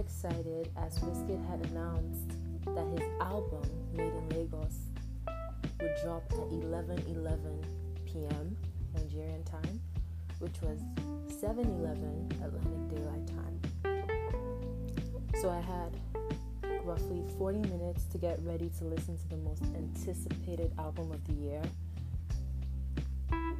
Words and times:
excited 0.00 0.70
as 0.78 0.98
Wizkid 1.00 1.46
had 1.50 1.60
announced 1.70 2.32
that 2.64 2.86
his 2.88 3.06
album, 3.20 3.62
Made 3.92 4.12
in 4.14 4.28
Lagos, 4.30 4.78
would 5.78 5.94
drop 6.02 6.24
at 6.32 6.50
11 6.50 7.04
11 7.06 7.64
p.m. 8.06 8.56
Nigerian 8.94 9.44
time, 9.44 9.80
which 10.38 10.60
was 10.62 10.80
7 11.38 11.64
11 11.64 12.28
Atlantic 12.42 12.96
Daylight 12.96 13.26
Time. 13.26 13.60
So 15.40 15.50
I 15.50 15.60
had 15.60 15.94
roughly 16.82 17.22
40 17.36 17.58
minutes 17.58 18.04
to 18.04 18.18
get 18.18 18.38
ready 18.42 18.70
to 18.78 18.84
listen 18.84 19.18
to 19.18 19.28
the 19.28 19.36
most 19.36 19.62
anticipated 19.76 20.72
album 20.78 21.12
of 21.12 21.22
the 21.26 21.34
year. 21.34 21.62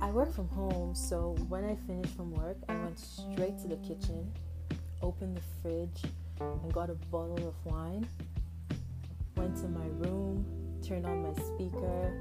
I 0.00 0.10
work 0.10 0.34
from 0.34 0.48
home, 0.48 0.94
so 0.94 1.36
when 1.50 1.64
I 1.64 1.76
finished 1.86 2.16
from 2.16 2.30
work, 2.32 2.56
I 2.66 2.74
went 2.76 2.98
straight 2.98 3.58
to 3.58 3.68
the 3.68 3.76
kitchen, 3.76 4.32
opened 5.02 5.36
the 5.36 5.42
fridge, 5.60 6.10
and 6.40 6.72
got 6.72 6.90
a 6.90 6.94
bottle 6.94 7.48
of 7.48 7.54
wine. 7.64 8.06
Went 9.36 9.56
to 9.56 9.68
my 9.68 9.86
room, 9.98 10.44
turned 10.86 11.06
on 11.06 11.22
my 11.22 11.32
speaker, 11.42 12.12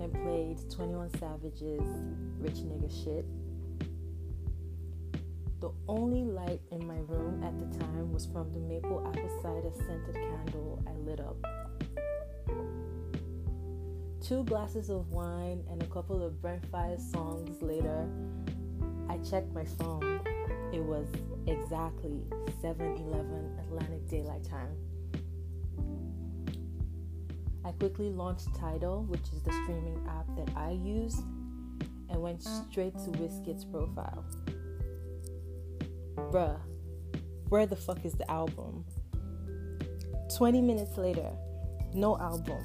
and 0.00 0.12
played 0.12 0.58
21 0.70 1.10
Savage's 1.18 1.80
Rich 2.38 2.58
Nigga 2.64 3.04
Shit. 3.04 3.24
The 5.60 5.70
only 5.88 6.24
light 6.24 6.60
in 6.70 6.86
my 6.86 6.98
room 7.06 7.42
at 7.44 7.58
the 7.58 7.78
time 7.78 8.12
was 8.12 8.26
from 8.26 8.50
the 8.52 8.60
maple 8.60 9.06
apple 9.06 9.28
cider 9.42 9.70
scented 9.76 10.14
candle 10.14 10.82
I 10.86 10.92
lit 10.92 11.20
up. 11.20 11.36
Two 14.22 14.44
glasses 14.44 14.90
of 14.90 15.10
wine 15.10 15.62
and 15.70 15.82
a 15.82 15.86
couple 15.86 16.22
of 16.22 16.40
Brent 16.40 16.70
Faiyaz 16.70 17.10
songs 17.12 17.60
later, 17.60 18.08
I 19.08 19.18
checked 19.18 19.52
my 19.52 19.64
phone. 19.64 20.20
It 20.72 20.82
was 20.82 21.06
exactly 21.46 22.22
7:11 22.62 23.58
Atlantic 23.58 24.08
Daylight 24.08 24.44
Time. 24.44 24.76
I 27.64 27.72
quickly 27.72 28.10
launched 28.10 28.54
Tidal, 28.54 29.04
which 29.04 29.32
is 29.32 29.42
the 29.42 29.52
streaming 29.52 30.06
app 30.08 30.26
that 30.36 30.56
I 30.56 30.70
use, 30.70 31.18
and 32.08 32.22
went 32.22 32.42
straight 32.42 32.94
to 32.94 33.10
Wizkid's 33.18 33.64
profile. 33.64 34.24
Bruh, 36.16 36.58
where 37.48 37.66
the 37.66 37.76
fuck 37.76 38.04
is 38.04 38.14
the 38.14 38.30
album? 38.30 38.84
20 40.36 40.60
minutes 40.60 40.96
later, 40.96 41.30
no 41.92 42.16
album. 42.18 42.62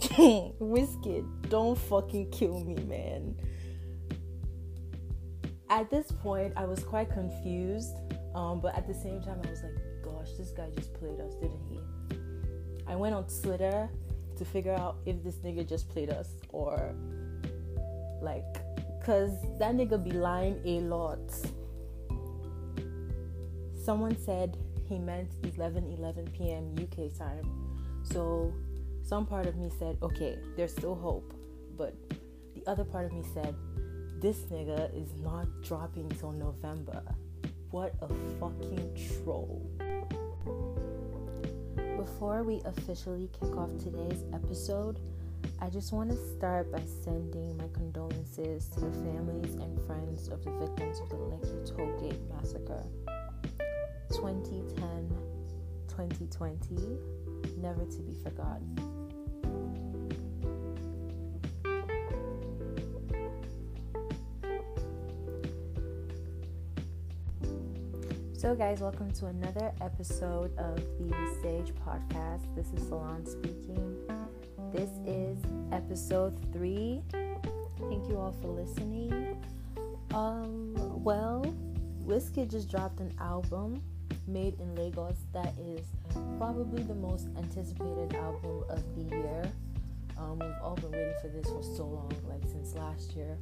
Wizkid, 0.00 1.48
don't 1.48 1.78
fucking 1.78 2.30
kill 2.30 2.60
me, 2.60 2.74
man. 2.84 3.34
At 5.70 5.88
this 5.88 6.10
point, 6.10 6.52
I 6.56 6.64
was 6.64 6.82
quite 6.82 7.10
confused, 7.10 7.94
um, 8.34 8.60
but 8.60 8.76
at 8.76 8.88
the 8.88 8.94
same 8.94 9.22
time, 9.22 9.40
I 9.44 9.50
was 9.50 9.62
like, 9.62 9.78
gosh, 10.02 10.32
this 10.36 10.50
guy 10.50 10.68
just 10.74 10.92
played 10.94 11.20
us, 11.20 11.34
didn't 11.34 11.60
he? 11.70 11.80
I 12.88 12.96
went 12.96 13.14
on 13.14 13.24
Twitter 13.40 13.88
to 14.36 14.44
figure 14.44 14.74
out 14.74 14.96
if 15.06 15.22
this 15.22 15.36
nigga 15.36 15.66
just 15.68 15.88
played 15.88 16.10
us 16.10 16.30
or 16.48 16.92
like, 18.20 18.44
cause 19.04 19.30
that 19.60 19.76
nigga 19.76 20.02
be 20.02 20.10
lying 20.10 20.60
a 20.64 20.80
lot. 20.80 21.20
Someone 23.84 24.16
said 24.18 24.56
he 24.88 24.98
meant 24.98 25.30
11 25.54 25.94
11 25.98 26.30
p.m. 26.36 26.74
UK 26.82 27.16
time. 27.16 27.44
So 28.02 28.52
some 29.02 29.24
part 29.24 29.46
of 29.46 29.56
me 29.56 29.70
said, 29.78 29.98
okay, 30.02 30.36
there's 30.56 30.72
still 30.72 30.96
hope. 30.96 31.32
But 31.76 31.94
the 32.56 32.66
other 32.66 32.84
part 32.84 33.06
of 33.06 33.12
me 33.12 33.22
said, 33.32 33.54
this 34.20 34.40
nigga 34.52 34.94
is 34.94 35.14
not 35.22 35.46
dropping 35.62 36.08
till 36.10 36.32
November. 36.32 37.02
What 37.70 37.94
a 38.02 38.08
fucking 38.38 38.94
troll. 39.22 39.66
Before 41.96 42.42
we 42.42 42.60
officially 42.66 43.30
kick 43.32 43.56
off 43.56 43.70
today's 43.78 44.24
episode, 44.34 45.00
I 45.58 45.70
just 45.70 45.92
want 45.92 46.10
to 46.10 46.16
start 46.36 46.70
by 46.70 46.82
sending 47.02 47.56
my 47.56 47.68
condolences 47.72 48.68
to 48.74 48.80
the 48.80 48.92
families 48.92 49.54
and 49.54 49.80
friends 49.86 50.28
of 50.28 50.44
the 50.44 50.50
victims 50.52 51.00
of 51.00 51.08
the 51.08 51.16
Lekki 51.16 51.72
Tollgate 51.72 52.28
massacre. 52.34 52.84
2010 54.10 55.30
2020, 55.88 56.98
never 57.58 57.84
to 57.84 57.98
be 58.02 58.14
forgotten. 58.22 58.89
So, 68.40 68.54
guys, 68.54 68.80
welcome 68.80 69.10
to 69.10 69.26
another 69.26 69.70
episode 69.82 70.56
of 70.56 70.76
the 70.98 71.14
Sage 71.42 71.74
Podcast. 71.86 72.40
This 72.56 72.68
is 72.72 72.88
Salon 72.88 73.26
speaking. 73.26 73.98
This 74.72 74.88
is 75.06 75.36
episode 75.72 76.34
three. 76.50 77.02
Thank 77.12 78.08
you 78.08 78.16
all 78.16 78.34
for 78.40 78.48
listening. 78.48 79.38
Um, 80.14 80.72
well, 81.04 81.54
Wizkid 82.06 82.50
just 82.50 82.70
dropped 82.70 83.00
an 83.00 83.12
album 83.20 83.82
made 84.26 84.58
in 84.58 84.74
Lagos 84.74 85.18
that 85.34 85.52
is 85.58 85.84
probably 86.38 86.82
the 86.82 86.94
most 86.94 87.28
anticipated 87.36 88.14
album 88.14 88.64
of 88.70 88.82
the 88.96 89.16
year. 89.16 89.52
Um, 90.16 90.38
we've 90.38 90.62
all 90.62 90.76
been 90.76 90.92
waiting 90.92 91.12
for 91.20 91.28
this 91.28 91.44
for 91.44 91.62
so 91.62 91.84
long, 91.84 92.14
like 92.26 92.40
since 92.50 92.74
last 92.74 93.12
year. 93.14 93.36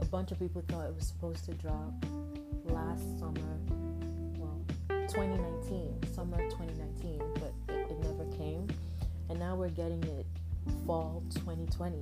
A 0.00 0.06
bunch 0.06 0.32
of 0.32 0.38
people 0.38 0.64
thought 0.68 0.86
it 0.86 0.94
was 0.94 1.06
supposed 1.06 1.44
to 1.44 1.52
drop 1.52 1.92
last 2.64 3.18
summer, 3.18 3.58
2019, 5.12 6.14
summer 6.14 6.38
2019, 6.48 7.20
but 7.34 7.52
it, 7.68 7.90
it 7.90 7.98
never 7.98 8.24
came. 8.38 8.66
And 9.28 9.38
now 9.38 9.54
we're 9.54 9.68
getting 9.68 10.02
it 10.04 10.24
fall 10.86 11.22
2020. 11.34 12.00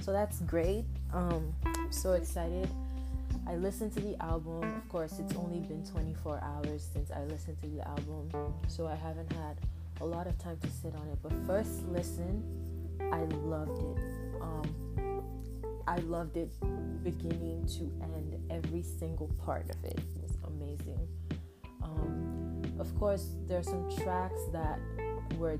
So 0.00 0.10
that's 0.10 0.40
great. 0.40 0.86
Um, 1.12 1.52
I'm 1.66 1.92
so 1.92 2.12
excited. 2.12 2.66
I 3.46 3.56
listened 3.56 3.92
to 3.92 4.00
the 4.00 4.16
album. 4.22 4.74
Of 4.74 4.88
course, 4.88 5.18
it's 5.18 5.34
only 5.34 5.58
been 5.58 5.84
24 5.84 6.40
hours 6.42 6.88
since 6.90 7.10
I 7.10 7.24
listened 7.24 7.60
to 7.60 7.68
the 7.68 7.86
album, 7.86 8.30
so 8.68 8.86
I 8.86 8.94
haven't 8.94 9.30
had 9.34 9.58
a 10.00 10.06
lot 10.06 10.26
of 10.26 10.38
time 10.38 10.56
to 10.62 10.68
sit 10.70 10.94
on 10.94 11.08
it. 11.08 11.18
But 11.22 11.32
first 11.46 11.86
listen, 11.88 12.42
I 13.12 13.20
loved 13.44 13.78
it. 13.78 14.02
Um, 14.40 15.22
I 15.86 15.96
loved 15.98 16.38
it 16.38 16.54
beginning 17.04 17.66
to 17.66 17.82
end. 18.02 18.36
Every 18.48 18.82
single 18.82 19.28
part 19.44 19.68
of 19.68 19.84
it 19.84 20.00
was 20.22 20.38
amazing. 20.46 21.06
Um, 21.82 22.62
of 22.78 22.96
course, 22.98 23.36
there 23.46 23.58
are 23.58 23.62
some 23.62 23.90
tracks 24.02 24.40
that 24.52 24.78
were 25.36 25.58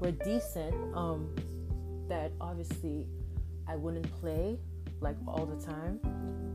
were 0.00 0.12
decent. 0.12 0.74
Um, 0.94 1.34
that 2.10 2.32
obviously 2.40 3.06
I 3.66 3.76
wouldn't 3.76 4.10
play 4.20 4.58
like 5.00 5.16
all 5.26 5.46
the 5.46 5.64
time. 5.64 6.00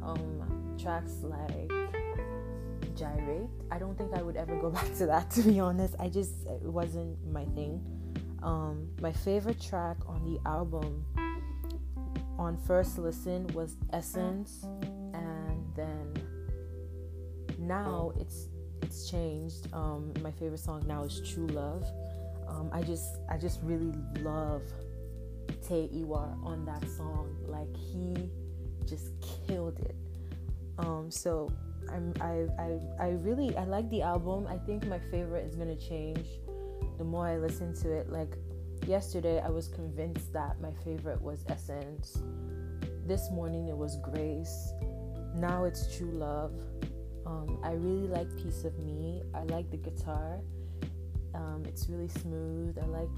Um, 0.04 0.76
tracks 0.78 1.24
like 1.24 1.72
Gyrate. 2.96 3.50
I 3.72 3.80
don't 3.80 3.98
think 3.98 4.12
I 4.14 4.22
would 4.22 4.36
ever 4.36 4.56
go 4.60 4.70
back 4.80 4.94
to 4.98 5.08
that 5.08 5.32
to 5.32 5.42
be 5.42 5.60
honest. 5.60 5.96
I 6.00 6.10
just 6.10 6.46
it 6.46 6.62
wasn't 6.62 7.18
my 7.32 7.46
thing. 7.46 7.84
Um, 8.44 8.90
my 9.02 9.12
favorite 9.12 9.60
track 9.60 9.98
on 10.08 10.24
the 10.24 10.40
album 10.48 11.04
on 12.38 12.58
first 12.58 13.00
listen 13.00 13.48
was 13.48 13.78
Essence, 13.94 14.68
and 15.14 15.66
then 15.76 16.14
now 17.58 18.12
it's 18.20 18.50
it's 18.82 19.10
changed. 19.10 19.68
Um, 19.74 20.14
my 20.22 20.32
favorite 20.32 20.60
song 20.60 20.84
now 20.88 21.04
is 21.04 21.22
True 21.22 21.48
Love. 21.48 21.86
Um, 22.48 22.70
I 22.72 22.82
just 22.82 23.18
I 23.30 23.38
just 23.38 23.60
really 23.64 23.94
love 24.22 24.62
Tay 25.68 25.90
Iwar 25.94 26.44
on 26.44 26.66
that 26.66 26.88
song. 26.90 27.36
Like 27.48 27.76
he 27.76 28.30
just 28.86 29.12
killed 29.48 29.80
it. 29.80 29.96
Um, 30.78 31.10
so 31.10 31.52
I'm 31.92 32.14
I, 32.22 32.46
I 32.60 32.80
I 33.00 33.10
really 33.10 33.56
I 33.58 33.64
like 33.64 33.90
the 33.90 34.02
album. 34.02 34.48
I 34.48 34.58
think 34.58 34.86
my 34.88 35.00
favorite 35.00 35.46
is 35.46 35.56
gonna 35.56 35.76
change 35.76 36.28
the 36.98 37.04
more 37.04 37.28
I 37.28 37.38
listen 37.38 37.74
to 37.82 37.92
it. 37.92 38.10
Like 38.10 38.38
yesterday 38.88 39.42
I 39.42 39.50
was 39.50 39.68
convinced 39.68 40.34
that 40.34 40.60
my 40.62 40.72
favorite 40.84 41.22
was 41.22 41.44
Essence. 41.48 42.20
This 43.06 43.30
morning 43.32 43.68
it 43.68 43.78
was 43.78 43.98
Grace. 43.98 44.74
Now 45.36 45.66
it's 45.66 45.96
True 45.96 46.12
Love. 46.12 46.54
Um, 47.26 47.60
I 47.64 47.72
really 47.72 48.08
like 48.08 48.28
Piece 48.38 48.64
of 48.64 48.78
Me. 48.80 49.24
I 49.34 49.44
like 49.44 49.70
the 49.72 49.78
guitar. 49.78 50.40
Um, 51.34 51.64
it's 51.68 51.90
really 51.90 52.08
smooth. 52.08 52.78
I 52.82 52.86
like 52.86 53.10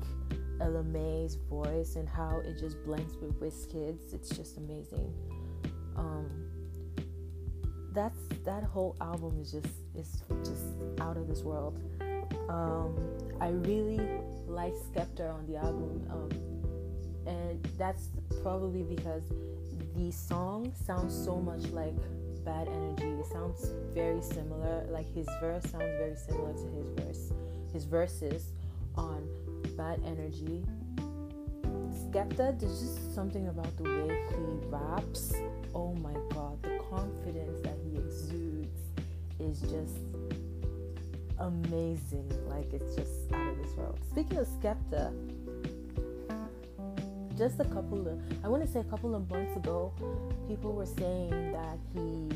Ella 0.62 0.83
Mai's 0.83 1.36
voice 1.50 1.95
and 1.95 2.07
how 2.07 2.42
it 2.44 2.57
just 2.57 2.83
blends 2.83 3.15
with 3.18 3.39
Wizkid's. 3.39 4.13
It's 4.13 4.30
just 4.30 4.57
amazing. 4.57 5.13
Um, 5.95 6.30
that's 7.94 8.19
that 8.45 8.63
whole 8.63 8.95
album 9.01 9.39
is 9.42 9.51
just 9.51 9.74
is 9.95 10.21
just 10.44 11.01
out 11.01 11.18
of 11.18 11.27
this 11.27 11.42
world. 11.42 11.80
Um, 12.50 12.95
I 13.42 13.50
really 13.50 14.00
like 14.48 14.74
Skepta 14.74 15.33
on 15.33 15.45
the 15.48 15.57
album, 15.57 16.07
um, 16.09 16.30
and 17.25 17.63
that's 17.77 18.09
probably 18.42 18.83
because 18.83 19.24
the 19.95 20.12
song 20.12 20.71
sounds 20.86 21.13
so 21.13 21.38
much 21.38 21.65
like 21.69 21.95
Bad 22.47 22.69
Energy. 22.69 23.19
It 23.19 23.25
sounds 23.25 23.71
very 23.94 24.21
similar. 24.21 24.85
Like 24.89 25.13
his 25.13 25.27
verse 25.41 25.63
sounds 25.63 25.83
very 25.99 26.15
similar 26.15 26.53
to 26.53 26.67
his 26.77 26.88
verse, 26.95 27.33
his 27.73 27.83
verses 27.83 28.53
on 28.95 29.27
Bad 29.75 29.99
Energy. 30.05 30.63
Skepta, 31.91 32.57
there's 32.57 32.79
just 32.79 33.13
something 33.13 33.49
about 33.49 33.75
the 33.75 33.83
way 33.83 34.17
he 34.29 34.67
raps. 34.69 35.33
Oh 35.75 35.94
my 35.95 36.13
god, 36.33 36.63
the 36.63 36.79
confidence 36.89 37.59
that 37.63 37.75
he 37.83 37.97
exudes 37.97 38.79
is 39.41 39.59
just 39.69 39.97
amazing. 41.39 42.31
Like 42.47 42.71
it's 42.71 42.95
just 42.95 43.33
out 43.33 43.51
of 43.51 43.57
this 43.61 43.75
world. 43.75 43.99
Speaking 44.09 44.38
of 44.38 44.47
Skepta, 44.47 45.11
just 47.37 47.59
a 47.59 47.65
couple 47.65 48.07
of 48.07 48.19
I 48.43 48.47
want 48.47 48.65
to 48.65 48.69
say 48.69 48.79
a 48.79 48.83
couple 48.85 49.13
of 49.15 49.29
months 49.29 49.55
ago, 49.55 49.93
people 50.47 50.73
were 50.73 50.85
saying 50.85 51.51
that 51.51 51.77
he 51.93 52.29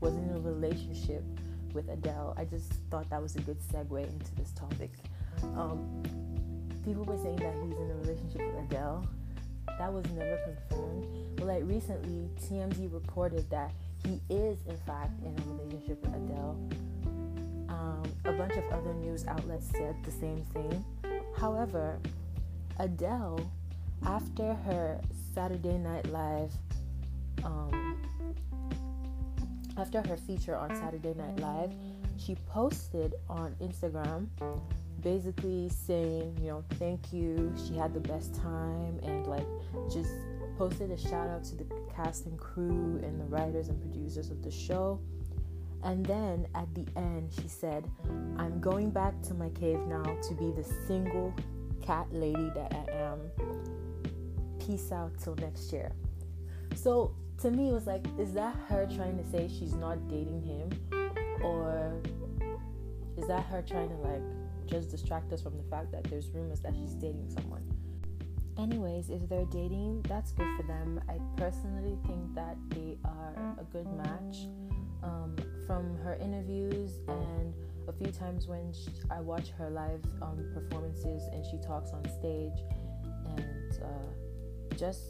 was 0.00 0.14
in 0.14 0.30
a 0.34 0.38
relationship 0.38 1.24
with 1.72 1.88
Adele. 1.88 2.34
I 2.36 2.44
just 2.44 2.72
thought 2.90 3.08
that 3.10 3.20
was 3.20 3.36
a 3.36 3.40
good 3.40 3.58
segue 3.60 4.06
into 4.06 4.34
this 4.34 4.52
topic. 4.52 4.92
Um, 5.56 6.02
people 6.84 7.04
were 7.04 7.16
saying 7.16 7.36
that 7.36 7.54
he's 7.54 7.76
in 7.76 7.90
a 7.90 7.94
relationship 7.94 8.42
with 8.46 8.64
Adele. 8.66 9.06
That 9.78 9.92
was 9.92 10.04
never 10.10 10.38
confirmed. 10.44 11.36
But 11.36 11.46
like 11.46 11.62
recently, 11.64 12.28
TMZ 12.46 12.92
reported 12.92 13.48
that 13.50 13.72
he 14.04 14.20
is 14.28 14.58
in 14.68 14.76
fact 14.86 15.20
in 15.24 15.34
a 15.36 15.52
relationship 15.54 16.02
with 16.02 16.14
Adele. 16.14 16.58
Um, 17.68 18.02
a 18.24 18.32
bunch 18.32 18.52
of 18.52 18.64
other 18.70 18.92
news 18.94 19.26
outlets 19.26 19.70
said 19.70 19.96
the 20.04 20.12
same 20.12 20.44
thing. 20.52 20.84
However, 21.36 21.98
Adele 22.78 23.50
after 24.06 24.54
her 24.54 25.00
Saturday 25.34 25.78
Night 25.78 26.06
Live, 26.10 26.52
um, 27.42 27.96
after 29.76 30.00
her 30.06 30.16
feature 30.16 30.56
on 30.56 30.74
Saturday 30.76 31.14
Night 31.14 31.40
Live, 31.40 31.72
she 32.16 32.36
posted 32.46 33.14
on 33.28 33.54
Instagram 33.60 34.28
basically 35.02 35.68
saying, 35.68 36.36
you 36.40 36.48
know, 36.48 36.64
thank 36.78 37.12
you. 37.12 37.52
She 37.66 37.74
had 37.74 37.92
the 37.92 38.00
best 38.00 38.34
time 38.34 38.98
and 39.02 39.26
like 39.26 39.46
just 39.92 40.10
posted 40.56 40.90
a 40.90 40.96
shout 40.96 41.28
out 41.28 41.44
to 41.44 41.56
the 41.56 41.66
cast 41.94 42.26
and 42.26 42.38
crew 42.38 43.00
and 43.02 43.20
the 43.20 43.24
writers 43.24 43.68
and 43.68 43.80
producers 43.80 44.30
of 44.30 44.42
the 44.42 44.50
show. 44.50 45.00
And 45.82 46.06
then 46.06 46.46
at 46.54 46.74
the 46.74 46.86
end, 46.96 47.30
she 47.38 47.48
said, 47.48 47.90
I'm 48.38 48.60
going 48.60 48.90
back 48.90 49.20
to 49.22 49.34
my 49.34 49.50
cave 49.50 49.80
now 49.86 50.02
to 50.02 50.34
be 50.34 50.50
the 50.52 50.64
single 50.86 51.34
cat 51.82 52.06
lady 52.10 52.50
that 52.54 52.72
I 52.72 52.92
am 52.92 53.20
peace 54.66 54.92
out 54.92 55.12
till 55.22 55.34
next 55.36 55.72
year. 55.72 55.92
So 56.74 57.14
to 57.42 57.50
me, 57.50 57.70
it 57.70 57.72
was 57.72 57.86
like, 57.86 58.04
is 58.18 58.32
that 58.34 58.56
her 58.68 58.88
trying 58.96 59.16
to 59.18 59.24
say 59.30 59.48
she's 59.48 59.74
not 59.74 60.08
dating 60.08 60.42
him? 60.42 60.70
Or 61.42 61.92
is 63.16 63.26
that 63.28 63.44
her 63.46 63.62
trying 63.62 63.88
to 63.90 63.96
like 63.96 64.22
just 64.66 64.90
distract 64.90 65.32
us 65.32 65.42
from 65.42 65.56
the 65.56 65.64
fact 65.64 65.92
that 65.92 66.04
there's 66.04 66.28
rumors 66.28 66.60
that 66.60 66.74
she's 66.74 66.94
dating 66.94 67.28
someone? 67.28 67.62
Anyways, 68.56 69.10
if 69.10 69.28
they're 69.28 69.46
dating, 69.46 70.04
that's 70.08 70.32
good 70.32 70.46
for 70.56 70.62
them. 70.62 71.00
I 71.08 71.18
personally 71.36 71.98
think 72.06 72.34
that 72.34 72.56
they 72.70 72.96
are 73.04 73.56
a 73.58 73.64
good 73.64 73.86
match. 73.96 74.48
Um, 75.02 75.36
from 75.66 75.96
her 75.98 76.16
interviews 76.16 76.98
and 77.08 77.54
a 77.88 77.92
few 77.92 78.10
times 78.12 78.46
when 78.46 78.72
she, 78.72 78.90
I 79.10 79.20
watch 79.20 79.50
her 79.58 79.70
live 79.70 80.02
um, 80.22 80.50
performances 80.54 81.22
and 81.32 81.44
she 81.44 81.58
talks 81.58 81.90
on 81.90 82.02
stage, 82.04 82.58
and 83.36 83.82
uh, 83.82 84.23
just 84.76 85.00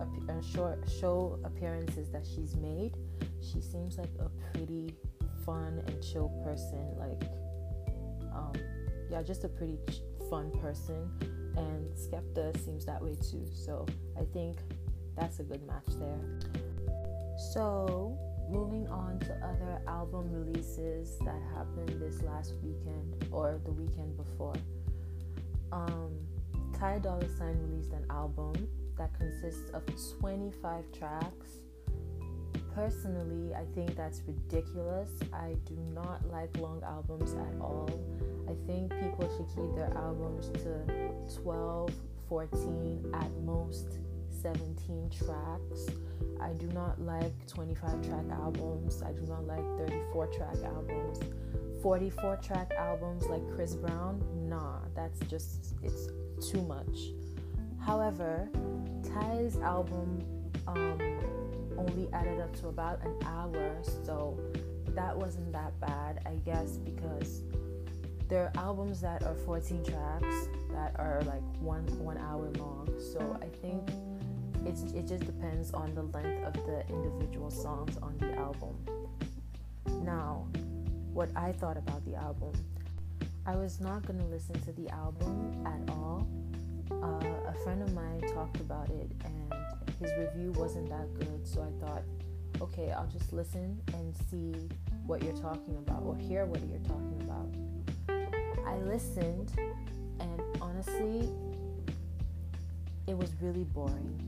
a, 0.00 0.32
a 0.32 0.42
short 0.42 0.78
show 1.00 1.38
appearances 1.44 2.10
that 2.10 2.26
she's 2.26 2.56
made, 2.56 2.92
she 3.40 3.60
seems 3.60 3.98
like 3.98 4.10
a 4.20 4.28
pretty 4.52 4.94
fun 5.44 5.82
and 5.86 6.02
chill 6.02 6.28
person. 6.44 6.96
Like, 6.98 7.22
um, 8.34 8.52
yeah, 9.10 9.22
just 9.22 9.44
a 9.44 9.48
pretty 9.48 9.78
ch- 9.90 10.02
fun 10.30 10.50
person. 10.60 11.10
And 11.56 11.86
Skepta 11.96 12.58
seems 12.64 12.84
that 12.86 13.02
way 13.02 13.14
too. 13.14 13.46
So 13.52 13.86
I 14.18 14.24
think 14.32 14.58
that's 15.16 15.38
a 15.38 15.44
good 15.44 15.64
match 15.66 15.86
there. 15.98 16.18
So, 17.52 18.18
moving 18.50 18.88
on 18.88 19.18
to 19.20 19.32
other 19.36 19.80
album 19.86 20.30
releases 20.32 21.18
that 21.20 21.40
happened 21.54 22.00
this 22.00 22.22
last 22.22 22.54
weekend 22.62 23.26
or 23.30 23.60
the 23.64 23.72
weekend 23.72 24.16
before. 24.16 24.54
Um, 25.72 26.12
Ty 26.78 26.98
Dolla 26.98 27.28
Sign 27.36 27.56
released 27.68 27.92
an 27.92 28.04
album 28.10 28.54
that 28.96 29.12
consists 29.18 29.70
of 29.70 29.82
25 30.20 30.84
tracks. 30.96 31.60
Personally, 32.74 33.54
I 33.54 33.64
think 33.74 33.96
that's 33.96 34.22
ridiculous. 34.26 35.10
I 35.32 35.54
do 35.64 35.76
not 35.92 36.26
like 36.30 36.56
long 36.58 36.82
albums 36.84 37.34
at 37.34 37.60
all. 37.60 37.88
I 38.48 38.54
think 38.66 38.90
people 39.00 39.28
should 39.36 39.48
keep 39.54 39.74
their 39.76 39.92
albums 39.96 40.50
to 40.62 41.40
12, 41.42 41.90
14, 42.28 43.12
at 43.14 43.30
most 43.44 43.98
17 44.42 45.10
tracks. 45.10 45.86
I 46.40 46.52
do 46.52 46.66
not 46.68 47.00
like 47.00 47.32
25 47.46 48.08
track 48.08 48.24
albums. 48.32 49.02
I 49.02 49.12
do 49.12 49.22
not 49.22 49.46
like 49.46 49.64
34 49.88 50.26
track 50.28 50.56
albums. 50.64 51.20
44 51.84 52.36
track 52.36 52.72
albums 52.78 53.26
like 53.26 53.42
Chris 53.54 53.74
Brown, 53.74 54.22
nah, 54.48 54.78
that's 54.96 55.20
just, 55.20 55.74
it's 55.82 56.08
too 56.50 56.62
much. 56.62 57.12
However, 57.84 58.48
Ty's 59.02 59.56
album 59.58 60.24
um, 60.66 60.98
only 61.76 62.08
added 62.12 62.40
up 62.40 62.54
to 62.60 62.68
about 62.68 63.04
an 63.04 63.14
hour, 63.26 63.76
so 64.04 64.38
that 64.94 65.16
wasn't 65.16 65.52
that 65.52 65.78
bad, 65.80 66.20
I 66.24 66.36
guess, 66.46 66.78
because 66.78 67.42
there 68.28 68.44
are 68.44 68.52
albums 68.56 69.00
that 69.02 69.22
are 69.24 69.34
14 69.34 69.84
tracks 69.84 70.48
that 70.72 70.98
are 70.98 71.20
like 71.26 71.42
one 71.60 71.84
one 71.98 72.16
hour 72.16 72.50
long. 72.58 72.88
So 73.12 73.38
I 73.42 73.46
think 73.58 73.90
it's 74.64 74.82
it 74.92 75.06
just 75.06 75.26
depends 75.26 75.72
on 75.72 75.94
the 75.94 76.04
length 76.04 76.42
of 76.44 76.54
the 76.66 76.84
individual 76.88 77.50
songs 77.50 77.98
on 77.98 78.16
the 78.18 78.32
album. 78.34 78.74
Now, 80.02 80.46
what 81.12 81.28
I 81.36 81.52
thought 81.52 81.76
about 81.76 82.02
the 82.06 82.14
album, 82.14 82.52
I 83.46 83.56
was 83.56 83.78
not 83.78 84.06
gonna 84.06 84.26
listen 84.26 84.58
to 84.62 84.72
the 84.72 84.88
album 84.88 85.62
at 85.66 85.90
all 85.92 86.26
uh, 87.02 87.50
a 87.50 87.54
friend 87.62 87.82
of 87.82 87.92
mine 87.94 88.20
talked 88.32 88.60
about 88.60 88.88
it 88.90 89.10
and 89.24 89.54
his 90.00 90.10
review 90.18 90.52
wasn't 90.52 90.88
that 90.88 91.12
good. 91.14 91.46
So 91.46 91.62
I 91.62 91.84
thought, 91.84 92.02
okay, 92.60 92.92
I'll 92.92 93.06
just 93.06 93.32
listen 93.32 93.80
and 93.92 94.14
see 94.30 94.54
what 95.06 95.22
you're 95.22 95.36
talking 95.36 95.76
about 95.76 96.02
or 96.02 96.16
hear 96.16 96.46
what 96.46 96.60
you're 96.68 96.78
talking 96.80 97.20
about. 97.22 97.48
I 98.66 98.76
listened 98.78 99.52
and 100.20 100.40
honestly, 100.60 101.28
it 103.06 103.16
was 103.16 103.30
really 103.40 103.64
boring. 103.64 104.20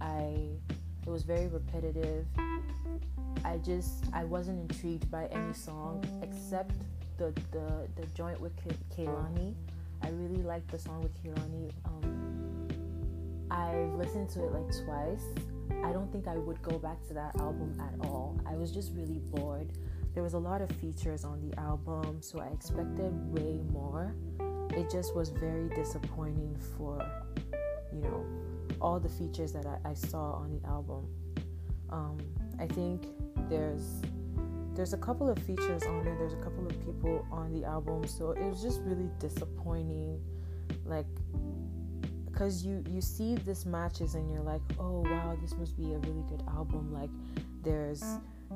I 0.00 0.50
it 1.06 1.10
was 1.10 1.22
very 1.22 1.46
repetitive. 1.46 2.26
I 3.44 3.58
just 3.58 4.04
I 4.12 4.24
wasn't 4.24 4.70
intrigued 4.70 5.10
by 5.10 5.26
any 5.26 5.52
song 5.52 6.04
except 6.22 6.72
the 7.16 7.32
the, 7.52 7.88
the 7.94 8.06
joint 8.14 8.40
with 8.40 8.52
Kehlani. 8.96 9.54
I 10.02 10.08
really 10.10 10.42
like 10.42 10.66
the 10.68 10.78
song 10.78 11.02
with 11.02 11.14
Kehlani. 11.22 11.72
Um, 11.84 12.68
I've 13.50 13.94
listened 13.94 14.28
to 14.30 14.44
it 14.44 14.52
like 14.52 14.70
twice. 14.84 15.24
I 15.84 15.92
don't 15.92 16.10
think 16.12 16.26
I 16.28 16.36
would 16.36 16.60
go 16.62 16.78
back 16.78 17.06
to 17.08 17.14
that 17.14 17.36
album 17.40 17.76
at 17.80 18.06
all. 18.06 18.38
I 18.46 18.54
was 18.54 18.70
just 18.70 18.92
really 18.94 19.20
bored. 19.34 19.72
There 20.14 20.22
was 20.22 20.34
a 20.34 20.38
lot 20.38 20.62
of 20.62 20.70
features 20.70 21.24
on 21.24 21.40
the 21.46 21.58
album, 21.60 22.18
so 22.20 22.40
I 22.40 22.46
expected 22.48 23.12
way 23.32 23.60
more. 23.72 24.14
It 24.70 24.90
just 24.90 25.14
was 25.14 25.28
very 25.28 25.68
disappointing 25.70 26.56
for, 26.76 27.04
you 27.92 28.00
know, 28.00 28.24
all 28.80 28.98
the 28.98 29.08
features 29.08 29.52
that 29.52 29.66
I, 29.66 29.90
I 29.90 29.94
saw 29.94 30.32
on 30.32 30.58
the 30.58 30.66
album. 30.68 31.06
Um, 31.90 32.18
I 32.58 32.66
think 32.66 33.06
there's 33.48 34.00
there's 34.76 34.92
a 34.92 34.98
couple 34.98 35.28
of 35.28 35.38
features 35.40 35.82
on 35.84 36.04
there 36.04 36.14
there's 36.16 36.34
a 36.34 36.42
couple 36.44 36.66
of 36.66 36.78
people 36.84 37.26
on 37.32 37.52
the 37.52 37.64
album 37.66 38.06
so 38.06 38.30
it 38.32 38.44
was 38.44 38.62
just 38.62 38.80
really 38.82 39.10
disappointing 39.18 40.20
like 40.84 41.06
because 42.36 42.64
you 42.64 42.84
you 42.90 43.00
see 43.00 43.34
this 43.34 43.64
matches 43.64 44.14
and 44.14 44.30
you're 44.30 44.42
like 44.42 44.60
oh 44.78 45.00
wow 45.00 45.36
this 45.40 45.54
must 45.56 45.76
be 45.76 45.94
a 45.94 45.98
really 45.98 46.24
good 46.28 46.42
album. 46.48 46.92
Like 46.92 47.10
there's 47.62 48.02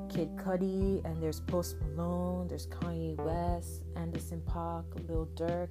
Kid 0.09 0.35
Cudi 0.37 1.03
and 1.03 1.21
there's 1.21 1.39
Post 1.39 1.77
Malone 1.81 2.47
there's 2.47 2.67
Kanye 2.67 3.17
West 3.17 3.83
Anderson 3.95 4.41
.Paak 4.47 4.85
Lil 5.09 5.27
Durk. 5.35 5.69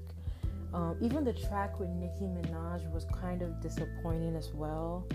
Um, 0.72 0.96
even 1.00 1.24
the 1.24 1.32
track 1.32 1.80
with 1.80 1.88
Nicki 1.88 2.26
Minaj 2.26 2.90
was 2.92 3.04
kind 3.06 3.42
of 3.42 3.60
disappointing 3.60 4.36
as 4.36 4.52
well. 4.54 5.06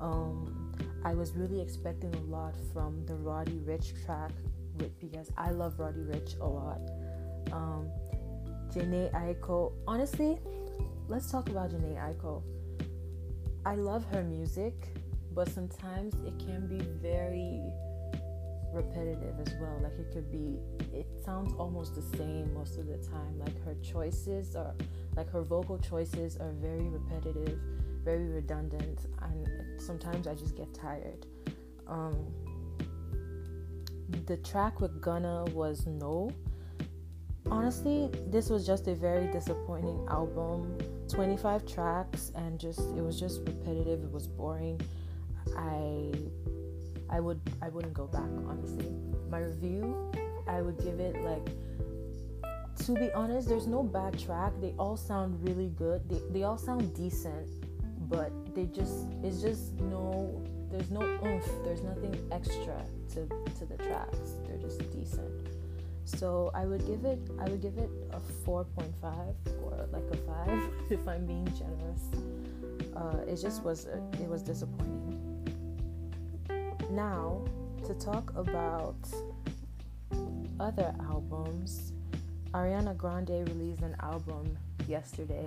Um, 0.00 0.72
I 1.04 1.14
was 1.14 1.32
really 1.32 1.60
expecting 1.60 2.12
a 2.14 2.20
lot 2.22 2.54
from 2.72 3.04
the 3.06 3.14
Roddy 3.14 3.60
Ricch 3.64 4.04
track 4.04 4.32
because 4.78 5.30
I 5.36 5.50
love 5.50 5.78
Roddy 5.78 6.00
Ricch 6.00 6.38
a 6.40 6.46
lot. 6.46 6.80
Um, 7.52 7.90
Jhené 8.72 9.10
Aiko, 9.12 9.72
honestly, 9.86 10.38
let's 11.08 11.30
talk 11.30 11.48
about 11.48 11.70
Jhené 11.70 11.96
Aiko. 11.96 12.42
I 13.64 13.74
love 13.74 14.04
her 14.12 14.22
music, 14.22 14.74
but 15.34 15.48
sometimes 15.48 16.14
it 16.26 16.38
can 16.38 16.66
be 16.66 16.78
very 17.02 17.62
repetitive 18.72 19.34
as 19.40 19.52
well. 19.60 19.80
Like 19.82 19.98
it 19.98 20.12
could 20.12 20.30
be, 20.30 20.58
it 20.92 21.06
sounds 21.24 21.52
almost 21.58 21.94
the 21.94 22.16
same 22.16 22.52
most 22.54 22.78
of 22.78 22.86
the 22.86 22.98
time. 22.98 23.38
Like 23.38 23.64
her 23.64 23.74
choices 23.82 24.54
are, 24.54 24.74
like 25.16 25.30
her 25.30 25.42
vocal 25.42 25.78
choices 25.78 26.36
are 26.36 26.52
very 26.52 26.88
repetitive, 26.88 27.58
very 28.04 28.28
redundant, 28.28 29.00
and 29.22 29.80
sometimes 29.80 30.26
I 30.26 30.34
just 30.34 30.56
get 30.56 30.72
tired. 30.74 31.26
Um, 31.88 32.26
the 34.26 34.36
track 34.38 34.80
with 34.80 35.00
Gunna 35.00 35.44
was 35.52 35.86
No. 35.86 36.30
Honestly, 37.50 38.10
this 38.26 38.50
was 38.50 38.66
just 38.66 38.88
a 38.88 38.94
very 38.94 39.26
disappointing 39.28 40.04
album. 40.10 40.76
25 41.08 41.64
tracks 41.66 42.32
and 42.34 42.58
just 42.58 42.80
it 42.80 43.02
was 43.02 43.18
just 43.18 43.40
repetitive. 43.46 44.02
It 44.02 44.10
was 44.10 44.26
boring. 44.26 44.80
I 45.56 46.12
I 47.08 47.20
would 47.20 47.40
I 47.62 47.68
wouldn't 47.68 47.94
go 47.94 48.06
back 48.06 48.28
honestly. 48.48 48.92
My 49.30 49.38
review, 49.38 50.10
I 50.48 50.60
would 50.62 50.78
give 50.78 50.98
it 50.98 51.22
like 51.22 51.48
to 52.84 52.92
be 52.94 53.10
honest, 53.12 53.48
there's 53.48 53.66
no 53.66 53.82
bad 53.82 54.18
track. 54.18 54.52
They 54.60 54.74
all 54.78 54.96
sound 54.96 55.42
really 55.48 55.68
good. 55.76 56.08
They 56.08 56.20
they 56.30 56.42
all 56.42 56.58
sound 56.58 56.94
decent, 56.94 57.48
but 58.08 58.32
they 58.54 58.66
just 58.66 59.06
it's 59.22 59.40
just 59.40 59.74
no 59.74 60.42
there's 60.70 60.90
no 60.90 61.02
oomph. 61.02 61.48
There's 61.64 61.82
nothing 61.82 62.16
extra 62.32 62.84
to 63.16 63.26
to 63.58 63.64
the 63.64 63.76
tracks. 63.82 64.36
They're 64.46 64.58
just 64.58 64.78
decent. 64.92 65.48
So 66.04 66.50
I 66.54 66.66
would 66.66 66.86
give 66.86 67.04
it 67.04 67.18
I 67.40 67.48
would 67.48 67.62
give 67.62 67.78
it 67.78 67.90
a 68.12 68.20
4.5 68.46 68.92
or 69.62 69.88
like 69.92 70.04
a 70.12 70.16
5 70.16 70.70
if 70.90 71.08
I'm 71.08 71.26
being 71.26 71.50
generous. 71.58 72.02
Uh, 72.94 73.30
it 73.30 73.36
just 73.36 73.62
was 73.62 73.86
it 74.20 74.28
was 74.28 74.42
disappointing. 74.42 75.22
Now, 76.90 77.44
to 77.86 77.94
talk 77.94 78.32
about 78.36 78.96
other 80.60 80.94
albums, 81.00 81.92
Ariana 82.54 82.96
Grande 82.96 83.48
released 83.48 83.82
an 83.82 83.96
album 84.00 84.56
yesterday. 84.86 85.46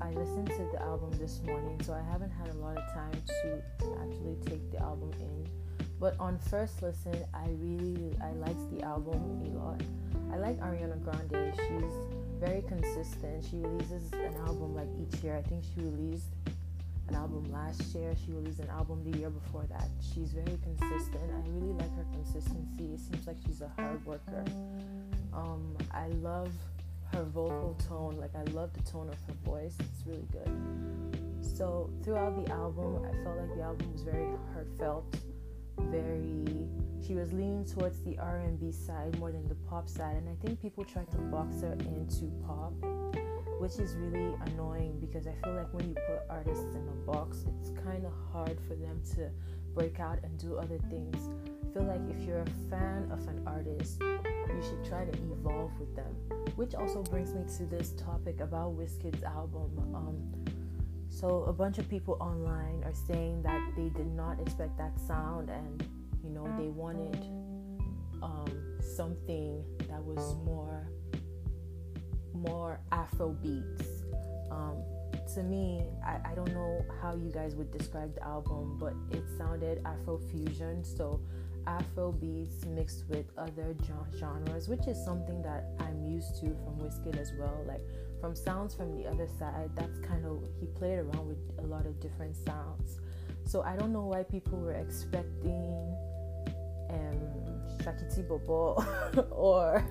I 0.00 0.10
listened 0.10 0.48
to 0.48 0.68
the 0.72 0.82
album 0.82 1.12
this 1.18 1.40
morning, 1.46 1.80
so 1.82 1.94
I 1.94 2.02
haven't 2.12 2.30
had 2.30 2.48
a 2.48 2.58
lot 2.58 2.76
of 2.76 2.84
time 2.92 3.22
to 3.42 3.62
actually 4.02 4.36
take 4.44 4.70
the 4.70 4.78
album 4.80 5.10
in. 5.20 5.65
But 5.98 6.18
on 6.20 6.38
first 6.38 6.82
listen, 6.82 7.16
I 7.32 7.48
really 7.58 8.14
I 8.22 8.32
liked 8.32 8.70
the 8.70 8.82
album 8.82 9.42
a 9.44 9.58
lot. 9.58 9.80
I 10.32 10.36
like 10.36 10.58
Ariana 10.60 11.02
Grande. 11.02 11.54
She's 11.56 11.92
very 12.38 12.62
consistent. 12.62 13.44
She 13.48 13.56
releases 13.56 14.12
an 14.12 14.34
album 14.46 14.74
like 14.74 14.88
each 15.00 15.22
year. 15.22 15.36
I 15.36 15.42
think 15.42 15.64
she 15.64 15.80
released 15.80 16.26
an 17.08 17.14
album 17.14 17.50
last 17.50 17.94
year. 17.94 18.14
She 18.24 18.32
released 18.32 18.58
an 18.58 18.68
album 18.68 19.10
the 19.10 19.18
year 19.18 19.30
before 19.30 19.64
that. 19.70 19.88
She's 20.14 20.32
very 20.32 20.58
consistent. 20.62 21.30
I 21.32 21.48
really 21.48 21.72
like 21.72 21.94
her 21.96 22.06
consistency. 22.12 22.92
It 22.92 23.00
seems 23.00 23.26
like 23.26 23.36
she's 23.46 23.62
a 23.62 23.70
hard 23.80 24.04
worker. 24.04 24.44
Um, 25.32 25.76
I 25.92 26.08
love 26.20 26.50
her 27.12 27.24
vocal 27.24 27.76
tone. 27.88 28.18
Like 28.20 28.34
I 28.34 28.42
love 28.52 28.72
the 28.74 28.82
tone 28.90 29.08
of 29.08 29.16
her 29.26 29.34
voice. 29.44 29.76
It's 29.80 30.06
really 30.06 30.26
good. 30.32 30.50
So 31.40 31.90
throughout 32.02 32.44
the 32.44 32.52
album, 32.52 33.02
I 33.04 33.24
felt 33.24 33.38
like 33.38 33.56
the 33.56 33.62
album 33.62 33.92
was 33.92 34.02
very 34.02 34.26
heartfelt. 34.52 35.16
Very. 35.78 36.68
She 37.06 37.14
was 37.14 37.32
leaning 37.32 37.64
towards 37.64 38.02
the 38.02 38.18
R&B 38.18 38.72
side 38.72 39.18
more 39.18 39.30
than 39.30 39.46
the 39.48 39.54
pop 39.54 39.88
side, 39.88 40.16
and 40.16 40.28
I 40.28 40.34
think 40.44 40.60
people 40.60 40.84
tried 40.84 41.10
to 41.12 41.18
box 41.18 41.60
her 41.60 41.72
into 41.72 42.32
pop 42.44 42.72
which 43.58 43.78
is 43.78 43.96
really 43.96 44.34
annoying 44.46 44.98
because 45.00 45.26
I 45.26 45.34
feel 45.42 45.54
like 45.54 45.72
when 45.72 45.88
you 45.88 45.94
put 45.94 46.20
artists 46.28 46.74
in 46.74 46.86
a 46.88 47.10
box, 47.10 47.44
it's 47.60 47.70
kind 47.84 48.04
of 48.04 48.12
hard 48.32 48.58
for 48.68 48.74
them 48.74 49.00
to 49.14 49.30
break 49.74 49.98
out 49.98 50.18
and 50.22 50.38
do 50.38 50.56
other 50.56 50.78
things. 50.90 51.28
I 51.64 51.72
feel 51.72 51.84
like 51.84 52.00
if 52.10 52.26
you're 52.26 52.42
a 52.42 52.70
fan 52.70 53.08
of 53.10 53.26
an 53.28 53.42
artist, 53.46 54.00
you 54.00 54.62
should 54.62 54.84
try 54.84 55.04
to 55.04 55.12
evolve 55.12 55.72
with 55.78 55.94
them. 55.96 56.14
Which 56.56 56.74
also 56.74 57.02
brings 57.02 57.34
me 57.34 57.44
to 57.58 57.64
this 57.64 57.92
topic 57.92 58.40
about 58.40 58.76
Wizkid's 58.76 59.22
album. 59.22 59.70
Um, 59.94 60.45
so 61.16 61.44
a 61.44 61.52
bunch 61.52 61.78
of 61.78 61.88
people 61.88 62.18
online 62.20 62.82
are 62.84 62.92
saying 62.92 63.42
that 63.42 63.72
they 63.74 63.88
did 63.88 64.12
not 64.14 64.38
expect 64.38 64.76
that 64.76 65.00
sound, 65.00 65.48
and 65.48 65.88
you 66.22 66.28
know 66.28 66.44
they 66.58 66.68
wanted 66.68 67.16
um, 68.22 68.78
something 68.80 69.64
that 69.88 70.02
was 70.02 70.36
more 70.44 70.90
more 72.34 72.80
Afro 72.92 73.30
beats. 73.30 74.04
Um, 74.50 74.82
to 75.34 75.42
me, 75.42 75.86
I, 76.04 76.32
I 76.32 76.34
don't 76.34 76.52
know 76.52 76.84
how 77.00 77.14
you 77.14 77.30
guys 77.30 77.56
would 77.56 77.70
describe 77.76 78.14
the 78.14 78.22
album, 78.22 78.76
but 78.78 78.92
it 79.10 79.24
sounded 79.38 79.80
Afro 79.86 80.18
fusion. 80.18 80.84
So 80.84 81.20
Afro 81.66 82.12
beats 82.12 82.66
mixed 82.66 83.08
with 83.08 83.24
other 83.38 83.74
genres, 84.18 84.68
which 84.68 84.86
is 84.86 85.02
something 85.02 85.40
that 85.42 85.64
I'm 85.80 86.04
used 86.04 86.38
to 86.40 86.46
from 86.62 86.78
Wizkid 86.78 87.18
as 87.18 87.32
well. 87.38 87.64
Like 87.66 87.80
from 88.20 88.34
sounds 88.34 88.74
from 88.74 88.96
the 88.96 89.08
other 89.08 89.28
side, 89.38 89.70
that's 89.74 89.98
kind 89.98 90.24
of 90.24 90.42
he 90.60 90.66
played 90.66 90.98
around 90.98 91.26
with 91.26 91.38
a 91.58 91.66
lot 91.66 91.86
of 91.86 92.00
different 92.00 92.36
sounds. 92.36 93.00
So 93.44 93.62
I 93.62 93.76
don't 93.76 93.92
know 93.92 94.06
why 94.06 94.22
people 94.24 94.58
were 94.58 94.74
expecting 94.74 95.94
um 96.90 97.36
Shakiti 97.86 98.26
Bobo 98.26 98.84
or 99.30 99.84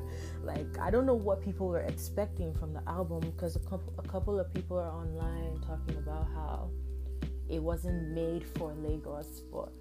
like 0.44 0.77
I 0.79 0.91
don't 0.91 1.05
know 1.05 1.15
what 1.15 1.41
people 1.41 1.67
were 1.67 1.82
expecting 1.82 2.53
from 2.53 2.74
the 2.74 2.82
album 2.88 3.22
because 3.22 3.55
a 3.55 3.60
couple 3.60 3.94
a 3.98 4.08
couple 4.08 4.39
of 4.39 4.53
people 4.53 4.77
are 4.77 4.91
online 4.91 5.62
talking 5.65 5.98
about 5.98 6.27
how 6.34 6.70
it 7.50 7.62
wasn't 7.62 8.10
made 8.10 8.46
for 8.58 8.74
Lagos 8.74 9.41
but 9.51 9.72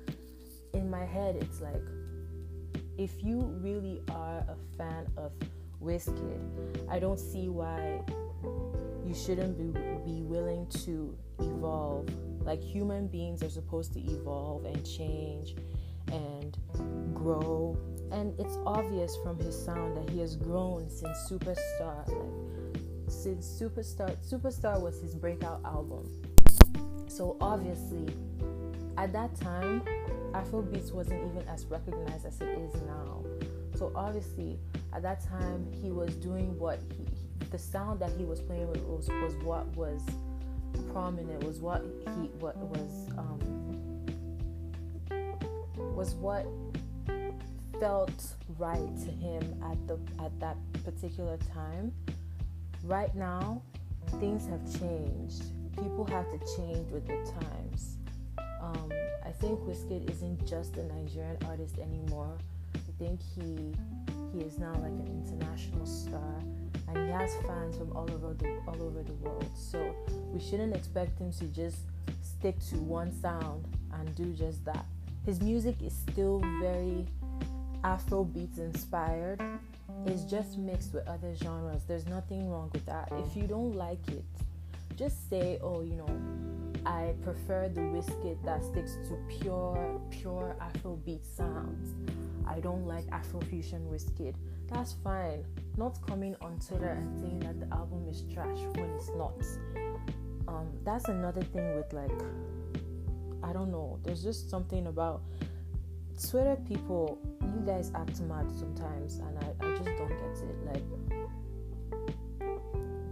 in 0.72 0.88
my 0.88 1.04
head 1.04 1.36
it's 1.36 1.60
like 1.60 1.82
if 2.96 3.10
you 3.22 3.40
really 3.60 4.02
are 4.10 4.44
a 4.48 4.56
fan 4.76 5.06
of 5.16 5.32
Wizkid 5.82 6.40
I 6.88 6.98
don't 6.98 7.18
see 7.18 7.48
why 7.48 8.00
you 9.06 9.14
shouldn't 9.14 9.56
be, 9.56 9.78
be 10.04 10.22
willing 10.22 10.66
to 10.84 11.16
evolve 11.40 12.08
like 12.40 12.62
human 12.62 13.06
beings 13.06 13.42
are 13.42 13.50
supposed 13.50 13.92
to 13.94 14.00
evolve 14.00 14.64
and 14.64 14.84
change 14.84 15.54
and 16.12 16.56
grow 17.14 17.76
and 18.12 18.38
it's 18.38 18.58
obvious 18.64 19.16
from 19.16 19.38
his 19.38 19.60
sound 19.60 19.96
that 19.96 20.08
he 20.08 20.20
has 20.20 20.36
grown 20.36 20.88
since 20.88 21.18
Superstar. 21.28 22.06
Like 22.06 22.54
since 23.08 23.46
Superstar, 23.46 24.16
Superstar 24.24 24.80
was 24.80 25.00
his 25.00 25.14
breakout 25.14 25.60
album. 25.64 26.08
So 27.08 27.36
obviously, 27.40 28.06
at 28.96 29.12
that 29.12 29.34
time, 29.34 29.82
Afrobeats 30.32 30.92
wasn't 30.92 31.24
even 31.28 31.46
as 31.48 31.66
recognized 31.66 32.26
as 32.26 32.40
it 32.40 32.58
is 32.58 32.74
now. 32.82 33.24
So 33.76 33.90
obviously, 33.94 34.58
at 34.92 35.02
that 35.02 35.24
time, 35.24 35.66
he 35.72 35.90
was 35.90 36.14
doing 36.16 36.56
what 36.58 36.80
he, 36.96 37.04
the 37.54 37.58
sound 37.60 38.00
that 38.00 38.10
he 38.18 38.24
was 38.24 38.40
playing 38.40 38.68
with 38.68 38.82
was, 38.82 39.08
was 39.22 39.36
what 39.44 39.64
was 39.76 40.02
prominent, 40.92 41.44
was 41.44 41.60
what 41.60 41.84
he 42.04 42.26
what 42.40 42.56
was 42.56 43.08
um, 43.16 43.38
was 45.94 46.16
what 46.16 46.48
felt 47.78 48.34
right 48.58 48.90
to 48.98 49.08
him 49.08 49.40
at 49.70 49.78
the 49.86 49.96
at 50.24 50.32
that 50.40 50.56
particular 50.84 51.36
time. 51.54 51.92
Right 52.82 53.14
now, 53.14 53.62
things 54.18 54.48
have 54.48 54.80
changed. 54.80 55.44
People 55.76 56.04
have 56.06 56.28
to 56.32 56.38
change 56.56 56.90
with 56.90 57.06
the 57.06 57.18
times. 57.40 57.98
Um, 58.60 58.90
I 59.24 59.30
think 59.30 59.60
Wizkid 59.60 60.10
isn't 60.10 60.44
just 60.44 60.76
a 60.76 60.82
Nigerian 60.82 61.38
artist 61.46 61.78
anymore. 61.78 62.36
I 62.74 62.92
think 62.98 63.20
he 63.22 63.72
he 64.32 64.40
is 64.40 64.58
now 64.58 64.72
like 64.72 64.90
an 64.90 65.06
international 65.24 65.86
star, 65.86 66.34
and 66.88 66.96
he 66.98 67.12
has 67.12 67.34
fans 67.46 67.76
from 67.76 67.92
all 67.96 68.10
over 68.10 68.34
the 68.34 68.58
all 68.66 68.82
over 68.82 69.02
the 69.02 69.14
world. 69.14 69.46
So 69.54 69.94
we 70.32 70.40
shouldn't 70.40 70.74
expect 70.74 71.18
him 71.18 71.32
to 71.32 71.44
just 71.46 71.78
stick 72.22 72.58
to 72.70 72.76
one 72.76 73.12
sound 73.20 73.64
and 73.92 74.14
do 74.14 74.32
just 74.32 74.64
that. 74.64 74.86
His 75.24 75.40
music 75.40 75.76
is 75.82 75.94
still 75.94 76.42
very 76.60 77.06
Afro 77.82 78.24
beats 78.24 78.58
inspired. 78.58 79.42
It's 80.06 80.24
just 80.24 80.58
mixed 80.58 80.94
with 80.94 81.06
other 81.06 81.34
genres. 81.34 81.82
There's 81.86 82.06
nothing 82.06 82.50
wrong 82.50 82.70
with 82.72 82.84
that. 82.86 83.12
If 83.12 83.36
you 83.36 83.46
don't 83.46 83.74
like 83.74 84.06
it, 84.08 84.24
just 84.96 85.28
say, 85.28 85.58
oh, 85.62 85.82
you 85.82 85.94
know, 85.96 86.80
I 86.86 87.14
prefer 87.22 87.68
the 87.68 87.80
Wizkid 87.80 88.42
that 88.44 88.64
sticks 88.64 88.96
to 89.08 89.18
pure, 89.38 90.00
pure 90.10 90.56
Afrobeat 90.60 91.24
sounds. 91.36 91.94
I 92.46 92.60
don't 92.60 92.86
like 92.86 93.06
Afrofusion 93.06 93.88
Wizkid. 93.90 94.34
That's 94.72 94.94
fine. 95.04 95.44
Not 95.76 95.98
coming 96.06 96.36
on 96.40 96.58
Twitter 96.58 96.88
and 96.88 97.18
saying 97.18 97.40
that 97.40 97.60
the 97.60 97.74
album 97.74 98.06
is 98.08 98.24
trash 98.32 98.58
when 98.74 98.90
it's 98.90 99.10
not. 99.16 99.42
Um, 100.46 100.68
that's 100.84 101.08
another 101.08 101.42
thing 101.42 101.74
with 101.76 101.92
like, 101.92 102.22
I 103.42 103.52
don't 103.52 103.70
know. 103.70 103.98
There's 104.02 104.22
just 104.22 104.50
something 104.50 104.86
about 104.86 105.22
Twitter 106.30 106.56
people, 106.68 107.18
you 107.42 107.62
guys 107.66 107.90
act 107.94 108.20
mad 108.20 108.46
sometimes, 108.56 109.18
and 109.18 109.38
I, 109.38 109.66
I 109.66 109.70
just 109.76 109.84
don't 109.84 110.08
get 110.08 110.38
it. 110.42 110.64
Like, 110.64 110.82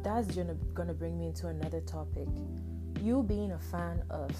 that's 0.02 0.34
gonna, 0.34 0.54
gonna 0.74 0.94
bring 0.94 1.18
me 1.18 1.26
into 1.26 1.48
another 1.48 1.80
topic. 1.80 2.28
You 3.00 3.22
being 3.22 3.52
a 3.52 3.58
fan 3.58 4.02
of 4.10 4.30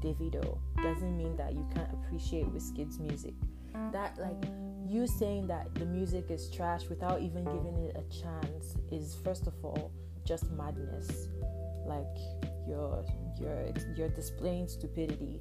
Davido 0.00 0.58
doesn't 0.82 1.16
mean 1.16 1.36
that 1.36 1.54
you 1.54 1.66
can't 1.74 1.90
appreciate 1.92 2.46
Wizkid's 2.54 2.98
music. 2.98 3.34
That 3.92 4.18
like 4.18 4.44
you 4.86 5.06
saying 5.06 5.46
that 5.46 5.74
the 5.74 5.84
music 5.84 6.30
is 6.30 6.50
trash 6.50 6.88
without 6.88 7.20
even 7.20 7.44
giving 7.44 7.76
it 7.78 7.96
a 7.96 8.22
chance 8.22 8.76
is 8.90 9.16
first 9.24 9.46
of 9.46 9.54
all 9.62 9.92
just 10.24 10.50
madness. 10.52 11.28
Like 11.86 12.16
you're 12.68 13.04
you're 13.40 13.72
you're 13.96 14.08
displaying 14.08 14.68
stupidity 14.68 15.40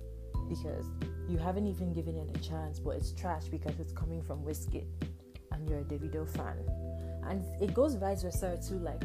because 0.50 0.86
you 1.30 1.38
haven't 1.38 1.68
even 1.68 1.94
given 1.94 2.16
it 2.18 2.36
a 2.36 2.40
chance, 2.40 2.80
but 2.80 2.92
it's 2.92 3.12
trash 3.12 3.46
because 3.46 3.80
it's 3.80 3.94
coming 3.94 4.22
from 4.22 4.44
Wizkid 4.44 4.86
and 5.52 5.70
you're 5.70 5.80
a 5.80 5.84
Davido 5.84 6.28
fan. 6.28 6.58
And 7.24 7.44
it 7.62 7.74
goes 7.74 7.96
vice 7.96 8.24
versa 8.24 8.60
too, 8.68 8.80
like 8.80 9.04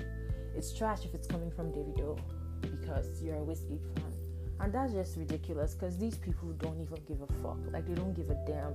it's 0.56 0.76
trash 0.76 1.04
if 1.04 1.14
it's 1.14 1.26
coming 1.26 1.50
from 1.50 1.72
Davido 1.72 2.18
because 2.62 3.22
you're 3.22 3.36
a 3.36 3.40
Wizkid 3.40 3.80
fan. 3.94 4.12
And 4.60 4.72
that's 4.72 4.92
just 4.92 5.16
ridiculous 5.16 5.74
because 5.74 5.98
these 5.98 6.16
people 6.16 6.52
don't 6.52 6.80
even 6.80 6.98
give 7.06 7.20
a 7.20 7.26
fuck. 7.42 7.58
Like 7.70 7.86
they 7.86 7.94
don't 7.94 8.14
give 8.14 8.30
a 8.30 8.38
damn. 8.46 8.74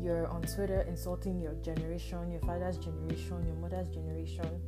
You're 0.00 0.26
on 0.26 0.42
Twitter 0.42 0.82
insulting 0.82 1.40
your 1.40 1.54
generation, 1.54 2.30
your 2.30 2.40
father's 2.40 2.78
generation, 2.78 3.44
your 3.46 3.56
mother's 3.56 3.88
generation 3.88 4.60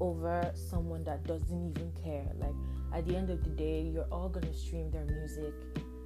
over 0.00 0.52
someone 0.54 1.04
that 1.04 1.24
doesn't 1.24 1.70
even 1.70 1.92
care. 2.02 2.26
Like 2.38 2.54
at 2.94 3.06
the 3.06 3.16
end 3.16 3.30
of 3.30 3.42
the 3.44 3.50
day, 3.50 3.82
you're 3.82 4.08
all 4.10 4.28
gonna 4.28 4.54
stream 4.54 4.90
their 4.90 5.04
music. 5.04 5.54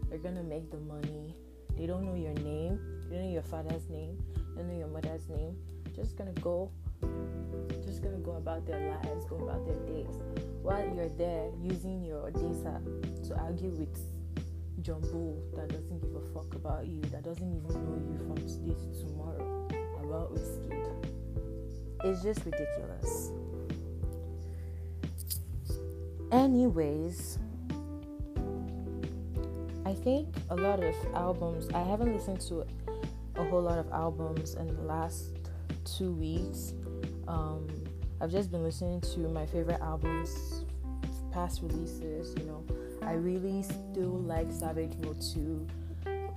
They're 0.08 0.18
gonna 0.18 0.42
make 0.42 0.70
the 0.70 0.78
money. 0.78 1.34
They 1.76 1.86
don't 1.86 2.04
know 2.04 2.14
your 2.14 2.34
name. 2.34 2.78
They 3.08 3.16
don't 3.16 3.26
know 3.26 3.32
your 3.32 3.42
father's 3.42 3.88
name. 3.88 4.18
They 4.54 4.62
don't 4.62 4.68
know 4.68 4.78
your 4.78 4.88
mother's 4.88 5.28
name. 5.28 5.56
Just 5.94 6.16
gonna 6.16 6.32
go, 6.32 6.70
just 7.84 8.02
gonna 8.02 8.18
go 8.18 8.32
about 8.32 8.66
their 8.66 8.80
lives, 8.90 9.24
go 9.26 9.36
about 9.36 9.64
their 9.66 9.80
days, 9.86 10.20
while 10.62 10.84
you're 10.94 11.08
there 11.10 11.50
using 11.62 12.04
your 12.04 12.30
data 12.30 12.80
to 13.28 13.36
argue 13.38 13.70
with 13.70 14.15
Bull 14.94 15.42
that 15.56 15.68
doesn't 15.68 16.00
give 16.00 16.14
a 16.14 16.20
fuck 16.32 16.54
about 16.54 16.86
you, 16.86 17.00
that 17.10 17.24
doesn't 17.24 17.52
even 17.52 17.68
know 17.68 17.98
you 18.08 18.18
from 18.18 18.36
today 18.36 18.74
to 18.74 19.06
tomorrow 19.06 19.68
about 20.00 20.32
Wizkid. 20.32 21.10
It's 22.04 22.22
just 22.22 22.44
ridiculous. 22.44 23.32
Anyways, 26.30 27.38
I 29.84 29.94
think 29.94 30.28
a 30.50 30.56
lot 30.56 30.82
of 30.82 30.94
albums, 31.14 31.68
I 31.74 31.82
haven't 31.82 32.14
listened 32.14 32.40
to 32.42 32.64
a 33.34 33.44
whole 33.44 33.62
lot 33.62 33.78
of 33.78 33.90
albums 33.92 34.54
in 34.54 34.68
the 34.68 34.82
last 34.82 35.36
two 35.84 36.12
weeks. 36.12 36.74
Um, 37.26 37.66
I've 38.20 38.30
just 38.30 38.50
been 38.50 38.62
listening 38.62 39.00
to 39.00 39.20
my 39.20 39.46
favorite 39.46 39.80
albums, 39.80 40.64
past 41.32 41.60
releases, 41.62 42.34
you 42.38 42.44
know. 42.46 42.64
I 43.06 43.12
really 43.12 43.62
still 43.62 44.18
like 44.18 44.50
Savage 44.50 44.92
Mode 45.02 45.22
2. 45.32 45.66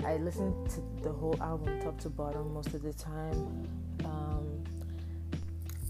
I 0.06 0.18
listen 0.18 0.54
to 0.70 1.04
the 1.04 1.12
whole 1.12 1.36
album 1.42 1.82
top 1.82 2.00
to 2.02 2.10
bottom 2.10 2.54
most 2.54 2.76
of 2.76 2.84
the 2.84 2.94
time. 2.94 3.68
Um, 4.06 4.64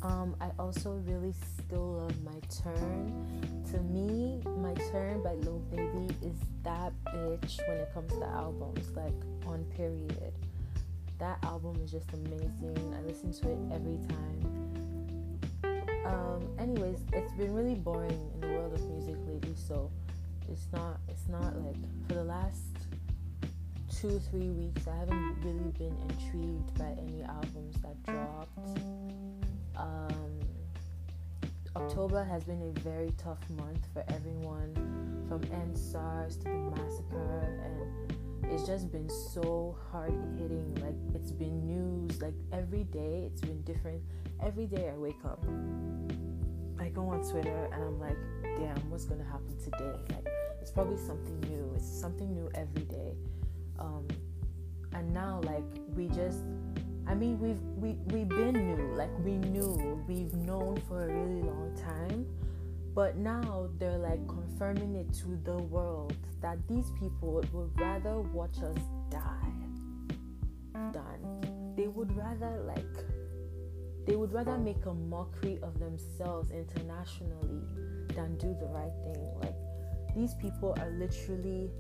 um, 0.01 0.35
I 0.39 0.51
also 0.57 0.91
really 1.05 1.33
still 1.57 1.95
love 1.95 2.23
My 2.23 2.39
Turn. 2.63 3.13
To 3.71 3.79
me, 3.81 4.41
My 4.57 4.73
Turn 4.89 5.21
by 5.21 5.33
Lil 5.33 5.59
Baby 5.69 6.15
is 6.23 6.37
that 6.63 6.93
bitch 7.07 7.59
when 7.67 7.77
it 7.77 7.93
comes 7.93 8.13
to 8.13 8.25
albums, 8.25 8.89
like 8.95 9.13
on 9.45 9.65
period. 9.75 10.33
That 11.19 11.43
album 11.43 11.75
is 11.83 11.91
just 11.91 12.09
amazing. 12.13 12.95
I 12.97 13.01
listen 13.05 13.33
to 13.33 13.51
it 13.51 13.59
every 13.73 13.99
time. 14.07 14.69
Um, 16.05 16.47
anyways, 16.57 16.99
it's 17.11 17.33
been 17.33 17.53
really 17.53 17.75
boring 17.75 18.31
in 18.33 18.39
the 18.39 18.47
world 18.47 18.73
of 18.73 18.81
music 18.89 19.17
lately, 19.27 19.53
so 19.55 19.91
it's 20.51 20.67
not 20.73 20.99
it's 21.07 21.27
not 21.27 21.55
like 21.63 21.75
for 22.07 22.15
the 22.15 22.23
last 22.23 22.79
two, 23.99 24.19
three 24.31 24.49
weeks 24.49 24.87
I 24.87 24.95
haven't 24.95 25.37
really 25.43 25.71
been 25.77 25.95
intrigued 26.09 26.77
by 26.77 26.95
any 26.97 27.21
albums 27.23 27.75
that 27.81 28.01
dropped. 28.03 28.79
Um, 29.75 30.39
October 31.75 32.23
has 32.23 32.43
been 32.43 32.61
a 32.61 32.79
very 32.79 33.13
tough 33.17 33.39
month 33.57 33.85
for 33.93 34.03
everyone, 34.09 34.73
from 35.27 35.41
EndSARS 35.41 36.37
to 36.39 36.43
the 36.43 36.81
massacre, 36.81 37.59
and 37.63 38.51
it's 38.51 38.65
just 38.65 38.91
been 38.91 39.09
so 39.09 39.77
hard 39.91 40.13
hitting. 40.37 40.75
Like 40.75 40.95
it's 41.13 41.31
been 41.31 41.65
news, 41.65 42.21
like 42.21 42.35
every 42.53 42.83
day 42.85 43.23
it's 43.25 43.41
been 43.41 43.61
different. 43.63 44.01
Every 44.41 44.65
day 44.65 44.89
I 44.93 44.97
wake 44.97 45.23
up, 45.25 45.43
I 46.79 46.89
go 46.89 47.09
on 47.09 47.21
Twitter 47.29 47.69
and 47.73 47.83
I'm 47.83 47.99
like, 47.99 48.17
damn, 48.55 48.89
what's 48.89 49.05
gonna 49.05 49.25
happen 49.25 49.57
today? 49.61 49.99
Like 50.15 50.27
it's 50.69 50.75
probably 50.75 50.97
something 50.97 51.39
new. 51.49 51.73
It's 51.75 51.99
something 51.99 52.31
new 52.31 52.47
every 52.53 52.83
day. 52.83 53.15
Um, 53.79 54.07
and 54.93 55.11
now 55.11 55.41
like 55.43 55.63
we 55.95 56.09
just 56.09 56.41
I 57.07 57.15
mean, 57.15 57.39
we've 57.39 57.59
we 57.75 57.97
we've 58.13 58.29
been 58.29 58.53
new, 58.53 58.93
like 58.93 59.09
we 59.25 59.39
knew, 59.39 59.99
we've 60.07 60.31
known 60.35 60.79
for 60.87 61.05
a 61.05 61.07
really 61.07 61.41
long 61.41 61.75
time, 61.75 62.27
but 62.93 63.17
now 63.17 63.67
they're 63.79 63.97
like 63.97 64.27
confirming 64.27 64.93
it 64.93 65.11
to 65.21 65.39
the 65.43 65.57
world 65.57 66.15
that 66.39 66.59
these 66.67 66.91
people 66.99 67.43
would 67.51 67.79
rather 67.79 68.19
watch 68.19 68.59
us 68.61 68.77
die 69.09 69.25
than 70.93 71.73
they 71.75 71.87
would 71.87 72.15
rather 72.15 72.61
like 72.67 73.05
they 74.05 74.15
would 74.15 74.31
rather 74.31 74.57
make 74.59 74.85
a 74.85 74.93
mockery 74.93 75.57
of 75.63 75.79
themselves 75.79 76.51
internationally 76.51 77.63
than 78.13 78.37
do 78.37 78.55
the 78.59 78.67
right 78.67 78.93
thing. 79.03 79.25
Like 79.41 79.55
these 80.15 80.33
people 80.35 80.75
are 80.79 80.89
literally, 80.91 81.71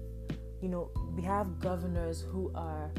you 0.61 0.69
know, 0.69 0.91
we 1.15 1.21
have 1.23 1.59
governors 1.59 2.21
who 2.31 2.51
are 2.55 2.91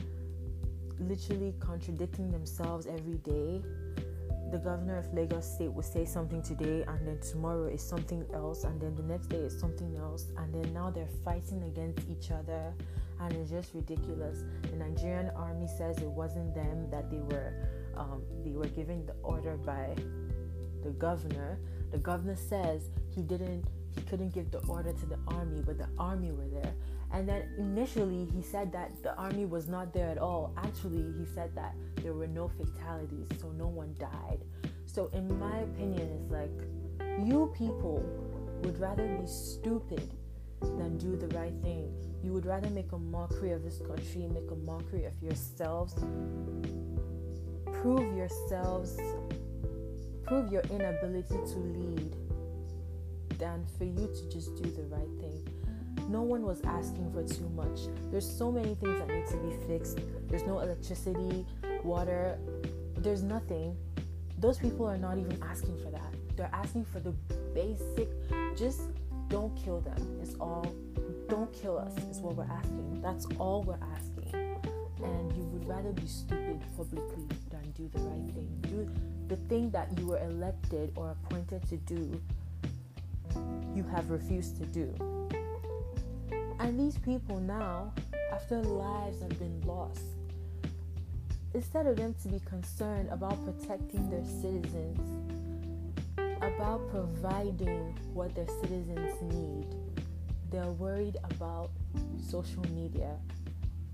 literally 0.99 1.55
contradicting 1.61 2.31
themselves 2.31 2.87
every 2.87 3.19
day. 3.19 3.63
The 4.51 4.59
governor 4.59 4.99
of 4.99 5.13
Lagos 5.15 5.55
State 5.55 5.73
will 5.73 5.83
say 5.83 6.05
something 6.05 6.43
today, 6.43 6.85
and 6.89 7.07
then 7.07 7.21
tomorrow 7.21 7.67
is 7.67 7.83
something 7.83 8.27
else, 8.35 8.65
and 8.65 8.81
then 8.81 8.97
the 8.97 9.03
next 9.05 9.29
day 9.29 9.39
is 9.39 9.59
something 9.59 9.97
else, 9.97 10.27
and 10.39 10.53
then 10.53 10.73
now 10.75 10.91
they're 10.91 11.09
fighting 11.25 11.63
against 11.65 12.01
each 12.11 12.33
other, 12.33 12.75
and 13.21 13.33
it's 13.35 13.51
just 13.51 13.75
ridiculous. 13.75 14.41
The 14.63 14.77
Nigerian 14.77 15.31
army 15.37 15.69
says 15.69 15.99
it 15.99 16.11
wasn't 16.11 16.55
them 16.55 16.91
that 16.91 17.11
they 17.11 17.21
were 17.21 17.55
um, 17.97 18.23
they 18.45 18.53
were 18.53 18.69
given 18.69 19.07
the 19.07 19.15
order 19.23 19.57
by 19.57 19.95
the 20.83 20.91
governor. 20.91 21.59
The 21.93 21.99
governor 21.99 22.37
says 22.37 22.89
he 23.15 23.23
didn't 23.23 23.65
he 23.95 24.03
couldn't 24.03 24.33
give 24.35 24.51
the 24.51 24.59
order 24.67 24.93
to 24.93 25.07
the 25.07 25.19
army, 25.29 25.63
but 25.65 25.79
the 25.79 25.89
army 25.99 26.33
were 26.33 26.49
there. 26.49 26.73
And 27.13 27.29
then 27.29 27.49
initially 27.59 28.29
he 28.35 28.43
said 28.43 28.73
that 28.73 29.03
the 29.03 29.17
army 29.17 29.45
was 29.45 29.67
not 29.67 29.93
there 29.93 30.09
at 30.09 30.19
all. 30.19 30.55
Actually, 30.57 31.13
he 31.19 31.27
said 31.35 31.55
that 31.57 31.75
there 31.97 32.13
were 32.13 32.29
no 32.29 32.49
fatalities, 32.49 33.27
so 33.41 33.51
no 33.53 33.67
one 33.67 33.95
died. 33.99 34.41
So, 34.87 35.11
in 35.13 35.39
my 35.39 35.59
opinion, 35.59 36.09
it's 36.21 36.31
like 36.31 37.27
you 37.27 37.53
people 37.57 38.05
would 38.63 38.79
rather 38.79 39.07
be 39.07 39.27
stupid 39.27 40.15
than 40.61 40.99
do 40.99 41.17
the 41.17 41.29
right 41.37 41.55
thing. 41.63 41.93
You 42.23 42.33
would 42.33 42.47
rather 42.47 42.69
make 42.71 42.93
a 42.93 42.99
mockery 42.99 43.53
of 43.53 43.63
this 43.63 43.79
country, 43.79 44.29
make 44.33 44.51
a 44.51 44.57
mockery 44.57 45.07
of 45.07 45.13
yourselves, 45.23 45.95
prove 47.73 48.17
yourselves, 48.17 48.99
prove 50.27 50.53
your 50.53 50.63
inability 50.71 51.35
to 51.35 51.59
lead, 51.59 52.15
than 53.41 53.67
for 53.77 53.85
you 53.85 54.07
to 54.07 54.31
just 54.31 54.55
do 54.63 54.71
the 54.71 54.83
right 54.85 55.11
thing 55.19 55.43
no 56.11 56.23
one 56.23 56.43
was 56.43 56.61
asking 56.65 57.13
for 57.13 57.23
too 57.23 57.49
much. 57.51 57.83
There's 58.11 58.29
so 58.29 58.51
many 58.51 58.75
things 58.75 58.99
that 58.99 59.09
need 59.09 59.27
to 59.29 59.37
be 59.37 59.55
fixed. 59.69 60.01
There's 60.29 60.43
no 60.43 60.59
electricity, 60.59 61.47
water, 61.85 62.37
there's 62.97 63.23
nothing. 63.23 63.77
Those 64.39 64.59
people 64.59 64.87
are 64.87 64.99
not 64.99 65.19
even 65.19 65.41
asking 65.43 65.79
for 65.79 65.91
that. 65.91 66.13
They're 66.37 66.51
asking 66.53 66.85
for 66.87 66.99
the 66.99 67.13
basic, 67.55 68.09
just 68.57 68.83
don't 69.29 69.55
kill 69.57 69.81
them. 69.81 70.19
It's 70.21 70.35
all, 70.41 70.75
don't 71.29 71.53
kill 71.53 71.79
us, 71.79 71.97
is 72.11 72.19
what 72.19 72.35
we're 72.35 72.51
asking. 72.51 73.01
That's 73.03 73.27
all 73.39 73.63
we're 73.63 73.79
asking. 73.95 74.59
And 75.05 75.33
you 75.37 75.45
would 75.45 75.67
rather 75.69 75.93
be 75.93 76.07
stupid 76.07 76.61
publicly 76.77 77.29
than 77.51 77.71
do 77.77 77.89
the 77.93 78.01
right 78.01 78.35
thing. 78.35 78.49
Do 78.63 78.91
the 79.29 79.37
thing 79.49 79.71
that 79.71 79.97
you 79.97 80.09
were 80.09 80.19
elected 80.19 80.93
or 80.97 81.11
appointed 81.11 81.67
to 81.69 81.77
do, 81.77 82.21
you 83.81 83.89
have 83.91 84.11
refused 84.11 84.57
to 84.59 84.67
do 84.67 84.95
and 86.61 86.79
these 86.79 86.99
people 86.99 87.41
now, 87.41 87.93
after 88.33 88.63
lives 88.63 89.23
have 89.23 89.39
been 89.39 89.63
lost, 89.63 90.05
instead 91.55 91.87
of 91.87 91.97
them 91.97 92.15
to 92.23 92.29
be 92.29 92.39
concerned 92.41 93.09
about 93.11 93.43
protecting 93.47 94.11
their 94.11 94.25
citizens, 94.25 95.01
about 96.37 96.87
providing 96.91 97.99
what 98.13 98.35
their 98.35 98.47
citizens 98.61 99.11
need, 99.33 99.67
they're 100.51 100.71
worried 100.73 101.17
about 101.31 101.71
social 102.29 102.65
media 102.75 103.17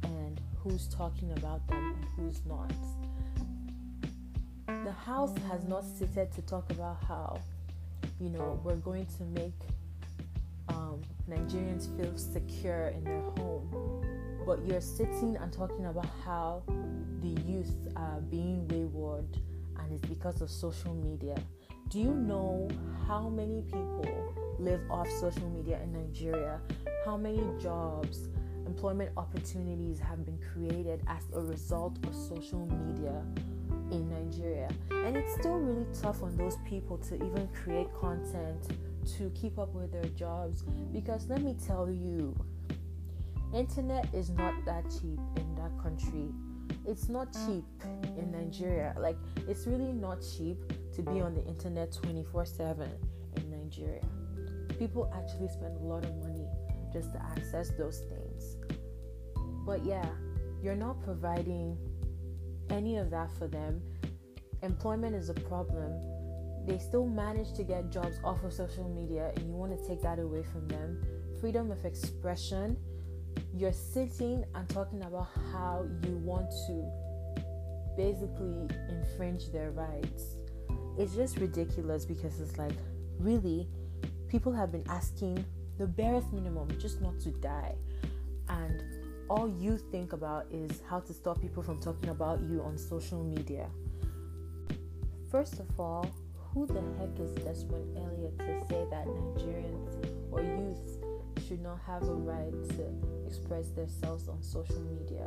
and 0.03 0.41
who's 0.59 0.89
talking 0.89 1.31
about 1.37 1.67
them 1.69 1.95
and 1.95 2.05
who's 2.17 2.41
not. 2.47 2.73
The 4.85 4.93
House 4.93 5.35
has 5.49 5.63
not 5.69 5.85
seated 5.85 6.33
to 6.33 6.43
talk 6.43 6.69
about 6.73 6.99
how, 7.07 7.41
you 8.21 8.29
know, 8.29 8.61
we're 8.65 8.75
going 8.75 9.07
to 9.19 9.23
make 9.41 9.55
Nigerians 11.29 11.95
feel 11.97 12.17
secure 12.17 12.89
in 12.89 13.05
their 13.05 13.21
home. 13.37 13.69
but 14.47 14.65
you're 14.65 14.81
sitting 14.81 15.37
and 15.41 15.53
talking 15.53 15.87
about 15.87 16.07
how 16.25 16.63
the 17.21 17.41
youth 17.43 17.75
are 17.97 18.21
being 18.31 18.67
wayward 18.69 19.27
and 19.81 19.93
it's 19.93 20.09
because 20.09 20.41
of 20.41 20.49
social 20.49 20.95
media. 20.95 21.35
Do 21.89 21.99
you 21.99 22.11
know 22.15 22.69
how 23.09 23.29
many 23.29 23.63
people 23.63 24.35
live 24.61 24.81
off 24.89 25.09
social 25.11 25.49
media 25.51 25.81
in 25.83 25.93
Nigeria? 25.93 26.61
How 27.05 27.17
many 27.17 27.43
jobs, 27.61 28.29
employment 28.67 29.11
opportunities 29.17 29.99
have 29.99 30.25
been 30.25 30.39
created 30.53 31.03
as 31.09 31.25
a 31.35 31.41
result 31.41 31.97
of 32.07 32.15
social 32.15 32.67
media 32.67 33.23
in 33.91 34.09
Nigeria? 34.09 34.69
And 34.91 35.17
it's 35.17 35.35
still 35.35 35.59
really 35.59 35.87
tough 36.01 36.23
on 36.23 36.37
those 36.37 36.57
people 36.65 36.99
to 36.99 37.15
even 37.17 37.49
create 37.65 37.93
content 37.95 38.69
to 39.19 39.31
keep 39.31 39.59
up 39.59 39.75
with 39.75 39.93
their 39.93 40.11
jobs 40.11 40.65
because 40.93 41.29
let 41.29 41.43
me 41.43 41.57
tell 41.67 41.91
you, 41.91 42.35
internet 43.55 44.13
is 44.15 44.31
not 44.31 44.55
that 44.65 44.85
cheap 44.91 45.19
in 45.37 45.55
that 45.57 45.71
country. 45.83 46.33
It's 46.87 47.09
not 47.09 47.33
cheap 47.47 47.65
in 48.19 48.31
Nigeria. 48.33 48.95
Like, 48.99 49.17
it's 49.49 49.67
really 49.67 49.93
not 49.93 50.19
cheap 50.37 50.59
to 50.95 51.03
be 51.03 51.21
on 51.21 51.35
the 51.35 51.45
internet 51.47 51.93
24 51.93 52.45
7 52.45 52.91
in 53.37 53.51
Nigeria. 53.51 54.03
People 54.79 55.11
actually 55.17 55.49
spend 55.49 55.77
a 55.77 55.85
lot 55.85 56.05
of 56.05 56.15
money 56.17 56.47
just 56.93 57.13
to 57.13 57.23
access 57.23 57.71
those 57.79 58.01
things. 58.01 58.57
But 59.65 59.85
yeah, 59.85 60.07
you're 60.63 60.77
not 60.77 61.03
providing 61.03 61.77
any 62.71 62.97
of 62.97 63.11
that 63.11 63.31
for 63.39 63.49
them. 63.49 63.83
Employment 64.63 65.15
is 65.15 65.29
a 65.29 65.35
problem. 65.35 65.93
They 66.67 66.79
still 66.79 67.07
manage 67.07 67.53
to 67.55 67.63
get 67.63 67.91
jobs 67.91 68.19
off 68.25 68.43
of 68.43 68.53
social 68.53 68.89
media, 68.89 69.33
and 69.37 69.47
you 69.47 69.55
want 69.55 69.71
to 69.79 69.89
take 69.89 70.03
that 70.03 70.19
away 70.19 70.43
from 70.43 70.67
them. 70.69 71.01
Freedom 71.41 71.71
of 71.71 71.85
expression 71.85 72.77
you're 73.55 73.73
sitting 73.73 74.45
and 74.55 74.69
talking 74.69 75.03
about 75.03 75.29
how 75.53 75.87
you 76.03 76.17
want 76.19 76.51
to 76.67 76.85
basically 77.97 78.69
infringe 78.89 79.51
their 79.53 79.71
rights. 79.71 80.37
It's 80.99 81.15
just 81.15 81.39
ridiculous 81.39 82.05
because 82.05 82.41
it's 82.41 82.59
like, 82.59 82.77
really, 83.19 83.69
people 84.29 84.53
have 84.53 84.73
been 84.73 84.85
asking 84.89 85.45
the 85.79 85.87
barest 85.87 86.33
minimum 86.33 86.69
just 86.81 87.01
not 87.01 87.19
to 87.21 87.31
die. 87.31 87.75
And 88.49 88.83
all 89.29 89.49
you 89.49 89.79
think 89.79 90.13
about 90.13 90.47
is 90.51 90.83
how 90.89 91.01
to 91.01 91.13
stop 91.13 91.41
people 91.41 91.63
from 91.63 91.81
talking 91.81 92.11
about 92.11 92.41
you 92.43 92.63
on 92.63 92.77
social 92.77 93.23
media. 93.23 93.69
First 95.31 95.61
of 95.61 95.81
all, 95.81 96.07
who 96.57 96.67
the 96.67 96.81
heck 96.99 97.21
is 97.21 97.35
Desmond 97.45 97.99
Elliott 97.99 98.39
to 98.39 98.67
say 98.71 98.87
that 98.91 99.07
Nigerians 99.07 100.11
or 100.33 100.41
youth 100.41 101.05
should 101.47 101.61
not 101.61 101.79
have 101.87 102.03
a 102.05 102.15
right 102.15 102.51
to 102.71 103.27
express 103.27 103.69
themselves 103.69 104.27
on 104.27 104.43
social 104.43 104.81
media. 104.81 105.27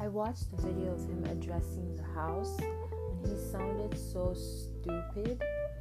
I 0.00 0.08
watched 0.08 0.50
the 0.50 0.60
video 0.62 0.94
of 0.94 1.00
him 1.08 1.24
addressing 1.30 1.94
the 1.94 2.02
House 2.02 2.58
and 2.58 3.24
he 3.24 3.36
sounded 3.52 3.96
so 3.96 4.34
stupid. 4.34 5.40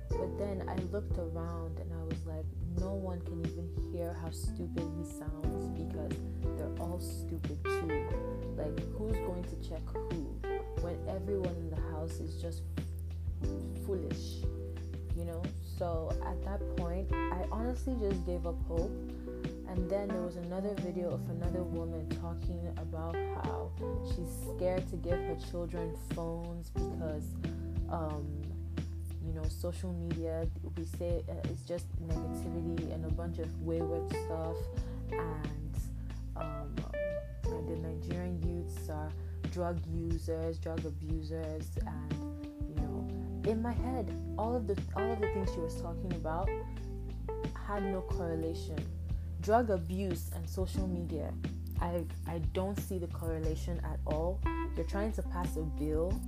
But 0.10 0.38
then 0.38 0.64
I 0.70 0.76
looked 0.92 1.18
around 1.18 1.80
and 1.80 1.92
I 1.92 2.04
was 2.04 2.24
like, 2.28 2.46
no 2.80 2.94
one 2.94 3.20
can 3.22 3.40
even 3.48 3.68
hear 3.92 4.16
how 4.22 4.30
stupid 4.30 4.86
he 4.96 5.06
sounds 5.06 5.70
because 5.70 6.14
they're 6.56 6.80
all 6.80 7.00
stupid 7.00 7.58
too. 7.64 8.06
Like, 8.56 8.80
who's 8.96 9.18
going 9.26 9.44
to 9.46 9.68
check 9.68 9.82
who 9.92 10.40
when 10.82 10.98
everyone 11.10 11.56
in 11.56 11.72
the 11.72 11.82
house 11.92 12.20
is 12.20 12.40
just 12.40 12.62
foolish, 13.86 14.42
you 15.16 15.26
know? 15.26 15.42
So 15.78 16.12
at 16.26 16.44
that 16.44 16.78
point, 16.78 17.12
I 17.14 17.46
honestly 17.52 17.96
just 18.00 18.26
gave 18.26 18.46
up 18.48 18.56
hope 18.68 18.92
and 19.70 19.90
then 19.90 20.08
there 20.08 20.22
was 20.22 20.38
another 20.38 20.74
video 20.82 21.10
of 21.12 21.30
another 21.30 21.62
woman 21.62 22.08
talking 22.22 22.60
about 22.78 23.16
how 23.44 23.70
she's 24.08 24.56
scared 24.56 24.88
to 24.90 24.96
give 24.96 25.20
her 25.20 25.38
children 25.52 25.94
phones 26.16 26.70
because, 26.70 27.26
um, 27.90 28.26
you 29.26 29.34
know, 29.34 29.44
social 29.50 29.92
media, 29.94 30.48
we 30.78 30.86
say 30.86 31.22
uh, 31.30 31.34
it's 31.44 31.64
just 31.64 31.86
negativity 32.08 32.94
and 32.94 33.06
a 33.06 33.12
bunch 33.12 33.40
of 33.40 33.62
wayward 33.62 34.10
stuff. 34.10 34.56
And, 35.12 35.76
um, 36.38 36.76
the 37.44 37.76
Nigerian 37.76 38.42
youths 38.42 38.90
are 38.90 39.12
drug 39.52 39.80
users, 39.94 40.58
drug 40.60 40.86
abusers, 40.86 41.68
and, 41.86 42.37
in 43.48 43.62
my 43.62 43.74
head, 43.74 44.12
all 44.38 44.56
of 44.56 44.68
the 44.68 44.78
all 44.96 45.12
of 45.12 45.20
the 45.22 45.28
things 45.28 45.50
she 45.54 45.60
was 45.60 45.82
talking 45.82 46.14
about 46.14 46.50
had 47.68 47.84
no 47.84 48.02
correlation 48.02 48.78
drug 49.42 49.70
abuse 49.70 50.32
and 50.36 50.50
social 50.50 50.88
media 50.88 51.32
I, 51.82 52.04
I 52.28 52.40
don't 52.54 52.80
see 52.80 52.98
the 52.98 53.08
correlation 53.08 53.80
at 53.84 54.00
all. 54.06 54.40
You're 54.76 54.86
trying 54.86 55.12
to 55.14 55.22
pass 55.22 55.58
a 55.58 55.62
bill 55.62 56.20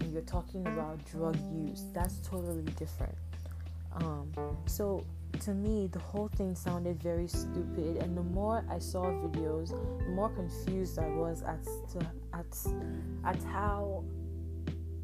and 0.00 0.12
you're 0.12 0.22
talking 0.22 0.66
about 0.66 1.04
drug 1.10 1.36
use. 1.52 1.84
That's 1.92 2.18
totally 2.18 2.64
different. 2.76 3.14
Um, 3.94 4.30
so 4.66 5.04
to 5.40 5.52
me, 5.52 5.88
the 5.88 5.98
whole 5.98 6.28
thing 6.28 6.54
sounded 6.54 7.02
very 7.02 7.28
stupid. 7.28 7.96
And 8.02 8.16
the 8.16 8.22
more 8.22 8.64
I 8.70 8.78
saw 8.78 9.04
videos, 9.06 9.70
the 9.98 10.10
more 10.10 10.28
confused 10.28 10.98
I 10.98 11.08
was 11.08 11.42
at 11.42 11.66
at 12.32 12.56
at 13.24 13.42
how 13.44 14.04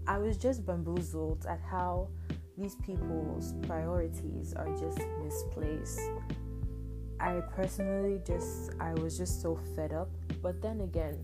I 0.08 0.18
was 0.18 0.36
just 0.36 0.64
bamboozled 0.64 1.46
at 1.48 1.60
how 1.60 2.08
these 2.56 2.76
people's 2.76 3.54
priorities 3.66 4.54
are 4.54 4.68
just 4.78 5.00
misplaced. 5.22 6.00
I 7.18 7.40
personally 7.54 8.20
just 8.26 8.70
I 8.78 8.94
was 8.94 9.18
just 9.18 9.42
so 9.42 9.58
fed 9.74 9.92
up. 9.92 10.10
But 10.42 10.62
then 10.62 10.82
again, 10.82 11.18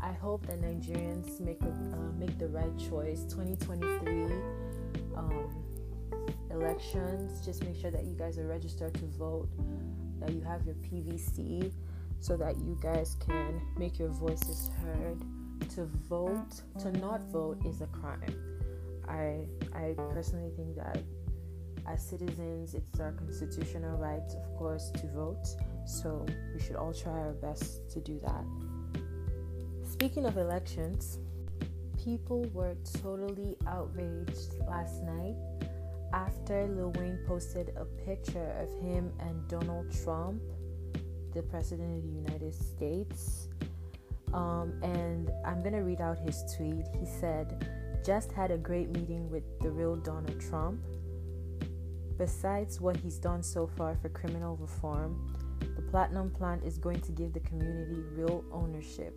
I 0.00 0.12
hope 0.12 0.46
that 0.46 0.60
Nigerians 0.60 1.40
make 1.40 1.62
a, 1.62 1.68
uh, 1.68 2.12
make 2.18 2.38
the 2.38 2.48
right 2.48 2.76
choice. 2.78 3.24
2023 3.24 4.24
um, 5.16 5.48
elections. 6.50 7.44
Just 7.44 7.64
make 7.64 7.76
sure 7.76 7.90
that 7.90 8.04
you 8.04 8.14
guys 8.14 8.38
are 8.38 8.46
registered 8.46 8.92
to 8.94 9.06
vote. 9.18 9.48
That 10.20 10.32
you 10.32 10.42
have 10.42 10.66
your 10.66 10.74
PVC, 10.76 11.72
so 12.20 12.36
that 12.36 12.56
you 12.58 12.78
guys 12.82 13.16
can 13.26 13.60
make 13.76 13.98
your 13.98 14.08
voices 14.08 14.70
heard. 14.82 15.22
To 15.74 15.86
vote, 16.08 16.62
to 16.80 16.92
not 16.92 17.22
vote 17.32 17.58
is 17.66 17.80
a 17.80 17.86
crime. 17.86 18.34
I 19.08 19.40
I 19.74 19.94
personally 20.12 20.50
think 20.56 20.76
that 20.76 20.98
as 21.86 22.06
citizens, 22.06 22.74
it's 22.74 23.00
our 23.00 23.12
constitutional 23.12 23.98
right, 23.98 24.22
of 24.36 24.56
course, 24.56 24.90
to 24.92 25.06
vote. 25.08 25.46
So 25.86 26.24
we 26.54 26.60
should 26.60 26.76
all 26.76 26.94
try 26.94 27.12
our 27.12 27.32
best 27.32 27.90
to 27.90 28.00
do 28.00 28.20
that. 28.20 28.44
Speaking 29.90 30.24
of 30.24 30.38
elections, 30.38 31.18
people 32.02 32.46
were 32.52 32.74
totally 33.02 33.56
outraged 33.66 34.54
last 34.66 35.02
night 35.02 35.36
after 36.12 36.66
Lil 36.68 36.92
Wayne 36.92 37.18
posted 37.26 37.72
a 37.76 37.84
picture 37.84 38.54
of 38.60 38.68
him 38.82 39.12
and 39.20 39.48
Donald 39.48 39.92
Trump, 40.04 40.40
the 41.32 41.42
President 41.42 41.96
of 41.96 42.02
the 42.02 42.08
United 42.08 42.54
States. 42.54 43.48
Um, 44.34 44.74
and 44.82 45.30
I'm 45.46 45.60
going 45.60 45.74
to 45.74 45.82
read 45.82 46.00
out 46.00 46.18
his 46.18 46.44
tweet. 46.56 46.84
He 46.98 47.06
said, 47.06 47.70
Just 48.04 48.32
had 48.32 48.50
a 48.50 48.58
great 48.58 48.90
meeting 48.90 49.30
with 49.30 49.44
the 49.60 49.70
real 49.70 49.94
Donald 49.94 50.40
Trump. 50.40 50.80
Besides 52.18 52.80
what 52.80 52.96
he's 52.96 53.18
done 53.18 53.42
so 53.42 53.66
far 53.66 53.96
for 54.02 54.08
criminal 54.08 54.56
reform, 54.56 55.36
the 55.76 55.82
Platinum 55.82 56.30
Plan 56.30 56.60
is 56.64 56.78
going 56.78 57.00
to 57.00 57.12
give 57.12 57.32
the 57.32 57.40
community 57.40 58.02
real 58.12 58.44
ownership. 58.52 59.14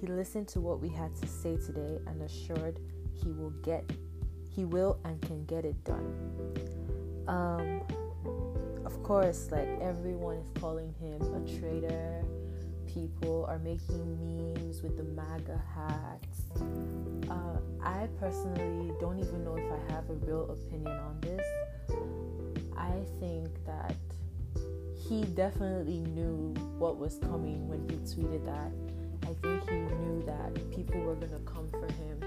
He 0.00 0.06
listened 0.06 0.48
to 0.48 0.60
what 0.60 0.80
we 0.80 0.88
had 0.88 1.14
to 1.16 1.26
say 1.26 1.56
today 1.56 1.98
and 2.06 2.22
assured 2.22 2.78
he 3.12 3.30
will 3.32 3.52
get 3.62 3.84
he 4.48 4.64
will 4.64 4.98
and 5.04 5.20
can 5.22 5.44
get 5.46 5.64
it 5.64 5.82
done. 5.84 6.14
Um 7.26 7.82
of 8.84 9.02
course, 9.02 9.48
like 9.50 9.68
everyone 9.80 10.36
is 10.36 10.48
calling 10.60 10.92
him 11.00 11.20
a 11.22 11.58
traitor. 11.58 12.24
People 12.92 13.46
are 13.48 13.58
making 13.58 14.18
memes 14.20 14.82
with 14.82 14.96
the 14.96 15.04
MAGA 15.04 15.60
hats. 15.74 16.42
Uh, 17.30 17.58
I 17.82 18.08
personally 18.20 18.92
don't 19.00 19.18
even 19.18 19.44
know 19.44 19.56
if 19.56 19.70
I 19.72 19.92
have 19.92 20.10
a 20.10 20.14
real 20.14 20.50
opinion 20.50 20.98
on 20.98 21.18
this 21.20 21.46
I 22.82 23.04
think 23.20 23.48
that 23.64 23.96
he 25.08 25.24
definitely 25.24 26.00
knew 26.00 26.54
what 26.78 26.98
was 26.98 27.18
coming 27.18 27.68
when 27.68 27.88
he 27.88 27.96
tweeted 27.96 28.44
that. 28.44 28.72
I 29.22 29.34
think 29.42 29.68
he 29.70 29.76
knew 29.76 30.22
that 30.26 30.70
people 30.72 31.00
were 31.00 31.14
going 31.14 31.32
to 31.32 31.38
come 31.40 31.68
for 31.70 31.86
him. 31.92 32.20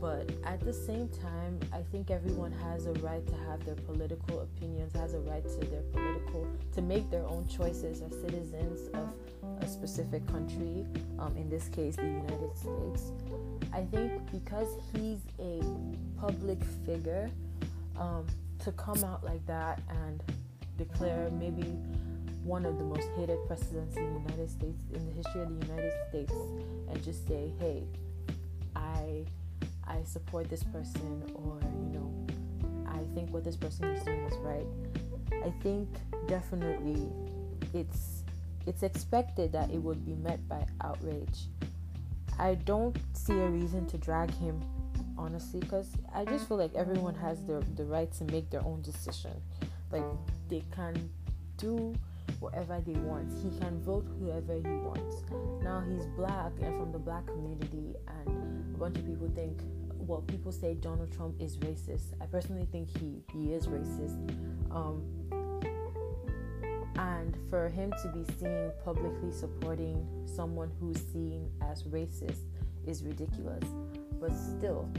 But 0.00 0.30
at 0.44 0.60
the 0.60 0.72
same 0.72 1.08
time, 1.08 1.58
I 1.72 1.80
think 1.90 2.10
everyone 2.10 2.52
has 2.52 2.86
a 2.86 2.92
right 2.94 3.26
to 3.26 3.34
have 3.48 3.64
their 3.64 3.74
political 3.74 4.40
opinions, 4.40 4.92
has 4.92 5.14
a 5.14 5.20
right 5.20 5.42
to 5.42 5.66
their 5.66 5.82
political, 5.82 6.46
to 6.74 6.82
make 6.82 7.10
their 7.10 7.26
own 7.26 7.48
choices 7.48 8.02
as 8.02 8.12
citizens 8.20 8.88
of 8.94 9.12
a 9.62 9.68
specific 9.68 10.26
country, 10.26 10.86
um, 11.18 11.36
in 11.36 11.48
this 11.48 11.68
case, 11.68 11.96
the 11.96 12.02
United 12.02 12.56
States. 12.56 13.12
I 13.72 13.82
think 13.84 14.12
because 14.30 14.68
he's 14.92 15.20
a 15.38 15.62
public 16.18 16.58
figure, 16.86 17.30
um, 17.98 18.26
to 18.60 18.72
come 18.72 19.02
out 19.04 19.24
like 19.24 19.44
that 19.46 19.80
and 19.88 20.22
declare 20.76 21.30
maybe 21.38 21.64
one 22.44 22.64
of 22.64 22.78
the 22.78 22.84
most 22.84 23.08
hated 23.16 23.38
presidents 23.46 23.96
in 23.96 24.14
the 24.14 24.20
United 24.20 24.50
States 24.50 24.82
in 24.94 25.06
the 25.06 25.12
history 25.12 25.42
of 25.42 25.60
the 25.60 25.66
United 25.66 25.92
States 26.08 26.32
and 26.88 27.02
just 27.02 27.26
say, 27.26 27.52
"Hey, 27.58 27.84
I 28.74 29.24
I 29.84 30.02
support 30.04 30.48
this 30.48 30.62
person 30.64 31.22
or, 31.34 31.58
you 31.82 31.98
know, 31.98 32.26
I 32.86 33.00
think 33.14 33.32
what 33.32 33.44
this 33.44 33.56
person 33.56 33.84
is 33.86 34.02
doing 34.04 34.20
is 34.20 34.36
right." 34.38 34.66
I 35.44 35.50
think 35.62 35.88
definitely 36.26 37.08
it's 37.74 38.17
it's 38.68 38.82
expected 38.82 39.50
that 39.52 39.70
it 39.70 39.78
would 39.78 40.04
be 40.04 40.14
met 40.14 40.46
by 40.46 40.66
outrage. 40.82 41.46
I 42.38 42.54
don't 42.54 42.96
see 43.14 43.32
a 43.32 43.48
reason 43.48 43.86
to 43.86 43.98
drag 43.98 44.30
him 44.34 44.62
honestly 45.16 45.58
because 45.60 45.88
I 46.14 46.24
just 46.26 46.46
feel 46.46 46.58
like 46.58 46.74
everyone 46.74 47.14
has 47.14 47.44
the 47.44 47.64
the 47.76 47.84
right 47.84 48.12
to 48.12 48.24
make 48.24 48.50
their 48.50 48.62
own 48.62 48.82
decision. 48.82 49.32
Like 49.90 50.04
they 50.48 50.62
can 50.70 51.10
do 51.56 51.94
whatever 52.40 52.80
they 52.86 52.92
want. 52.92 53.32
He 53.42 53.58
can 53.58 53.80
vote 53.80 54.06
whoever 54.20 54.54
he 54.54 54.76
wants. 54.86 55.24
Now 55.64 55.82
he's 55.88 56.04
black 56.16 56.52
and 56.62 56.78
from 56.78 56.92
the 56.92 56.98
black 56.98 57.26
community, 57.26 57.96
and 58.06 58.74
a 58.74 58.78
bunch 58.78 58.98
of 58.98 59.06
people 59.06 59.30
think, 59.34 59.60
well, 59.94 60.20
people 60.20 60.52
say 60.52 60.74
Donald 60.74 61.10
Trump 61.10 61.40
is 61.40 61.56
racist. 61.56 62.12
I 62.20 62.26
personally 62.26 62.68
think 62.70 62.88
he 62.98 63.22
he 63.32 63.54
is 63.54 63.66
racist. 63.66 64.18
Um, 64.70 65.02
and 66.98 67.36
for 67.48 67.68
him 67.68 67.92
to 68.02 68.08
be 68.08 68.24
seen 68.38 68.72
publicly 68.84 69.30
supporting 69.30 70.06
someone 70.26 70.70
who's 70.80 71.00
seen 71.12 71.48
as 71.70 71.84
racist 71.84 72.42
is 72.86 73.04
ridiculous. 73.04 73.64
But 74.20 74.34
still, 74.34 74.90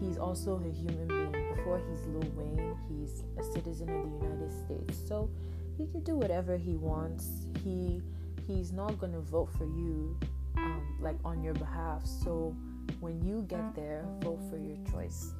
he's 0.00 0.18
also 0.18 0.62
a 0.64 0.72
human 0.72 1.08
being. 1.08 1.54
Before 1.56 1.82
he's 1.90 2.06
Lil 2.06 2.30
Wayne, 2.36 2.76
he's 2.88 3.24
a 3.38 3.42
citizen 3.52 3.88
of 3.88 4.04
the 4.04 4.26
United 4.26 4.52
States. 4.52 4.96
So 5.08 5.28
he 5.76 5.86
can 5.88 6.02
do 6.04 6.14
whatever 6.14 6.56
he 6.56 6.76
wants. 6.76 7.46
He 7.64 8.00
he's 8.46 8.72
not 8.72 8.98
gonna 8.98 9.20
vote 9.20 9.50
for 9.58 9.64
you 9.64 10.16
um, 10.56 10.96
like 11.00 11.16
on 11.24 11.42
your 11.42 11.54
behalf. 11.54 12.06
So 12.06 12.56
when 13.00 13.20
you 13.20 13.44
get 13.48 13.74
there, 13.74 14.04
vote 14.20 14.40
for 14.48 14.58
your 14.58 14.76
choice. 14.92 15.34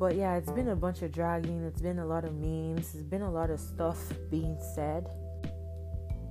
But 0.00 0.16
yeah, 0.16 0.36
it's 0.36 0.50
been 0.50 0.68
a 0.68 0.76
bunch 0.76 1.02
of 1.02 1.12
dragging. 1.12 1.62
It's 1.62 1.82
been 1.82 1.98
a 1.98 2.06
lot 2.06 2.24
of 2.24 2.34
memes. 2.34 2.92
There's 2.92 3.04
been 3.04 3.20
a 3.20 3.30
lot 3.30 3.50
of 3.50 3.60
stuff 3.60 3.98
being 4.30 4.56
said. 4.74 5.06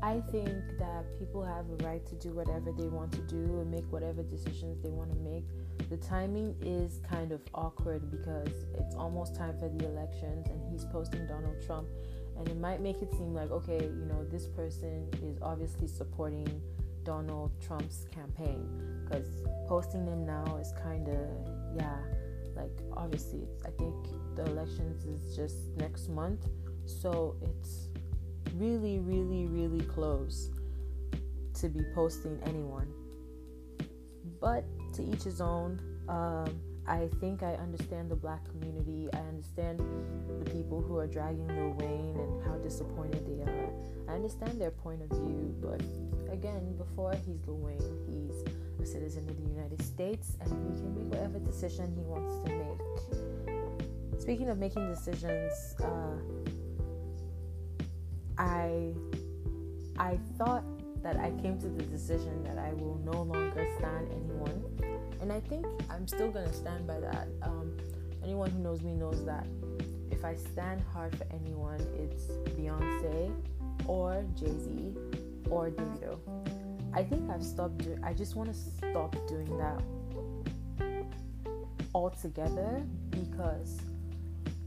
I 0.02 0.22
think 0.32 0.50
that 0.80 1.06
people 1.20 1.44
have 1.44 1.66
a 1.70 1.86
right 1.86 2.04
to 2.08 2.16
do 2.16 2.32
whatever 2.32 2.72
they 2.72 2.88
want 2.88 3.12
to 3.12 3.22
do 3.22 3.60
and 3.60 3.70
make 3.70 3.86
whatever 3.92 4.24
decisions 4.24 4.82
they 4.82 4.90
want 4.90 5.12
to 5.12 5.20
make. 5.20 5.44
The 5.90 5.98
timing 5.98 6.56
is 6.62 7.00
kind 7.08 7.32
of 7.32 7.42
awkward 7.54 8.10
because 8.10 8.50
it's 8.80 8.96
almost 8.96 9.36
time 9.36 9.56
for 9.60 9.70
the 9.70 9.86
elections 9.86 10.48
and 10.50 10.60
he's 10.72 10.86
posting 10.86 11.28
Donald 11.28 11.62
Trump 11.64 11.88
and 12.40 12.48
it 12.48 12.58
might 12.58 12.82
make 12.82 13.02
it 13.02 13.12
seem 13.12 13.34
like 13.34 13.52
okay 13.52 13.84
you 13.84 14.06
know 14.06 14.26
this 14.32 14.48
person 14.48 15.08
is 15.22 15.38
obviously 15.42 15.88
supporting 15.88 16.62
donald 17.04 17.52
trump's 17.62 18.08
campaign 18.14 18.66
because 19.04 19.28
posting 19.68 20.06
them 20.06 20.26
now 20.26 20.58
is 20.60 20.74
kind 20.82 21.08
of 21.10 21.28
yeah 21.76 21.98
like 22.60 22.78
obviously 22.96 23.48
i 23.66 23.70
think 23.72 23.96
the 24.36 24.46
elections 24.46 25.06
is 25.06 25.36
just 25.36 25.76
next 25.78 26.10
month 26.10 26.48
so 26.86 27.36
it's 27.42 27.90
really 28.56 29.00
really 29.00 29.46
really 29.46 29.86
close 29.86 30.50
to 31.54 31.70
be 31.70 31.82
posting 31.94 32.40
anyone 32.46 32.92
but 34.40 34.64
to 34.94 35.04
each 35.04 35.24
his 35.24 35.42
own 35.42 35.80
um, 36.08 36.60
I 36.90 37.08
think 37.20 37.44
I 37.44 37.54
understand 37.54 38.10
the 38.10 38.16
black 38.16 38.44
community. 38.50 39.10
I 39.14 39.20
understand 39.20 39.80
the 40.40 40.50
people 40.50 40.82
who 40.82 40.98
are 40.98 41.06
dragging 41.06 41.48
Lil 41.48 41.76
Wayne 41.78 42.18
and 42.18 42.44
how 42.44 42.58
disappointed 42.58 43.28
they 43.28 43.44
are. 43.44 43.70
I 44.10 44.16
understand 44.16 44.60
their 44.60 44.72
point 44.72 45.04
of 45.04 45.10
view, 45.10 45.56
but 45.62 45.82
again, 46.34 46.76
before 46.78 47.14
he's 47.14 47.46
Lil 47.46 47.58
Wayne, 47.58 47.78
he's 48.08 48.44
a 48.82 48.86
citizen 48.86 49.28
of 49.30 49.38
the 49.38 49.50
United 49.50 49.82
States 49.82 50.38
and 50.42 50.50
he 50.50 50.82
can 50.82 50.96
make 50.96 51.14
whatever 51.14 51.40
decision 51.40 51.94
he 51.96 52.04
wants 52.04 52.34
to 52.46 52.56
make. 52.56 54.22
Speaking 54.22 54.50
of 54.50 54.58
making 54.58 54.88
decisions, 54.90 55.76
uh, 55.84 56.18
I 58.38 58.94
I 59.98 60.18
thought 60.38 60.64
that 61.04 61.18
I 61.18 61.32
came 61.42 61.60
to 61.60 61.68
the 61.68 61.84
decision 61.84 62.44
that 62.44 62.58
I 62.58 62.74
will 62.74 63.00
no 63.04 63.22
longer 63.24 63.68
stand 63.78 64.08
anyone 64.12 64.64
and 65.22 65.32
I 65.32 65.40
think 65.40 65.66
I'm 65.90 66.08
still 66.08 66.30
gonna 66.30 66.54
stand 66.54 66.88
by 66.88 67.00
that. 67.00 67.28
Um, 67.42 67.76
anyone 68.24 68.50
who 68.52 68.60
knows 68.60 68.82
me 68.82 68.94
knows 68.94 69.26
that 69.26 69.46
if 70.12 70.26
I 70.26 70.36
stand 70.36 70.82
hard 70.94 71.16
for 71.18 71.26
anyone, 71.34 71.80
it's 71.98 72.28
Beyonce 72.58 73.34
or 73.88 74.26
Jay 74.36 74.58
Z 74.58 74.96
or 75.50 75.70
Davido. 75.70 76.20
I 76.94 77.04
think 77.04 77.30
I've 77.30 77.44
stopped 77.44 77.80
doing. 77.80 78.04
I 78.04 78.14
just 78.14 78.36
want 78.36 78.50
to 78.50 78.56
stop 78.56 79.16
doing 79.28 79.58
that 79.58 79.82
altogether 81.94 82.84
because 83.12 83.80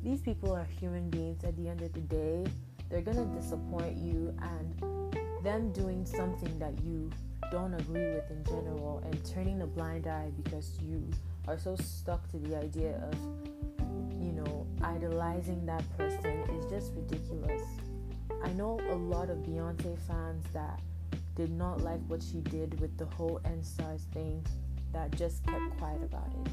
these 0.02 0.20
people 0.20 0.52
are 0.52 0.64
human 0.64 1.10
beings. 1.10 1.44
At 1.44 1.56
the 1.56 1.68
end 1.68 1.82
of 1.82 1.92
the 1.92 2.00
day, 2.00 2.44
they're 2.88 3.02
gonna 3.02 3.26
disappoint 3.26 3.96
you, 3.96 4.34
and 4.40 5.12
them 5.42 5.72
doing 5.72 6.06
something 6.06 6.58
that 6.58 6.72
you 6.84 7.10
don't 7.50 7.74
agree 7.74 8.14
with 8.14 8.30
in 8.30 8.44
general 8.44 9.02
and 9.04 9.24
turning 9.24 9.60
a 9.62 9.66
blind 9.66 10.06
eye 10.06 10.30
because 10.42 10.78
you 10.80 11.06
are 11.48 11.58
so 11.58 11.76
stuck 11.76 12.26
to 12.30 12.38
the 12.38 12.56
idea 12.56 12.96
of 13.10 13.18
you 14.18 14.32
know 14.32 14.66
idolizing 14.82 15.66
that 15.66 15.84
person 15.98 16.38
is 16.56 16.64
just 16.70 16.92
ridiculous 16.94 17.62
i 18.42 18.48
know 18.52 18.80
a 18.90 18.94
lot 18.94 19.28
of 19.28 19.36
beyonce 19.38 19.98
fans 20.06 20.44
that 20.54 20.80
did 21.34 21.50
not 21.50 21.80
like 21.80 22.00
what 22.08 22.22
she 22.22 22.40
did 22.40 22.78
with 22.80 22.96
the 22.98 23.06
whole 23.16 23.40
EndSARS 23.44 24.04
thing 24.12 24.44
that 24.92 25.10
just 25.16 25.44
kept 25.46 25.78
quiet 25.78 26.02
about 26.02 26.28
it 26.44 26.52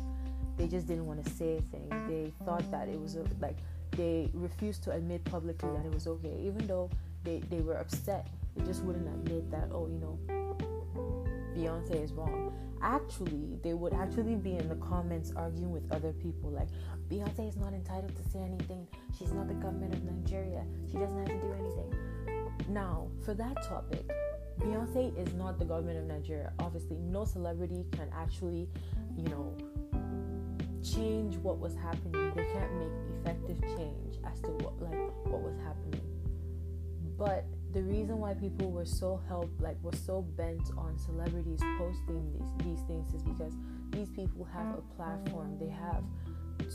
they 0.58 0.68
just 0.68 0.88
didn't 0.88 1.06
want 1.06 1.24
to 1.24 1.30
say 1.32 1.58
a 1.58 1.62
thing 1.62 1.90
they 2.08 2.32
thought 2.46 2.70
that 2.72 2.88
it 2.88 3.00
was 3.00 3.18
like 3.40 3.58
they 3.92 4.30
refused 4.34 4.84
to 4.84 4.92
admit 4.92 5.24
publicly 5.26 5.70
that 5.76 5.86
it 5.86 5.94
was 5.94 6.08
okay 6.08 6.38
even 6.42 6.66
though 6.68 6.90
they, 7.24 7.40
they 7.50 7.62
were 7.62 7.76
upset 7.76 8.28
they 8.56 8.64
just 8.66 8.84
wouldn't 8.84 9.08
admit 9.08 9.50
that 9.52 9.70
oh 9.72 9.88
you 9.88 9.98
know 9.98 10.18
Beyonce 11.60 12.04
is 12.04 12.14
wrong. 12.14 12.54
Actually, 12.82 13.58
they 13.64 13.74
would 13.74 13.94
actually 13.94 14.36
be 14.36 14.56
in 14.56 14.70
the 14.70 14.76
comments 14.76 15.34
arguing 15.36 15.72
with 15.72 15.92
other 15.92 16.14
people 16.14 16.50
like 16.50 16.70
Beyonce 17.10 17.50
is 17.50 17.58
not 17.58 17.74
entitled 17.74 18.16
to 18.16 18.24
say 18.32 18.40
anything. 18.40 18.88
She's 19.18 19.34
not 19.34 19.48
the 19.48 19.56
government 19.56 19.94
of 19.94 20.04
Nigeria. 20.04 20.64
She 20.90 20.98
doesn't 20.98 21.18
have 21.18 21.28
to 21.28 21.48
do 21.48 21.54
anything. 21.54 21.94
Now, 22.68 23.08
for 23.24 23.34
that 23.34 23.56
topic, 23.68 24.06
Beyonce 24.60 25.18
is 25.18 25.34
not 25.36 25.58
the 25.58 25.66
government 25.66 25.98
of 25.98 26.06
Nigeria. 26.06 26.52
Obviously, 26.60 26.98
no 26.98 27.26
celebrity 27.26 27.86
can 27.92 28.10
actually, 28.14 28.68
you 29.16 29.24
know, 29.30 29.56
change 30.84 31.38
what 31.38 31.60
was 31.60 31.76
happening. 31.76 32.32
They 32.36 32.46
can't 32.54 32.74
make 32.78 32.92
effective 33.20 33.62
change 33.78 34.18
as 34.26 34.40
to 34.42 34.48
what 34.48 34.82
like 34.82 35.00
what 35.26 35.42
was 35.42 35.56
happening. 35.66 36.02
But 37.18 37.46
the 37.74 37.84
reason 37.84 38.18
why 38.18 38.34
people 38.34 38.72
were 38.72 38.86
so 38.86 39.22
help 39.28 39.50
like 39.60 39.78
were 39.84 39.96
so 39.96 40.22
bent 40.22 40.72
on 40.78 40.98
celebrities 40.98 41.60
posting 41.78 42.32
these 42.34 42.66
these 42.66 42.82
things 42.88 43.14
is 43.14 43.24
because 43.24 43.54
these 43.92 44.10
people 44.10 44.46
have 44.46 44.78
a 44.78 44.82
platform. 44.96 45.58
They 45.60 45.70
have 45.70 46.04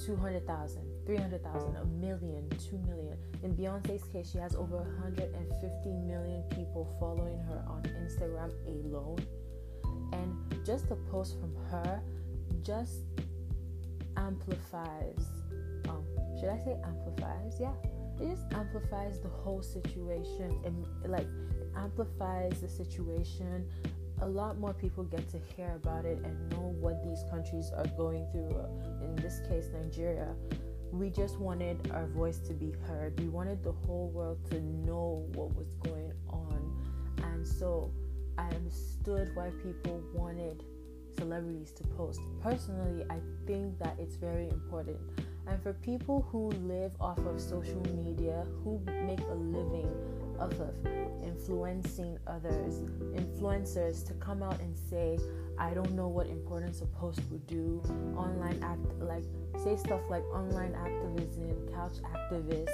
200,000, 0.06 0.82
300,000, 1.06 1.76
a 1.76 1.84
million, 1.84 2.48
2 2.50 2.78
million. 2.86 3.16
In 3.42 3.54
Beyonce's 3.54 4.04
case, 4.04 4.30
she 4.30 4.38
has 4.38 4.54
over 4.54 4.76
150 4.76 5.88
million 6.06 6.42
people 6.50 6.88
following 6.98 7.38
her 7.40 7.64
on 7.68 7.82
Instagram 8.02 8.52
alone. 8.66 9.18
And 10.12 10.64
just 10.64 10.90
a 10.90 10.96
post 11.10 11.38
from 11.40 11.54
her 11.70 12.02
just 12.62 13.00
amplifies 14.16 15.26
um 15.88 16.04
should 16.38 16.48
I 16.48 16.58
say 16.58 16.76
amplifies? 16.84 17.58
Yeah 17.60 17.72
it 18.20 18.28
just 18.28 18.44
amplifies 18.52 19.20
the 19.20 19.28
whole 19.28 19.62
situation 19.62 20.60
and 20.64 20.86
like 21.06 21.26
amplifies 21.76 22.60
the 22.60 22.68
situation 22.68 23.68
a 24.22 24.26
lot 24.26 24.58
more 24.58 24.72
people 24.72 25.04
get 25.04 25.28
to 25.28 25.38
hear 25.38 25.72
about 25.82 26.04
it 26.04 26.18
and 26.24 26.50
know 26.50 26.74
what 26.80 27.02
these 27.04 27.24
countries 27.30 27.70
are 27.76 27.86
going 27.96 28.26
through. 28.32 28.54
In 29.02 29.16
this 29.16 29.40
case 29.48 29.68
nigeria 29.72 30.34
we 30.92 31.10
just 31.10 31.38
wanted 31.40 31.90
our 31.92 32.06
voice 32.06 32.38
to 32.38 32.52
be 32.52 32.72
heard. 32.86 33.18
We 33.18 33.28
wanted 33.28 33.64
the 33.64 33.72
whole 33.72 34.10
world 34.10 34.38
to 34.50 34.60
know 34.60 35.26
what 35.34 35.52
was 35.56 35.74
going 35.82 36.12
on. 36.28 36.72
And 37.24 37.46
so 37.46 37.90
i 38.38 38.46
understood 38.48 39.30
why 39.34 39.50
people 39.62 40.02
wanted 40.12 40.64
celebrities 41.16 41.72
to 41.72 41.84
post. 41.96 42.20
Personally 42.42 43.04
i 43.10 43.18
think 43.46 43.78
that 43.78 43.96
it's 43.98 44.16
very 44.16 44.48
important. 44.48 44.98
And 45.46 45.62
for 45.62 45.74
people 45.74 46.26
who 46.30 46.50
live 46.66 46.92
off 47.00 47.18
of 47.18 47.38
social 47.40 47.82
media, 48.02 48.46
who 48.62 48.80
make 49.06 49.20
a 49.20 49.34
living 49.34 49.90
of 50.38 50.52
influencing 51.22 52.18
others, 52.26 52.80
influencers 53.14 54.06
to 54.06 54.14
come 54.14 54.42
out 54.42 54.60
and 54.60 54.76
say, 54.76 55.18
I 55.58 55.70
don't 55.70 55.92
know 55.92 56.08
what 56.08 56.26
importance 56.26 56.80
a 56.80 56.86
post 56.86 57.20
would 57.30 57.46
do, 57.46 57.82
online 58.16 58.62
act 58.62 58.80
like 59.00 59.24
say 59.62 59.76
stuff 59.76 60.00
like 60.10 60.24
online 60.32 60.74
activism, 60.74 61.68
couch 61.74 61.96
activists. 62.14 62.68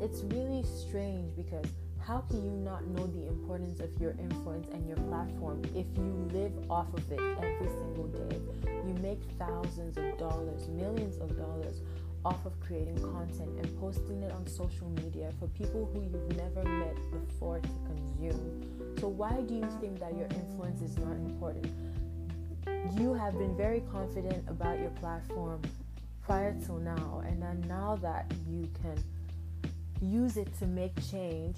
It's 0.00 0.22
really 0.24 0.64
strange 0.64 1.36
because 1.36 1.66
how 2.00 2.20
can 2.30 2.42
you 2.42 2.52
not 2.52 2.86
know 2.86 3.06
the 3.06 3.26
importance 3.28 3.80
of 3.80 3.90
your 4.00 4.12
influence 4.12 4.68
and 4.72 4.86
your 4.88 4.96
platform 4.96 5.62
if 5.74 5.86
you 5.96 6.28
live 6.32 6.52
off 6.70 6.92
of 6.94 7.12
it 7.12 7.20
every 7.20 7.68
single 7.68 8.06
day? 8.06 8.40
You 8.64 8.94
make 9.02 9.20
thousands 9.38 9.98
of 9.98 10.18
dollars, 10.18 10.68
millions 10.68 11.18
of 11.18 11.36
dollars 11.36 11.82
off 12.24 12.44
of 12.44 12.58
creating 12.60 12.98
content 13.00 13.50
and 13.58 13.80
posting 13.80 14.22
it 14.22 14.32
on 14.32 14.46
social 14.46 14.88
media 14.90 15.30
for 15.38 15.46
people 15.48 15.90
who 15.92 16.02
you've 16.02 16.36
never 16.36 16.62
met 16.68 16.96
before 17.12 17.60
to 17.60 17.68
consume. 17.86 18.96
So, 18.98 19.08
why 19.08 19.40
do 19.42 19.54
you 19.54 19.68
think 19.80 19.98
that 20.00 20.14
your 20.16 20.26
influence 20.26 20.82
is 20.82 20.98
not 20.98 21.12
important? 21.12 21.72
You 22.98 23.14
have 23.14 23.38
been 23.38 23.56
very 23.56 23.82
confident 23.92 24.44
about 24.48 24.78
your 24.78 24.90
platform 24.90 25.62
prior 26.22 26.54
till 26.64 26.78
now, 26.78 27.22
and 27.26 27.40
then 27.42 27.64
now 27.66 27.96
that 28.02 28.32
you 28.48 28.68
can 28.82 29.02
use 30.02 30.36
it 30.36 30.48
to 30.58 30.66
make 30.66 30.92
change, 31.10 31.56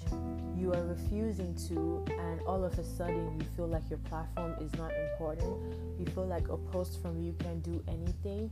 you 0.57 0.73
are 0.73 0.83
refusing 0.83 1.55
to, 1.67 2.03
and 2.19 2.41
all 2.41 2.63
of 2.63 2.77
a 2.77 2.83
sudden 2.83 3.39
you 3.39 3.45
feel 3.55 3.67
like 3.67 3.89
your 3.89 3.99
platform 3.99 4.53
is 4.61 4.73
not 4.73 4.91
important. 5.11 5.57
You 5.99 6.05
feel 6.13 6.27
like 6.27 6.49
a 6.49 6.57
post 6.57 7.01
from 7.01 7.21
you 7.21 7.33
can 7.39 7.59
do 7.61 7.83
anything. 7.87 8.51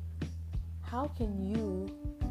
How 0.91 1.07
can 1.15 1.41
you, 1.45 1.87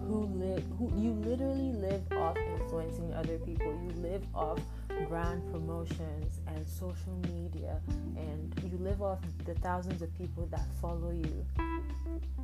who 0.07 0.27
live, 0.37 0.63
who 0.79 0.93
you 0.95 1.13
literally 1.13 1.73
live 1.73 2.03
off 2.13 2.37
influencing 2.37 3.11
other 3.15 3.39
people, 3.39 3.73
you 3.83 3.91
live 4.03 4.23
off 4.35 4.59
brand 5.09 5.43
promotions 5.53 6.41
and 6.47 6.67
social 6.67 7.17
media, 7.33 7.81
and 8.17 8.55
you 8.71 8.79
live 8.79 9.03
off 9.03 9.21
the 9.45 9.55
thousands 9.57 10.03
of 10.03 10.15
people 10.17 10.47
that 10.47 10.67
follow 10.81 11.11
you 11.11 11.47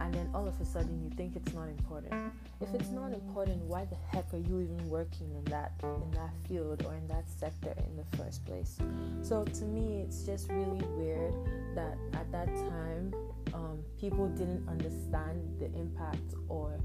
and 0.01 0.13
then 0.13 0.29
all 0.35 0.47
of 0.47 0.61
a 0.61 0.65
sudden 0.65 1.03
you 1.03 1.11
think 1.17 1.37
it's 1.37 1.53
not 1.53 1.69
important. 1.69 2.15
If 2.61 2.73
it's 2.75 2.91
not 2.91 3.13
important, 3.13 3.63
why 3.63 3.87
the 3.87 3.97
heck 4.11 4.33
are 4.35 4.39
you 4.39 4.61
even 4.61 4.89
working 4.89 5.35
in 5.35 5.45
that 5.47 5.73
in 5.83 6.11
that 6.13 6.31
field 6.49 6.85
or 6.87 6.95
in 6.95 7.07
that 7.09 7.29
sector 7.29 7.75
in 7.77 7.97
the 7.97 8.17
first 8.17 8.45
place? 8.45 8.79
So 9.23 9.45
to 9.45 9.65
me, 9.65 10.03
it's 10.03 10.23
just 10.23 10.51
really 10.51 10.85
weird 10.97 11.35
that 11.75 11.97
at 12.15 12.31
that 12.33 12.47
time 12.47 13.15
um, 13.55 13.79
people 14.01 14.29
didn't 14.29 14.69
understand 14.69 15.41
the 15.59 15.67
impact 15.79 16.35
or 16.49 16.79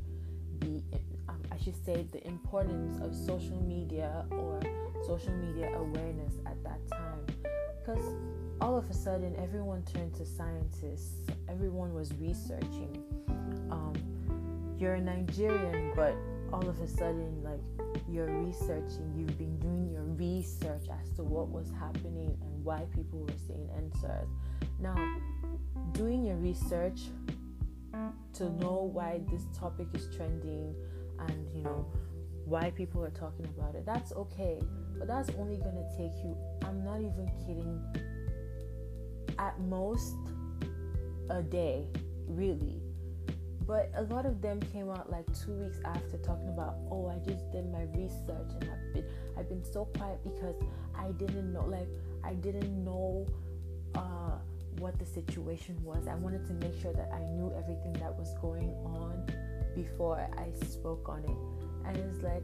the 0.60 0.82
I 1.52 1.58
should 1.58 1.76
say 1.86 2.06
the 2.12 2.26
importance 2.26 3.02
of 3.04 3.16
social 3.16 3.62
media 3.62 4.26
or 4.32 4.60
social 5.06 5.34
media 5.34 5.72
awareness 5.76 6.36
at 6.46 6.64
that 6.64 6.80
time. 6.92 7.26
Because 7.80 8.04
all 8.62 8.78
of 8.78 8.90
a 8.90 8.94
sudden 8.94 9.36
everyone 9.38 9.84
turned 9.84 10.14
to 10.16 10.26
scientists. 10.26 11.30
Everyone 11.50 11.94
was 11.94 12.14
researching. 12.20 13.04
Um, 13.70 13.94
you're 14.78 14.96
a 14.96 15.02
nigerian 15.02 15.94
but 15.96 16.16
all 16.54 16.68
of 16.68 16.80
a 16.80 16.88
sudden 16.88 17.44
like 17.44 17.62
you're 18.10 18.32
researching. 18.44 19.14
You've 19.16 19.38
been 19.38 19.58
doing 19.60 19.90
your 19.92 20.04
research 20.04 20.88
as 21.02 21.10
to 21.16 21.24
what 21.24 21.50
was 21.50 21.72
happening 21.80 22.38
and 22.42 22.64
why 22.64 22.84
people 22.96 23.20
were 23.20 23.38
saying 23.48 23.70
EndSARS. 23.78 24.28
now 24.80 24.96
doing 25.94 26.26
your 26.26 26.38
research 26.38 27.02
to 28.34 28.50
know 28.60 28.90
why 28.94 29.20
this 29.30 29.44
topic 29.58 29.88
is 29.94 30.08
trending 30.16 30.74
and 31.20 31.48
you 31.54 31.62
know 31.62 31.86
why 32.46 32.72
people 32.72 33.04
are 33.04 33.12
talking 33.12 33.46
about 33.58 33.76
it 33.76 33.86
that's 33.86 34.12
okay 34.14 34.62
but 34.98 35.08
that's 35.08 35.30
only 35.38 35.58
gonna 35.58 35.86
take 35.98 36.14
you 36.24 36.36
i'm 36.66 36.84
not 36.84 37.00
even 37.00 37.30
kidding 37.46 37.80
at 39.40 39.60
most 39.62 40.16
a 41.30 41.42
day, 41.42 41.88
really. 42.28 42.82
But 43.66 43.92
a 43.96 44.04
lot 44.04 44.26
of 44.26 44.42
them 44.42 44.60
came 44.74 44.90
out 44.90 45.10
like 45.10 45.26
two 45.34 45.54
weeks 45.54 45.80
after 45.86 46.18
talking 46.18 46.50
about, 46.50 46.76
oh, 46.90 47.08
I 47.08 47.18
just 47.28 47.52
did 47.52 47.72
my 47.72 47.84
research 47.96 48.52
and 48.60 48.70
I've 48.70 48.94
been 48.94 49.06
I've 49.38 49.50
been 49.50 49.64
so 49.64 49.86
quiet 49.86 50.20
because 50.24 50.56
I 50.96 51.12
didn't 51.12 51.54
know 51.54 51.66
like 51.66 51.88
I 52.24 52.34
didn't 52.34 52.84
know 52.84 53.26
uh, 53.96 54.38
what 54.80 54.98
the 55.00 55.06
situation 55.06 55.82
was. 55.84 56.08
I 56.08 56.16
wanted 56.16 56.46
to 56.48 56.54
make 56.54 56.80
sure 56.82 56.92
that 56.94 57.10
I 57.14 57.20
knew 57.20 57.54
everything 57.58 57.94
that 57.94 58.14
was 58.14 58.34
going 58.42 58.72
on 58.84 59.26
before 59.76 60.20
I 60.38 60.66
spoke 60.66 61.08
on 61.10 61.24
it. 61.24 61.88
And 61.88 61.98
it's 61.98 62.24
like, 62.24 62.44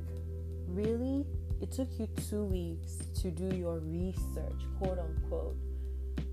really? 0.67 1.25
It 1.61 1.71
took 1.71 1.89
you 1.97 2.07
two 2.29 2.43
weeks 2.43 2.97
to 3.21 3.31
do 3.31 3.55
your 3.55 3.79
research, 3.79 4.61
quote 4.79 4.99
unquote 4.99 5.57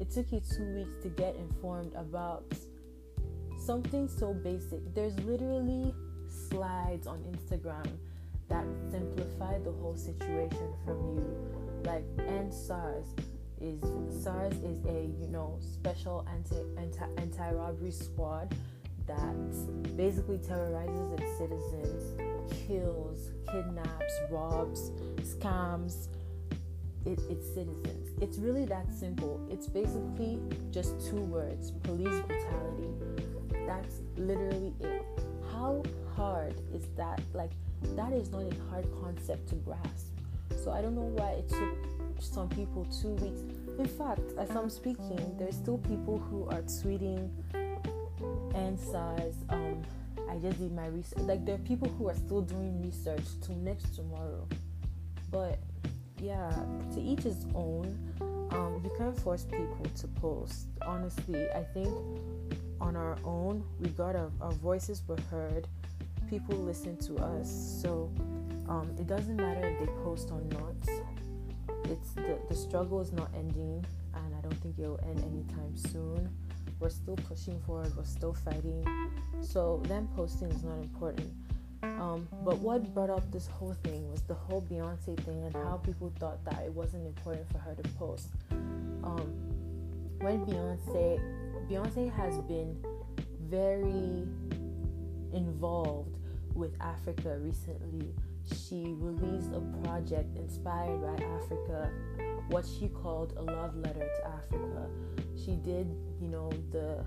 it 0.01 0.11
took 0.11 0.33
you 0.33 0.41
two 0.41 0.75
weeks 0.75 0.95
to 1.03 1.09
get 1.09 1.37
informed 1.37 1.95
about 1.95 2.45
something 3.59 4.09
so 4.09 4.35
basic. 4.35 4.95
There's 4.95 5.19
literally 5.21 5.95
slides 6.29 7.07
on 7.07 7.19
Instagram 7.21 7.89
that 8.49 8.65
simplify 8.91 9.59
the 9.61 9.73
whole 9.73 9.97
situation 9.97 10.73
from 10.85 11.17
you. 11.17 11.83
Like, 11.85 12.05
and 12.27 12.53
SARS 12.53 13.07
is 13.61 13.81
SARS 14.23 14.55
is 14.55 14.85
a 14.87 15.09
you 15.21 15.29
know 15.29 15.59
special 15.61 16.27
anti 16.35 16.57
anti 16.77 17.07
anti 17.19 17.53
robbery 17.53 17.93
squad 17.93 18.55
that 19.07 19.97
basically 19.97 20.39
terrorizes 20.39 21.13
its 21.13 21.39
citizens, 21.39 22.21
kills, 22.67 23.31
kidnaps, 23.47 24.15
robs, 24.31 24.91
scams, 25.23 26.09
it, 27.05 27.19
its 27.31 27.47
citizens. 27.55 28.11
It's 28.21 28.39
really 28.39 28.65
that 28.67 28.93
simple. 28.93 29.47
It's 29.51 29.67
basically 29.67 30.41
just 30.71 31.07
two 31.07 31.21
words 31.21 31.71
police 31.71 32.21
brutality. 32.23 32.89
That's 33.67 34.01
literally 34.17 34.73
it. 34.81 35.03
How 35.53 35.83
hard 36.17 36.55
is 36.73 36.87
that? 36.97 37.21
Like, 37.33 37.51
that 37.97 38.13
is 38.13 38.31
not 38.31 38.43
a 38.43 38.55
hard 38.71 38.87
concept 39.03 39.49
to 39.51 39.55
grasp. 39.57 40.09
So 40.63 40.71
I 40.71 40.81
don't 40.81 40.95
know 40.95 41.03
why 41.03 41.31
it 41.33 41.49
took 41.49 42.23
some 42.23 42.49
people 42.49 42.87
two 43.01 43.11
weeks. 43.15 43.41
In 43.79 43.87
fact, 43.87 44.21
as 44.39 44.51
I'm 44.51 44.71
speaking, 44.71 45.37
there's 45.39 45.57
still 45.57 45.79
people 45.79 46.19
who 46.19 46.47
are 46.49 46.63
tweeting 46.63 47.31
EndSARS. 48.55 49.35
Um, 49.51 49.83
I 50.31 50.37
just 50.39 50.59
did 50.59 50.73
my 50.73 50.87
research. 50.87 51.19
Like 51.21 51.45
there 51.45 51.57
are 51.57 51.67
people 51.67 51.89
who 51.89 52.09
are 52.09 52.15
still 52.15 52.43
doing 52.43 52.83
research 52.83 53.25
till 53.43 53.57
next 53.57 53.95
tomorrow. 53.95 54.47
But 55.31 55.59
yeah, 56.21 56.53
to 56.95 57.01
each 57.01 57.23
his 57.23 57.47
own. 57.55 57.99
Um, 58.51 58.81
you 58.85 58.91
can't 58.97 59.19
force 59.19 59.45
people 59.45 59.87
to 59.97 60.07
post. 60.07 60.69
Honestly, 60.83 61.51
I 61.51 61.63
think 61.63 61.89
on 62.81 62.97
our 62.97 63.19
own, 63.25 63.65
we 63.81 63.89
got 63.91 64.15
our, 64.15 64.31
our 64.41 64.53
voices 64.53 65.03
were 65.09 65.19
heard. 65.31 65.67
People 66.31 66.57
listen 66.57 66.97
to 66.99 67.17
us, 67.17 67.81
so 67.83 68.11
um, 68.69 68.91
it 68.99 69.07
doesn't 69.07 69.37
matter 69.37 69.67
if 69.67 69.81
they 69.81 69.93
post 70.05 70.31
or 70.31 70.41
not. 70.53 70.75
It's 71.91 72.13
the 72.13 72.39
the 72.49 72.55
struggle 72.55 73.01
is 73.01 73.13
not 73.13 73.31
ending, 73.37 73.85
and 74.15 74.35
I 74.35 74.41
don't 74.41 74.57
think 74.63 74.79
it 74.79 74.87
will 74.87 75.01
end 75.05 75.19
anytime 75.21 75.77
soon. 75.77 76.31
We're 76.81 76.91
still 76.91 77.17
pushing 77.17 77.61
forward. 77.61 77.97
We're 77.97 78.05
still 78.05 78.35
fighting. 78.35 78.85
So 79.41 79.83
them 79.89 80.09
posting 80.15 80.51
is 80.51 80.63
not 80.63 80.79
important. 80.79 81.33
Um, 81.83 82.29
but 82.45 82.59
what 82.59 82.95
brought 82.95 83.11
up 83.11 83.31
this 83.31 83.47
whole 83.47 83.77
thing 83.85 84.11
was 84.11 84.23
the 84.23 84.35
whole 84.35 84.63
Beyonce 84.63 85.19
thing 85.25 85.45
and 85.45 85.55
how 85.55 85.77
people 85.77 86.13
thought 86.19 86.43
that 86.45 86.63
it 86.65 86.73
wasn't 86.73 87.07
important 87.07 87.51
for 87.53 87.59
her 87.59 87.75
to 87.75 87.89
post. 87.91 88.29
Um, 88.51 89.33
when 90.21 90.45
Beyonce, 90.47 91.21
Beyonce 91.69 92.11
has 92.15 92.39
been 92.43 92.77
very 93.43 94.27
involved 95.33 96.17
with 96.55 96.75
Africa 96.81 97.39
recently. 97.41 98.15
She 98.53 98.95
released 98.99 99.51
a 99.53 99.61
project 99.83 100.37
inspired 100.37 101.01
by 101.01 101.25
Africa, 101.25 101.91
what 102.49 102.67
she 102.67 102.89
called 102.89 103.33
a 103.37 103.43
love 103.43 103.77
letter 103.77 104.07
to 104.07 104.27
Africa. 104.29 104.89
She 105.37 105.57
did, 105.57 105.95
you 106.21 106.29
know, 106.29 106.51
the 106.71 107.05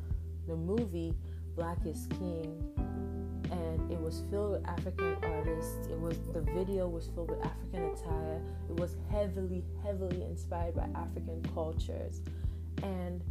the 0.47 0.55
movie 0.55 1.13
Black 1.55 1.77
is 1.85 2.07
King 2.17 2.63
and 3.51 3.91
it 3.91 3.99
was 3.99 4.23
filled 4.29 4.51
with 4.53 4.67
African 4.67 5.17
artists. 5.23 5.87
It 5.87 5.99
was 5.99 6.17
the 6.33 6.41
video 6.41 6.87
was 6.87 7.07
filled 7.07 7.31
with 7.31 7.45
African 7.45 7.83
attire. 7.83 8.41
It 8.69 8.79
was 8.79 8.95
heavily, 9.11 9.63
heavily 9.83 10.23
inspired 10.23 10.75
by 10.75 10.87
African 10.95 11.41
cultures. 11.53 12.21
And 12.83 13.23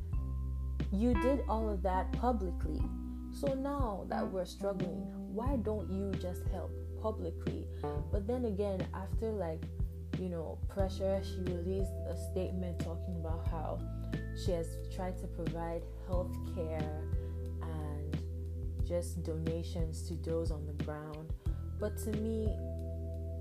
you 0.93 1.15
did 1.15 1.43
all 1.49 1.69
of 1.69 1.83
that 1.83 2.13
publicly. 2.13 2.81
So 3.31 3.55
now 3.55 4.07
that 4.09 4.31
we're 4.31 4.47
struggling, 4.47 5.03
why 5.35 5.57
don't 5.57 5.91
you 5.91 6.13
just 6.21 6.43
help 6.53 6.71
publicly? 7.07 7.69
But 8.11 8.27
then 8.27 8.47
again, 8.47 8.85
after 8.93 9.31
like, 9.31 9.63
you 10.19 10.29
know, 10.29 10.59
pressure, 10.69 11.23
she 11.23 11.39
released 11.53 11.93
a 12.11 12.17
statement 12.33 12.81
talking 12.81 13.17
about 13.21 13.47
how 13.49 13.79
she 14.45 14.51
has 14.51 14.67
tried 14.95 15.17
to 15.19 15.27
provide 15.29 15.83
health 16.09 16.35
care 16.55 17.03
and 17.63 18.19
just 18.85 19.23
donations 19.23 20.03
to 20.09 20.15
those 20.29 20.51
on 20.51 20.67
the 20.67 20.85
ground. 20.85 21.33
But 21.79 21.97
to 21.99 22.11
me, 22.11 22.57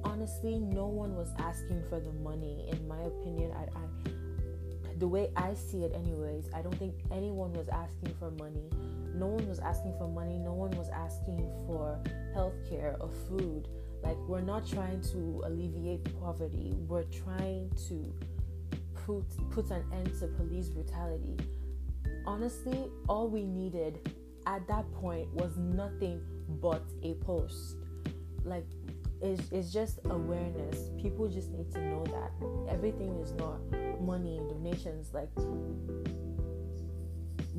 honestly, 0.03 0.59
no 0.59 0.86
one 0.86 1.16
was 1.16 1.30
asking 1.39 1.82
for 1.89 1.99
the 1.99 2.11
money. 2.11 2.68
In 2.72 2.88
my 2.88 3.01
opinion, 3.01 3.51
I, 3.53 3.63
I 3.63 3.86
the 4.99 5.07
way 5.07 5.30
I 5.36 5.55
see 5.55 5.84
it, 5.84 5.93
anyways, 5.95 6.49
I 6.53 6.61
don't 6.61 6.78
think 6.78 6.93
anyone 7.11 7.51
was 7.53 7.68
asking 7.70 8.13
for 8.20 8.30
money. 8.32 8.70
No 9.16 9.28
one 9.28 9.47
was 9.47 9.59
asking 9.59 9.93
for 9.97 10.07
money. 10.07 10.38
No 10.38 10.53
one 10.53 10.72
was 10.72 10.89
asking 10.89 11.49
for 11.66 11.99
healthcare 12.36 12.99
or 12.99 13.09
food. 13.28 13.68
Like, 14.03 14.18
we're 14.28 14.41
not 14.41 14.68
trying 14.68 15.01
to 15.13 15.41
alleviate 15.45 16.03
poverty, 16.22 16.76
we're 16.88 17.03
trying 17.03 17.72
to 17.88 18.13
put, 18.93 19.24
put 19.49 19.72
an 19.72 19.84
end 19.91 20.11
to 20.20 20.28
police 20.28 20.70
brutality. 20.70 21.38
Honestly, 22.28 22.88
all 23.09 23.28
we 23.28 23.45
needed 23.45 24.11
at 24.45 24.68
that 24.68 24.91
point 24.93 25.34
was 25.34 25.57
nothing 25.57 26.22
but 26.61 26.84
a 27.01 27.16
post. 27.16 27.78
Like, 28.43 28.68
it's, 29.22 29.51
it's 29.51 29.74
just 29.74 29.99
awareness. 30.05 30.91
People 31.01 31.28
just 31.28 31.51
need 31.51 31.72
to 31.72 31.82
know 31.82 32.03
that 32.05 32.72
everything 32.72 33.18
is 33.20 33.32
not 33.34 33.59
money 34.01 34.38
and 34.38 34.49
donations. 34.49 35.13
Like, 35.13 35.30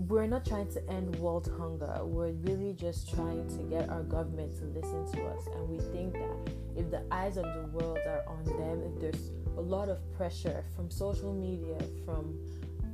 we're 0.08 0.26
not 0.26 0.44
trying 0.44 0.68
to 0.72 0.90
end 0.90 1.16
world 1.16 1.50
hunger. 1.58 1.98
We're 2.04 2.32
really 2.32 2.74
just 2.74 3.12
trying 3.14 3.48
to 3.48 3.62
get 3.64 3.88
our 3.88 4.02
government 4.02 4.56
to 4.58 4.64
listen 4.66 5.10
to 5.12 5.26
us. 5.26 5.46
And 5.54 5.68
we 5.68 5.78
think 5.92 6.12
that 6.14 6.52
if 6.76 6.90
the 6.90 7.02
eyes 7.10 7.36
of 7.36 7.44
the 7.44 7.68
world 7.72 7.98
are 8.06 8.22
on 8.28 8.44
them, 8.44 8.82
if 8.82 9.00
there's 9.00 9.30
a 9.56 9.60
lot 9.60 9.88
of 9.88 9.98
pressure 10.16 10.64
from 10.74 10.90
social 10.90 11.32
media, 11.32 11.78
from 12.04 12.38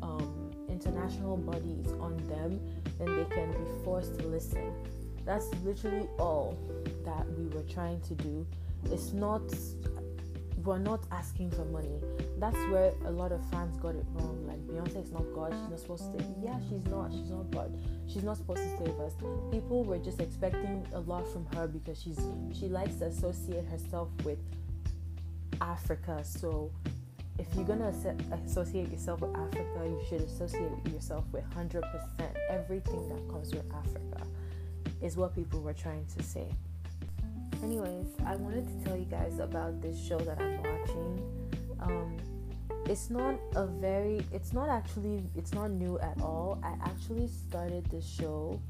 um, 0.03 0.51
international 0.69 1.37
bodies 1.37 1.89
on 2.01 2.17
them, 2.29 2.61
then 2.99 3.17
they 3.17 3.35
can 3.35 3.51
be 3.51 3.85
forced 3.85 4.19
to 4.19 4.27
listen. 4.27 4.73
That's 5.25 5.49
literally 5.65 6.09
all 6.19 6.59
that 7.05 7.27
we 7.39 7.47
were 7.49 7.65
trying 7.65 8.01
to 8.03 8.15
do. 8.15 8.47
It's 8.87 9.13
not, 9.13 9.43
we're 10.65 10.79
not 10.79 11.05
asking 11.11 11.51
for 11.51 11.65
money. 11.67 12.01
That's 12.39 12.57
where 12.71 12.93
a 13.05 13.11
lot 13.11 13.33
of 13.33 13.45
fans 13.51 13.77
got 13.79 13.95
it 13.95 14.05
wrong. 14.13 14.47
Like, 14.47 14.61
Beyonce 14.67 15.03
is 15.03 15.13
not 15.13 15.25
God, 15.35 15.53
she's 15.53 15.71
not 15.71 15.81
supposed 15.81 16.13
to 16.13 16.19
save. 16.19 16.31
Yeah, 16.43 16.59
she's 16.69 16.85
not, 16.87 17.13
she's 17.13 17.31
not 17.31 17.51
God. 17.51 17.73
She's 18.07 18.23
not 18.23 18.37
supposed 18.37 18.63
to 18.63 18.79
save 18.79 19.01
us. 19.01 19.15
People 19.51 19.85
were 19.85 19.99
just 19.99 20.21
expecting 20.21 20.87
a 20.93 21.01
lot 21.01 21.27
from 21.33 21.47
her 21.55 21.67
because 21.67 22.01
she's 22.01 22.21
she 22.53 22.69
likes 22.69 22.97
to 22.97 23.07
associate 23.07 23.65
herself 23.67 24.09
with 24.25 24.39
Africa. 25.61 26.23
So 26.25 26.71
if 27.39 27.47
you're 27.55 27.65
gonna 27.65 27.93
associate 28.47 28.91
yourself 28.91 29.21
with 29.21 29.35
Africa, 29.35 29.81
you 29.85 30.01
should 30.09 30.23
associate 30.23 30.71
yourself 30.93 31.25
with 31.33 31.45
100% 31.55 31.83
everything 32.51 33.09
that 33.09 33.29
comes 33.31 33.53
with 33.55 33.65
Africa, 33.73 34.27
is 35.01 35.17
what 35.17 35.35
people 35.35 35.61
were 35.61 35.73
trying 35.73 36.07
to 36.17 36.23
say. 36.23 36.49
Anyways, 37.63 38.07
I 38.27 38.37
wanted 38.37 38.67
to 38.67 38.85
tell 38.85 38.97
you 38.97 39.05
guys 39.05 39.39
about 39.39 39.81
this 39.81 39.99
show 40.03 40.19
that 40.19 40.41
I'm 40.41 40.57
watching. 40.59 41.51
Um, 41.81 42.17
it's 42.87 43.11
not 43.11 43.39
a 43.55 43.67
very, 43.67 44.25
it's 44.33 44.53
not 44.53 44.69
actually, 44.69 45.23
it's 45.37 45.53
not 45.53 45.71
new 45.71 45.99
at 46.01 46.21
all. 46.21 46.59
I 46.63 46.75
actually 46.85 47.29
started 47.29 47.87
this 47.87 48.09
show 48.09 48.61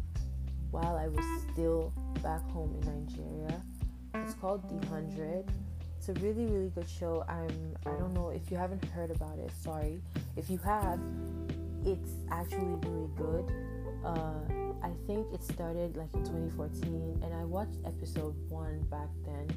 while 0.70 0.96
I 0.96 1.08
was 1.08 1.24
still 1.52 1.92
back 2.22 2.42
home 2.50 2.76
in 2.82 3.06
Nigeria. 3.06 3.62
It's 4.14 4.34
called 4.34 4.68
The 4.68 4.86
Hundred 4.88 5.50
it's 6.02 6.08
a 6.08 6.14
really 6.14 6.46
really 6.46 6.68
good 6.70 6.88
show 6.88 7.24
i'm 7.28 7.76
i 7.86 7.90
don't 7.90 8.12
know 8.12 8.30
if 8.30 8.50
you 8.50 8.56
haven't 8.56 8.84
heard 8.86 9.12
about 9.12 9.38
it 9.38 9.52
sorry 9.62 10.00
if 10.36 10.50
you 10.50 10.58
have 10.58 10.98
it's 11.86 12.10
actually 12.28 12.74
really 12.82 13.08
good 13.16 13.52
uh, 14.04 14.40
i 14.82 14.90
think 15.06 15.26
it 15.32 15.42
started 15.42 15.96
like 15.96 16.12
in 16.14 16.24
2014 16.24 17.20
and 17.22 17.34
i 17.34 17.44
watched 17.44 17.78
episode 17.84 18.34
one 18.48 18.80
back 18.90 19.08
then. 19.24 19.48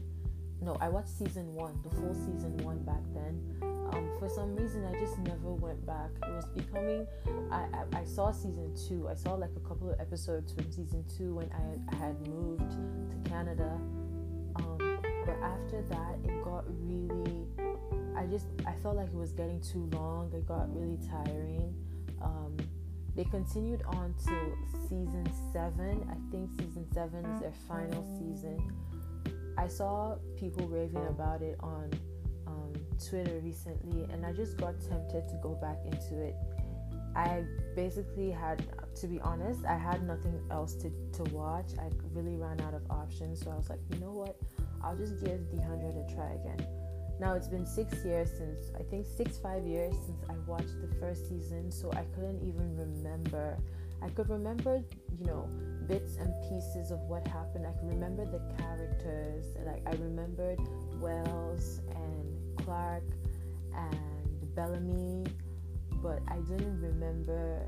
No 0.62 0.78
i 0.82 0.88
watched 0.90 1.10
season 1.10 1.54
one 1.54 1.78
the 1.84 1.90
full 1.90 2.14
season 2.14 2.58
one 2.58 2.80
back 2.84 3.04
then. 3.14 3.42
Um, 3.62 4.10
for 4.20 4.30
some 4.30 4.56
reason 4.56 4.86
i 4.86 5.00
just 5.00 5.18
never 5.20 5.54
went 5.54 5.86
back. 5.86 6.10
It 6.24 6.32
was 6.32 6.46
becoming 6.56 7.06
I, 7.52 7.68
I, 7.74 8.00
I 8.02 8.04
saw 8.04 8.32
season 8.32 8.74
two. 8.88 9.08
I 9.08 9.16
saw 9.16 9.34
like 9.34 9.52
a 9.56 9.68
couple 9.68 9.90
of 9.92 10.00
episodes 10.00 10.54
from 10.54 10.72
season 10.72 11.04
two 11.18 11.36
when 11.36 11.50
i, 11.52 11.96
I 11.96 12.00
had 12.00 12.28
moved 12.28 12.72
to 12.72 13.30
canada. 13.30 13.80
Um, 14.56 14.78
but 15.26 15.38
after 15.42 15.82
that 15.90 16.16
it 16.24 16.44
got 16.44 16.64
really 16.84 17.48
i 18.16 18.26
just 18.26 18.46
i 18.66 18.72
felt 18.82 18.96
like 18.96 19.08
it 19.08 19.16
was 19.16 19.34
getting 19.34 19.60
too 19.62 19.90
long. 19.92 20.32
It 20.34 20.48
got 20.48 20.74
really 20.76 20.98
tiring. 21.10 21.74
Um, 22.22 22.58
they 23.16 23.24
continued 23.26 23.82
on 23.88 24.14
to 24.26 24.58
season 24.90 25.26
seven. 25.54 26.06
I 26.10 26.32
think 26.32 26.50
season 26.60 26.86
seven 26.94 27.26
is 27.26 27.42
their 27.42 27.54
final 27.68 28.04
season. 28.20 28.60
I 29.58 29.68
saw 29.68 30.18
people 30.38 30.68
raving 30.68 31.08
about 31.08 31.42
it 31.42 31.58
on 31.62 31.90
um, 32.48 32.74
twitter 33.10 33.40
recently 33.40 34.04
and 34.12 34.26
i 34.26 34.32
just 34.32 34.58
got 34.58 34.80
tempted 34.80 35.28
to 35.28 35.36
go 35.42 35.56
back 35.56 35.78
into 35.86 36.22
it. 36.22 36.36
I 37.16 37.46
basically 37.76 38.30
had 38.32 38.66
to 38.96 39.08
be 39.08 39.20
honest 39.22 39.64
i 39.66 39.78
had 39.78 40.04
nothing 40.04 40.40
else 40.52 40.76
to, 40.76 40.92
to 41.14 41.24
watch. 41.34 41.72
I 41.80 41.90
really 42.14 42.36
ran 42.36 42.60
out 42.62 42.74
of 42.74 42.84
options 42.90 43.42
so 43.42 43.52
i 43.52 43.56
was 43.56 43.70
like 43.70 43.80
you 43.92 44.00
know 44.00 44.12
what? 44.12 44.36
I'll 44.84 44.98
just 44.98 45.20
give 45.24 45.50
the 45.50 45.58
100 45.58 45.96
a 45.96 46.14
try 46.14 46.34
again. 46.34 46.68
Now 47.20 47.34
it's 47.34 47.48
been 47.48 47.66
six 47.66 48.04
years 48.04 48.30
since, 48.30 48.72
I 48.78 48.84
think 48.84 49.06
six, 49.06 49.38
five 49.38 49.66
years 49.66 49.96
since 50.06 50.22
I 50.30 50.34
watched 50.46 50.82
the 50.82 50.94
first 51.00 51.30
season, 51.30 51.72
so 51.72 51.90
I 51.94 52.04
couldn't 52.14 52.42
even 52.42 52.76
remember. 52.76 53.58
I 54.02 54.10
could 54.10 54.30
remember, 54.30 54.84
you 55.18 55.26
know, 55.26 55.50
bits 55.88 56.18
and 56.18 56.34
pieces 56.50 56.92
of 56.92 57.00
what 57.02 57.26
happened. 57.28 57.66
I 57.66 57.72
could 57.72 57.90
remember 57.90 58.26
the 58.26 58.42
characters. 58.58 59.46
Like 59.66 59.82
I 59.88 59.92
remembered 59.92 60.60
Wells 61.00 61.80
and 61.96 62.58
Clark 62.58 63.04
and 63.74 64.56
Bellamy, 64.56 65.26
but 66.04 66.20
I 66.28 66.38
didn't 66.40 66.82
remember, 66.82 67.66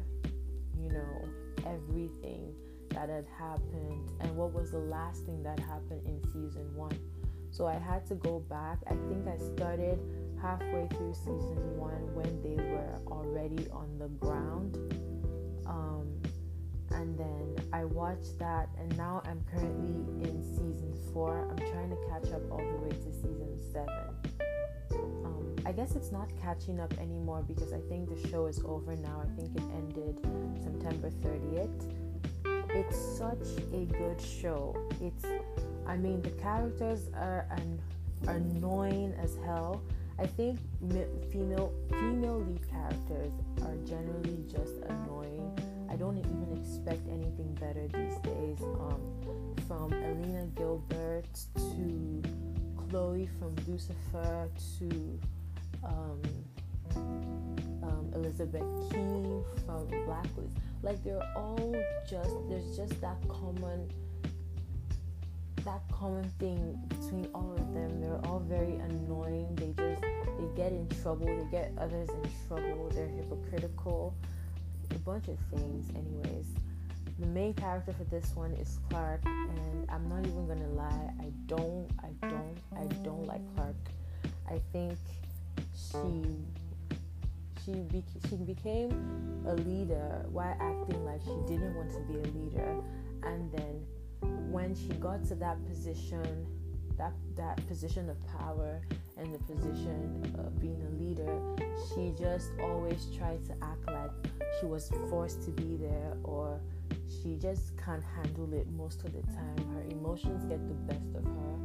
you 0.77 0.91
know, 0.91 1.29
everything 1.65 2.53
that 2.89 3.09
had 3.09 3.25
happened 3.37 4.09
and 4.19 4.35
what 4.35 4.53
was 4.53 4.71
the 4.71 4.79
last 4.79 5.25
thing 5.25 5.43
that 5.43 5.59
happened 5.59 6.01
in 6.05 6.21
season 6.33 6.73
one. 6.75 6.97
So 7.51 7.65
I 7.65 7.77
had 7.77 8.05
to 8.07 8.15
go 8.15 8.39
back. 8.39 8.79
I 8.87 8.95
think 9.09 9.27
I 9.27 9.37
started 9.37 9.99
halfway 10.41 10.87
through 10.95 11.13
season 11.13 11.77
one 11.77 12.13
when 12.13 12.41
they 12.43 12.61
were 12.63 12.99
already 13.07 13.67
on 13.71 13.97
the 13.97 14.07
ground. 14.23 14.77
Um, 15.65 16.07
and 16.91 17.17
then 17.17 17.55
I 17.73 17.83
watched 17.83 18.39
that, 18.39 18.69
and 18.79 18.95
now 18.97 19.21
I'm 19.25 19.43
currently 19.51 20.29
in 20.29 20.43
season 20.43 20.93
four. 21.13 21.47
I'm 21.49 21.57
trying 21.57 21.89
to 21.89 21.97
catch 22.09 22.31
up 22.33 22.41
all 22.51 22.57
the 22.57 22.77
way 22.77 22.89
to 22.89 23.13
season 23.13 23.57
seven. 23.71 24.37
Um, 25.25 25.55
I 25.65 25.71
guess 25.71 25.95
it's 25.95 26.11
not 26.11 26.31
catching 26.41 26.79
up 26.79 26.93
anymore 26.99 27.43
because 27.45 27.73
I 27.73 27.79
think 27.89 28.09
the 28.09 28.29
show 28.29 28.45
is 28.45 28.61
over 28.63 28.95
now. 28.95 29.21
I 29.21 29.39
think 29.39 29.55
it 29.55 29.63
ended 29.73 30.19
September 30.63 31.09
30th 31.09 31.93
it's 32.77 32.97
such 33.17 33.63
a 33.73 33.85
good 33.85 34.21
show. 34.21 34.75
It's, 35.01 35.25
I 35.87 35.97
mean, 35.97 36.21
the 36.21 36.31
characters 36.31 37.07
are 37.15 37.45
an, 37.51 37.79
annoying 38.27 39.13
as 39.21 39.37
hell. 39.45 39.81
I 40.19 40.25
think 40.25 40.59
female 41.31 41.71
female 41.91 42.39
lead 42.39 42.69
characters 42.69 43.31
are 43.61 43.75
generally 43.85 44.43
just 44.51 44.73
annoying. 44.89 45.57
I 45.89 45.95
don't 45.95 46.17
even 46.17 46.57
expect 46.59 47.07
anything 47.07 47.55
better 47.59 47.87
these 47.87 48.17
days. 48.19 48.61
Um, 48.61 49.01
from 49.67 49.91
Elena 49.93 50.45
Gilbert 50.55 51.27
to 51.55 52.23
Chloe 52.89 53.29
from 53.37 53.53
Lucifer 53.67 54.49
to 54.79 55.19
um, 55.83 56.21
um, 56.95 58.11
Elizabeth 58.15 58.63
Keen 58.89 59.43
from 59.65 59.87
Blacklist 60.05 60.55
like 60.83 61.03
they're 61.03 61.21
all 61.35 61.75
just 62.09 62.31
there's 62.49 62.77
just 62.77 62.99
that 63.01 63.17
common 63.27 63.89
that 65.67 65.81
common 65.91 66.23
thing 66.39 66.79
between 66.87 67.27
all 67.35 67.51
of 67.51 67.73
them. 67.73 67.99
They're 67.99 68.25
all 68.25 68.39
very 68.39 68.75
annoying. 68.75 69.53
They 69.55 69.67
just 69.67 70.01
they 70.01 70.47
get 70.55 70.71
in 70.71 70.87
trouble. 71.01 71.25
They 71.25 71.51
get 71.51 71.73
others 71.77 72.09
in 72.09 72.29
trouble. 72.47 72.89
They're 72.93 73.09
hypocritical. 73.09 74.15
A 74.91 74.99
bunch 74.99 75.27
of 75.27 75.37
things 75.51 75.89
anyways. 75.93 76.45
The 77.19 77.27
main 77.27 77.53
character 77.53 77.91
for 77.91 78.05
this 78.05 78.33
one 78.33 78.51
is 78.53 78.79
clark 78.89 79.21
and 79.25 79.89
i'm 79.89 80.07
not 80.07 80.19
even 80.19 80.47
gonna 80.47 80.69
lie 80.69 81.09
i 81.19 81.31
don't 81.47 81.89
i 82.03 82.27
don't 82.29 82.57
i 82.77 82.85
don't 83.03 83.25
like 83.25 83.41
clark. 83.55 83.75
I 84.49 84.61
think 84.71 84.97
she 85.73 86.23
she 87.65 87.71
be- 87.91 88.03
she 88.29 88.35
became 88.37 88.91
a 89.45 89.55
leader 89.55 90.25
while 90.31 90.55
acting 90.61 91.03
like 91.03 91.19
she 91.23 91.35
didn't 91.51 91.75
want 91.75 91.89
to 91.91 91.99
be 92.07 92.19
a 92.19 92.31
leader. 92.31 92.77
And 93.23 93.51
then 93.51 93.83
when 94.21 94.75
she 94.75 94.89
got 94.99 95.23
to 95.25 95.35
that 95.35 95.63
position 95.67 96.45
that 96.97 97.13
that 97.35 97.65
position 97.67 98.09
of 98.09 98.17
power 98.39 98.81
and 99.17 99.33
the 99.33 99.39
position 99.39 100.33
of 100.39 100.59
being 100.59 100.81
a 100.81 101.03
leader 101.03 101.39
she 101.89 102.13
just 102.17 102.49
always 102.61 103.07
tried 103.15 103.43
to 103.45 103.53
act 103.61 103.85
like 103.87 104.11
she 104.59 104.65
was 104.65 104.89
forced 105.09 105.43
to 105.43 105.51
be 105.51 105.75
there 105.77 106.13
or 106.23 106.59
she 107.07 107.35
just 107.35 107.77
can't 107.77 108.03
handle 108.03 108.51
it 108.53 108.67
most 108.71 109.03
of 109.03 109.13
the 109.13 109.21
time 109.33 109.57
her 109.75 109.83
emotions 109.91 110.43
get 110.45 110.59
the 110.67 110.73
best 110.91 111.15
of 111.15 111.23
her 111.23 111.57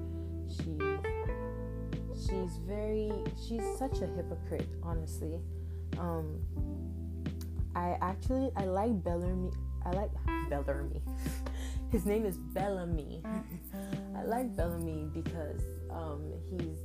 she's 0.48 2.26
she's 2.26 2.59
very 2.66 3.11
she's 3.46 3.64
such 3.78 4.00
a 4.03 4.07
hypocrite 4.07 4.68
honestly 4.82 5.40
um, 5.98 6.38
I 7.74 7.96
actually 8.00 8.50
I 8.57 8.64
like 8.64 9.03
Bellamy. 9.03 9.50
I 9.84 9.90
like 9.90 10.11
Bellamy. 10.48 11.03
His 11.93 12.07
name 12.07 12.24
is 12.24 12.38
Bellamy. 12.38 13.22
I 14.16 14.24
like 14.24 14.57
Bellamy 14.57 15.11
because 15.12 15.61
Um, 15.90 16.32
he's, 16.51 16.78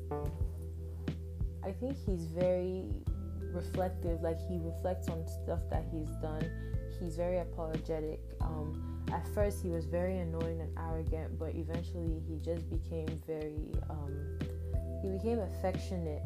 I 1.63 1.71
think 1.71 1.95
he's 2.05 2.25
very 2.25 2.83
reflective. 3.53 4.21
Like 4.21 4.37
he 4.49 4.59
reflects 4.59 5.07
on 5.07 5.25
stuff 5.25 5.61
that 5.69 5.85
he's 5.93 6.09
done. 6.21 6.43
He's 6.99 7.15
very 7.15 7.37
apologetic. 7.39 8.19
Um, 8.41 9.05
at 9.13 9.25
first, 9.29 9.63
he 9.63 9.69
was 9.69 9.85
very 9.85 10.17
annoying 10.17 10.59
and 10.59 10.77
arrogant, 10.77 11.39
but 11.39 11.55
eventually, 11.55 12.21
he 12.27 12.37
just 12.39 12.69
became 12.69 13.07
very. 13.25 13.71
Um, 13.89 14.13
he 15.01 15.09
became 15.09 15.39
affectionate, 15.39 16.23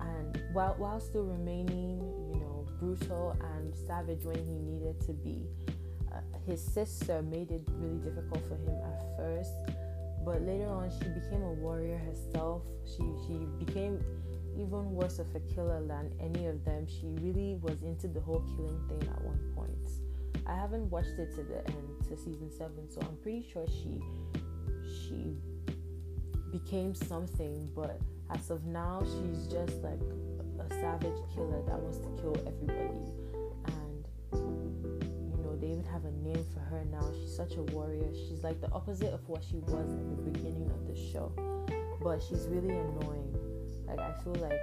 and 0.00 0.42
while 0.52 0.74
while 0.76 0.98
still 0.98 1.22
remaining, 1.24 2.00
you 2.32 2.40
know, 2.40 2.66
brutal 2.80 3.36
and 3.54 3.72
savage 3.86 4.24
when 4.24 4.38
he 4.44 4.58
needed 4.58 5.00
to 5.02 5.12
be. 5.12 5.46
His 6.46 6.62
sister 6.62 7.22
made 7.22 7.50
it 7.50 7.62
really 7.78 7.98
difficult 7.98 8.42
for 8.48 8.56
him 8.56 8.76
at 8.84 9.16
first, 9.16 9.52
but 10.24 10.42
later 10.42 10.68
on, 10.68 10.90
she 10.90 11.08
became 11.08 11.42
a 11.42 11.52
warrior 11.52 11.98
herself. 11.98 12.62
She 12.84 13.02
she 13.26 13.46
became 13.64 14.00
even 14.56 14.94
worse 14.94 15.18
of 15.18 15.26
a 15.34 15.40
killer 15.54 15.84
than 15.86 16.12
any 16.20 16.46
of 16.46 16.64
them. 16.64 16.86
She 16.86 17.06
really 17.20 17.56
was 17.60 17.82
into 17.82 18.08
the 18.08 18.20
whole 18.20 18.44
killing 18.56 18.80
thing 18.88 19.08
at 19.08 19.22
one 19.22 19.40
point. 19.54 20.46
I 20.46 20.54
haven't 20.54 20.90
watched 20.90 21.18
it 21.18 21.34
to 21.36 21.42
the 21.42 21.66
end 21.66 22.04
to 22.08 22.16
season 22.16 22.50
seven, 22.50 22.90
so 22.90 23.00
I'm 23.00 23.16
pretty 23.22 23.46
sure 23.52 23.66
she 23.66 24.00
she 24.86 25.36
became 26.52 26.94
something, 26.94 27.68
but 27.74 28.00
as 28.30 28.50
of 28.50 28.64
now, 28.64 29.02
she's 29.02 29.46
just 29.46 29.82
like 29.82 30.00
a 30.60 30.74
savage 30.74 31.18
killer 31.34 31.62
that 31.66 31.78
wants 31.78 31.98
to 31.98 32.08
kill 32.20 32.36
everybody. 32.46 33.23
Have 35.94 36.04
a 36.06 36.10
name 36.10 36.44
for 36.52 36.58
her 36.58 36.84
now. 36.90 37.08
She's 37.20 37.36
such 37.36 37.54
a 37.54 37.62
warrior. 37.62 38.10
She's 38.12 38.42
like 38.42 38.60
the 38.60 38.68
opposite 38.72 39.14
of 39.14 39.26
what 39.28 39.44
she 39.48 39.58
was 39.58 39.94
at 39.94 40.16
the 40.16 40.30
beginning 40.30 40.68
of 40.68 40.88
the 40.88 40.96
show, 41.12 41.30
but 42.02 42.20
she's 42.20 42.48
really 42.48 42.74
annoying. 42.74 43.32
Like 43.86 44.00
I 44.00 44.12
feel 44.24 44.34
like 44.34 44.58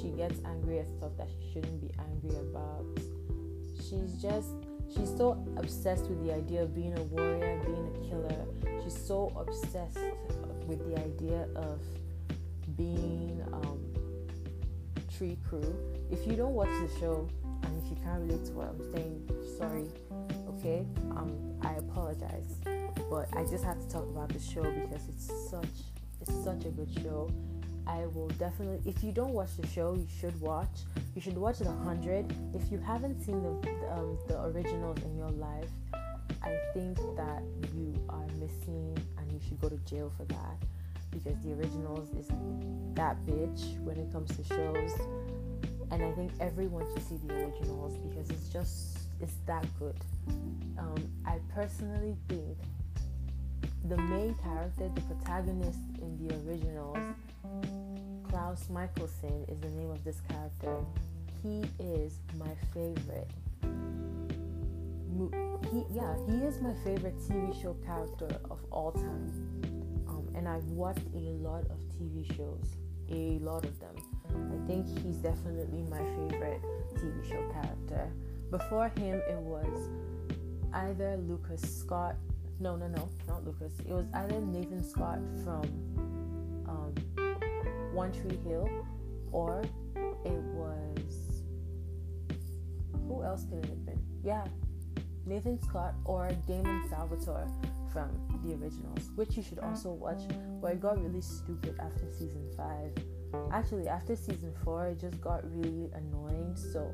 she 0.00 0.08
gets 0.16 0.40
angry 0.46 0.78
at 0.78 0.88
stuff 0.88 1.12
that 1.18 1.28
she 1.28 1.52
shouldn't 1.52 1.78
be 1.82 1.90
angry 1.98 2.38
about. 2.38 2.86
She's 3.76 4.14
just 4.14 4.48
she's 4.88 5.14
so 5.14 5.44
obsessed 5.58 6.06
with 6.06 6.24
the 6.24 6.32
idea 6.32 6.62
of 6.62 6.74
being 6.74 6.96
a 6.96 7.02
warrior, 7.02 7.60
being 7.66 7.92
a 7.94 8.08
killer. 8.08 8.46
She's 8.82 8.96
so 8.96 9.32
obsessed 9.36 9.98
with 10.66 10.78
the 10.88 10.98
idea 10.98 11.48
of 11.54 11.82
being 12.78 13.44
um, 13.52 13.78
tree 15.18 15.36
crew. 15.46 15.76
If 16.10 16.26
you 16.26 16.34
don't 16.34 16.54
watch 16.54 16.70
the 16.80 16.98
show 16.98 17.28
and 17.62 17.82
if 17.82 17.90
you 17.90 17.96
can't 18.02 18.22
relate 18.22 18.46
to 18.46 18.52
what 18.52 18.68
I'm 18.68 18.94
saying, 18.94 19.30
sorry. 19.58 20.05
Okay, 20.66 20.84
um, 21.12 21.30
I 21.62 21.74
apologize, 21.74 22.58
but 23.08 23.28
I 23.36 23.44
just 23.44 23.62
have 23.62 23.78
to 23.78 23.88
talk 23.88 24.02
about 24.02 24.30
the 24.30 24.40
show 24.40 24.64
because 24.64 25.06
it's 25.08 25.30
such 25.48 25.76
it's 26.20 26.34
such 26.42 26.64
a 26.64 26.70
good 26.70 26.90
show. 27.04 27.30
I 27.86 28.06
will 28.06 28.26
definitely. 28.30 28.80
If 28.84 29.04
you 29.04 29.12
don't 29.12 29.32
watch 29.32 29.56
the 29.56 29.66
show, 29.68 29.94
you 29.94 30.08
should 30.20 30.40
watch. 30.40 30.80
You 31.14 31.20
should 31.20 31.38
watch 31.38 31.60
the 31.60 31.70
hundred. 31.70 32.34
If 32.52 32.72
you 32.72 32.78
haven't 32.78 33.22
seen 33.22 33.44
the 33.44 33.50
um, 33.92 34.18
the 34.26 34.42
originals 34.42 34.98
in 35.04 35.16
your 35.16 35.30
life, 35.30 35.70
I 36.42 36.58
think 36.74 36.96
that 37.16 37.44
you 37.72 37.94
are 38.08 38.26
missing, 38.40 38.98
and 39.18 39.30
you 39.30 39.38
should 39.46 39.60
go 39.60 39.68
to 39.68 39.76
jail 39.88 40.12
for 40.16 40.24
that 40.24 40.56
because 41.12 41.38
the 41.44 41.52
originals 41.52 42.12
is 42.18 42.26
that 42.94 43.24
bitch 43.24 43.78
when 43.84 43.98
it 43.98 44.10
comes 44.10 44.36
to 44.36 44.42
shows. 44.42 44.94
And 45.92 46.02
I 46.02 46.10
think 46.10 46.32
everyone 46.40 46.84
should 46.92 47.06
see 47.06 47.20
the 47.24 47.34
originals 47.34 47.96
because 47.98 48.30
it's 48.30 48.48
just 48.48 49.05
it's 49.20 49.36
that 49.46 49.64
good. 49.78 49.96
Um, 50.78 50.96
I 51.26 51.38
personally 51.54 52.16
think 52.28 52.56
the 53.88 53.96
main 53.96 54.34
character, 54.42 54.90
the 54.94 55.00
protagonist 55.02 55.78
in 56.00 56.26
the 56.26 56.34
originals, 56.36 56.98
Klaus 58.28 58.68
Mikaelson 58.68 59.50
is 59.50 59.60
the 59.60 59.68
name 59.70 59.90
of 59.90 60.02
this 60.04 60.20
character. 60.28 60.78
He 61.42 61.64
is 61.78 62.18
my 62.38 62.50
favorite. 62.74 63.30
He, 65.72 65.84
yeah, 65.94 66.14
he 66.26 66.44
is 66.44 66.60
my 66.60 66.74
favorite 66.84 67.18
TV 67.20 67.62
show 67.62 67.74
character 67.86 68.28
of 68.50 68.58
all 68.70 68.92
time. 68.92 69.32
Um, 70.08 70.28
and 70.34 70.48
I've 70.48 70.64
watched 70.64 71.06
a 71.14 71.18
lot 71.18 71.64
of 71.70 71.78
TV 71.96 72.26
shows, 72.36 72.76
a 73.10 73.38
lot 73.38 73.64
of 73.64 73.78
them. 73.80 73.94
I 74.28 74.66
think 74.66 74.86
he's 75.02 75.16
definitely 75.16 75.82
my 75.82 75.98
favorite 75.98 76.60
TV 76.94 77.28
show 77.28 77.48
character. 77.52 78.12
Before 78.50 78.88
him, 78.96 79.20
it 79.28 79.38
was 79.38 79.88
either 80.72 81.16
Lucas 81.16 81.60
Scott. 81.62 82.16
No, 82.60 82.76
no, 82.76 82.88
no, 82.88 83.08
not 83.28 83.44
Lucas. 83.44 83.72
It 83.80 83.92
was 83.92 84.06
either 84.14 84.40
Nathan 84.40 84.82
Scott 84.82 85.18
from 85.44 85.62
um, 86.68 86.94
One 87.92 88.12
Tree 88.12 88.38
Hill, 88.44 88.68
or 89.32 89.62
it 90.24 90.42
was 90.54 91.42
who 93.08 93.22
else 93.22 93.44
could 93.44 93.58
it 93.64 93.68
have 93.68 93.86
been? 93.86 94.00
Yeah, 94.24 94.44
Nathan 95.26 95.60
Scott 95.62 95.94
or 96.04 96.30
Damon 96.46 96.82
Salvatore 96.88 97.48
from 97.92 98.10
the 98.44 98.54
originals, 98.54 99.10
which 99.14 99.36
you 99.36 99.42
should 99.42 99.58
also 99.58 99.90
watch. 99.90 100.20
But 100.60 100.72
it 100.72 100.80
got 100.80 101.02
really 101.02 101.20
stupid 101.20 101.76
after 101.80 102.10
season 102.12 102.48
five. 102.56 102.92
Actually, 103.52 103.88
after 103.88 104.16
season 104.16 104.52
four, 104.64 104.86
it 104.88 105.00
just 105.00 105.20
got 105.20 105.42
really 105.56 105.90
annoying. 105.94 106.54
So, 106.54 106.92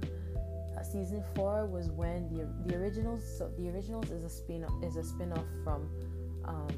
season 0.84 1.22
four 1.34 1.66
was 1.66 1.90
when 1.90 2.28
the 2.28 2.48
the 2.66 2.76
originals. 2.78 3.22
So 3.38 3.50
the 3.58 3.68
originals 3.68 4.10
is 4.10 4.24
a 4.24 4.30
spin 4.30 4.66
is 4.82 4.96
a 4.96 5.02
spin 5.02 5.32
off 5.32 5.46
from 5.64 5.88
um, 6.44 6.68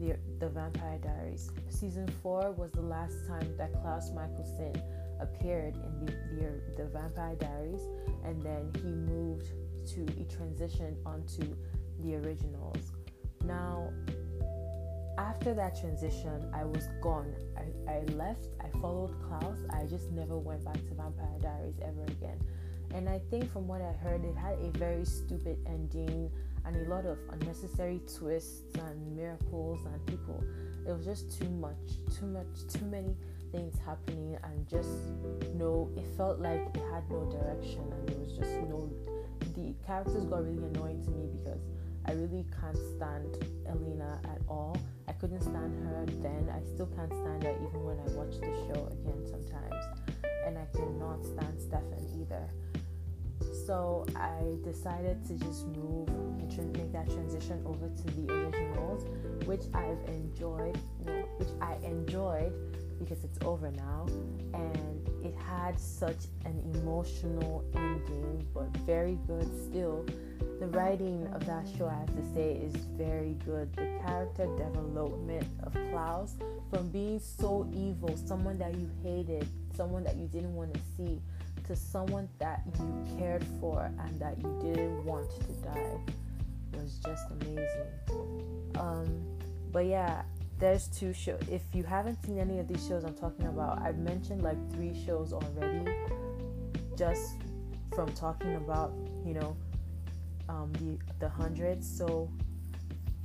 the 0.00 0.16
the 0.38 0.48
Vampire 0.48 0.98
Diaries. 1.02 1.50
Season 1.68 2.08
four 2.22 2.52
was 2.52 2.72
the 2.72 2.82
last 2.82 3.26
time 3.26 3.56
that 3.56 3.72
Klaus 3.82 4.10
Mikaelson 4.10 4.80
appeared 5.20 5.76
in 5.76 6.06
the, 6.06 6.12
the 6.36 6.82
the 6.82 6.88
Vampire 6.90 7.36
Diaries, 7.36 7.82
and 8.24 8.42
then 8.42 8.70
he 8.82 8.90
moved 9.12 9.52
to 9.86 10.00
he 10.16 10.24
transitioned 10.24 10.96
onto 11.06 11.44
the 12.00 12.16
originals. 12.16 12.92
Now, 13.44 13.92
after 15.18 15.54
that 15.54 15.78
transition, 15.78 16.50
I 16.54 16.64
was 16.64 16.88
gone. 17.02 17.34
I, 17.56 17.92
I 17.92 18.04
left. 18.14 18.48
I 18.60 18.68
followed 18.80 19.14
Klaus. 19.22 19.58
I 19.70 19.84
just 19.86 20.10
never 20.10 20.38
went 20.38 20.64
back 20.64 20.74
to 20.74 20.94
Vampire 20.94 21.38
Diaries 21.40 21.78
ever 21.82 22.02
again. 22.04 22.38
And 22.94 23.08
I 23.08 23.20
think 23.28 23.52
from 23.52 23.66
what 23.66 23.82
I 23.82 23.92
heard, 23.92 24.24
it 24.24 24.36
had 24.36 24.56
a 24.60 24.70
very 24.78 25.04
stupid 25.04 25.58
ending 25.66 26.30
and 26.64 26.76
a 26.76 26.88
lot 26.88 27.04
of 27.04 27.18
unnecessary 27.32 28.00
twists 28.16 28.62
and 28.78 29.16
miracles 29.16 29.84
and 29.84 30.06
people. 30.06 30.42
It 30.86 30.92
was 30.92 31.04
just 31.04 31.38
too 31.38 31.50
much, 31.50 31.98
too 32.16 32.26
much, 32.26 32.46
too 32.72 32.84
many 32.86 33.16
things 33.50 33.74
happening, 33.84 34.38
and 34.44 34.68
just 34.68 34.90
no. 35.54 35.90
It 35.96 36.06
felt 36.16 36.38
like 36.38 36.60
it 36.74 36.82
had 36.92 37.10
no 37.10 37.24
direction, 37.30 37.82
and 37.92 38.08
there 38.08 38.18
was 38.18 38.32
just 38.38 38.52
no. 38.70 38.88
The 39.56 39.74
characters 39.84 40.24
got 40.24 40.44
really 40.44 40.64
annoying 40.64 41.02
to 41.04 41.10
me 41.10 41.28
because 41.34 41.60
I 42.06 42.12
really 42.12 42.44
can't 42.60 42.78
stand 42.96 43.36
Elena 43.66 44.20
at 44.24 44.40
all. 44.48 44.76
I 45.08 45.12
couldn't 45.12 45.42
stand 45.42 45.74
her 45.84 46.06
then. 46.22 46.48
I 46.48 46.62
still 46.74 46.86
can't 46.94 47.12
stand 47.12 47.42
her 47.42 47.54
even 47.54 47.82
when 47.82 47.98
I 47.98 48.08
watch 48.12 48.38
the 48.40 48.54
show 48.68 48.86
again 48.86 49.24
sometimes. 49.26 49.74
And 50.46 50.58
I 50.58 50.66
cannot 50.76 51.24
stand 51.24 51.60
Stefan 51.60 52.06
either. 52.20 52.50
So 53.66 54.04
I 54.14 54.56
decided 54.62 55.24
to 55.26 55.34
just 55.34 55.66
move 55.68 56.08
and 56.58 56.76
make 56.76 56.92
that 56.92 57.10
transition 57.10 57.62
over 57.66 57.88
to 57.88 58.16
the 58.16 58.32
originals, 58.32 59.06
which 59.46 59.62
I've 59.72 59.98
enjoyed, 60.08 60.78
which 61.38 61.48
I 61.60 61.74
enjoyed 61.84 62.52
because 62.98 63.24
it's 63.24 63.38
over 63.44 63.70
now. 63.70 64.06
And 64.52 65.08
it 65.24 65.34
had 65.36 65.80
such 65.80 66.26
an 66.44 66.60
emotional 66.74 67.64
ending, 67.74 68.46
but 68.54 68.68
very 68.78 69.18
good 69.26 69.48
still. 69.66 70.04
The 70.60 70.66
writing 70.68 71.26
of 71.34 71.44
that 71.46 71.66
show, 71.76 71.86
I 71.86 71.94
have 71.94 72.14
to 72.14 72.34
say, 72.34 72.52
is 72.52 72.74
very 72.96 73.36
good. 73.44 73.74
The 73.74 73.98
character 74.06 74.46
development 74.56 75.46
of 75.62 75.72
Klaus 75.90 76.36
from 76.70 76.88
being 76.88 77.18
so 77.18 77.68
evil, 77.72 78.16
someone 78.16 78.58
that 78.58 78.74
you 78.76 78.88
hated, 79.02 79.48
someone 79.74 80.04
that 80.04 80.16
you 80.16 80.28
didn't 80.28 80.54
want 80.54 80.74
to 80.74 80.80
see, 80.96 81.20
to 81.66 81.76
someone 81.76 82.28
that 82.38 82.62
you 82.78 83.04
cared 83.18 83.44
for 83.60 83.90
and 84.00 84.20
that 84.20 84.38
you 84.38 84.58
didn't 84.62 85.04
want 85.04 85.30
to 85.30 85.52
die 85.62 85.98
was 86.72 86.98
just 87.04 87.30
amazing. 87.30 87.88
Um, 88.76 89.24
but 89.72 89.86
yeah, 89.86 90.22
there's 90.58 90.88
two 90.88 91.12
shows. 91.12 91.40
If 91.50 91.62
you 91.72 91.82
haven't 91.82 92.24
seen 92.24 92.38
any 92.38 92.58
of 92.58 92.68
these 92.68 92.86
shows 92.86 93.04
I'm 93.04 93.14
talking 93.14 93.46
about, 93.46 93.80
I've 93.82 93.98
mentioned 93.98 94.42
like 94.42 94.58
three 94.72 94.94
shows 95.04 95.32
already 95.32 95.90
just 96.96 97.36
from 97.94 98.12
talking 98.12 98.56
about, 98.56 98.92
you 99.24 99.34
know, 99.34 99.56
um, 100.48 100.72
the 100.74 100.98
the 101.20 101.28
hundreds. 101.28 101.88
So 101.88 102.30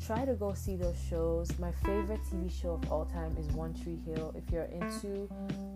try 0.06 0.26
to 0.26 0.34
go 0.34 0.54
see 0.54 0.76
those 0.76 0.96
shows. 1.10 1.48
My 1.60 1.72
favorite 1.72 2.22
TV 2.32 2.50
show 2.50 2.74
of 2.74 2.92
all 2.92 3.06
time 3.06 3.36
is 3.38 3.48
One 3.48 3.74
Tree 3.74 4.00
Hill. 4.06 4.34
If 4.36 4.52
you're 4.52 4.64
into, 4.64 5.30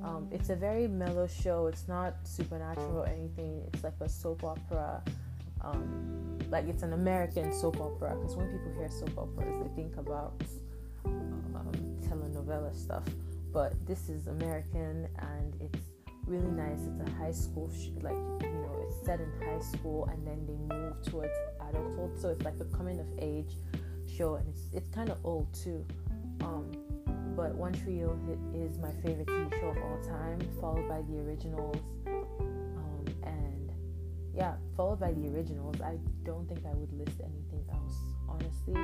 um, 0.04 0.28
it's 0.32 0.50
a 0.50 0.56
very 0.56 0.88
mellow 0.88 1.28
show. 1.28 1.68
It's 1.68 1.88
not 1.88 2.16
supernatural 2.24 3.00
or 3.00 3.08
anything. 3.08 3.64
It's 3.74 3.84
like 3.84 3.94
a 4.02 4.10
soap 4.10 4.44
opera. 4.44 5.02
Um, 5.62 6.38
like 6.50 6.68
it's 6.68 6.84
an 6.84 6.94
American 6.94 7.54
soap 7.54 7.80
opera. 7.80 8.16
Because 8.16 8.36
when 8.36 8.48
people 8.48 8.74
hear 8.78 8.90
soap 8.90 9.18
operas, 9.18 9.62
they 9.62 9.76
think 9.76 9.98
about 9.98 10.42
um, 11.06 11.72
telenovela 12.02 12.74
stuff. 12.76 13.04
but 13.52 13.74
this 13.86 14.10
is 14.10 14.28
American 14.28 15.08
and 15.20 15.54
it's 15.62 15.86
really 16.26 16.52
nice. 16.52 16.80
It's 16.80 17.08
a 17.08 17.14
high 17.16 17.32
school, 17.32 17.70
sh- 17.72 17.92
like 18.02 18.16
you 18.42 18.50
know, 18.50 18.84
it's 18.88 19.06
set 19.06 19.20
in 19.20 19.30
high 19.46 19.60
school 19.60 20.10
and 20.12 20.26
then 20.26 20.46
they 20.48 20.76
move 20.76 20.96
towards 21.04 21.34
adulthood. 21.70 22.20
So 22.20 22.30
it's 22.30 22.44
like 22.44 22.56
a 22.60 22.66
coming 22.76 23.00
of 23.00 23.08
age 23.20 23.54
show, 24.16 24.36
and 24.36 24.48
it's 24.48 24.62
it's 24.74 24.90
kind 24.90 25.10
of 25.10 25.18
old 25.24 25.48
too. 25.54 25.86
Um, 26.42 26.72
but 27.36 27.56
One 27.56 27.74
Tree 27.74 27.98
Hill 27.98 28.18
is 28.54 28.78
my 28.78 28.92
favorite 29.04 29.28
TV 29.28 29.60
show 29.60 29.70
of 29.70 29.78
all 29.78 30.00
time, 30.04 30.40
followed 30.62 30.88
by 30.88 31.02
the 31.02 31.20
originals. 31.20 31.78
Um, 32.06 33.06
and 33.24 33.72
yeah, 34.36 34.54
followed 34.78 35.00
by 35.00 35.14
the 35.14 35.28
originals. 35.30 35.82
I 35.82 35.98
don't 36.24 36.48
think 36.48 36.62
I 36.66 36.74
would 36.74 36.94
list 36.94 37.20
anything 37.22 37.66
else, 37.72 37.96
honestly. 38.30 38.76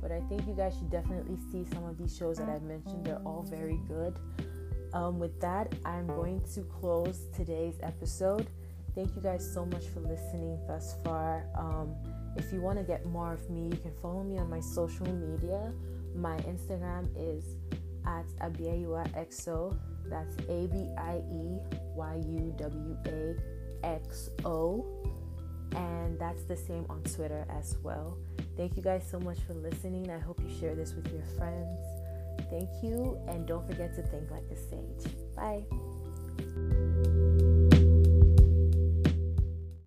But 0.00 0.12
I 0.12 0.20
think 0.28 0.46
you 0.46 0.54
guys 0.54 0.74
should 0.78 0.90
definitely 0.90 1.36
see 1.50 1.64
some 1.72 1.84
of 1.84 1.98
these 1.98 2.16
shows 2.16 2.38
that 2.38 2.48
I've 2.48 2.62
mentioned. 2.62 3.04
They're 3.04 3.22
all 3.24 3.42
very 3.42 3.80
good. 3.88 4.16
Um, 4.92 5.18
with 5.18 5.40
that, 5.40 5.74
I'm 5.84 6.06
going 6.06 6.40
to 6.54 6.62
close 6.62 7.26
today's 7.36 7.78
episode. 7.82 8.46
Thank 8.94 9.14
you 9.14 9.22
guys 9.22 9.48
so 9.52 9.66
much 9.66 9.86
for 9.88 10.00
listening 10.00 10.58
thus 10.66 10.96
far. 11.04 11.46
Um, 11.56 11.94
if 12.38 12.52
you 12.52 12.60
want 12.60 12.78
to 12.78 12.84
get 12.84 13.04
more 13.06 13.32
of 13.32 13.50
me, 13.50 13.64
you 13.64 13.76
can 13.76 13.92
follow 14.00 14.22
me 14.22 14.38
on 14.38 14.48
my 14.48 14.60
social 14.60 15.06
media. 15.06 15.72
My 16.14 16.36
Instagram 16.38 17.08
is 17.16 17.44
at 18.06 18.26
Abieyuwa 18.40 19.12
That's 20.08 20.36
A 20.48 20.66
B 20.66 20.88
I 20.96 21.20
E 21.30 21.58
Y 21.94 22.22
U 22.26 22.54
W 22.56 22.96
A 23.06 23.86
X 23.86 24.30
O. 24.44 24.86
And 25.74 26.18
that's 26.18 26.44
the 26.44 26.56
same 26.56 26.86
on 26.88 27.02
Twitter 27.02 27.46
as 27.50 27.76
well. 27.82 28.16
Thank 28.56 28.76
you 28.76 28.82
guys 28.82 29.04
so 29.08 29.20
much 29.20 29.38
for 29.40 29.54
listening. 29.54 30.10
I 30.10 30.18
hope 30.18 30.40
you 30.40 30.58
share 30.58 30.74
this 30.74 30.94
with 30.94 31.12
your 31.12 31.22
friends. 31.36 31.78
Thank 32.50 32.70
you, 32.82 33.18
and 33.28 33.46
don't 33.46 33.66
forget 33.66 33.94
to 33.96 34.02
think 34.02 34.30
like 34.30 34.44
a 34.50 34.56
sage. 34.56 35.12
Bye. 35.36 35.64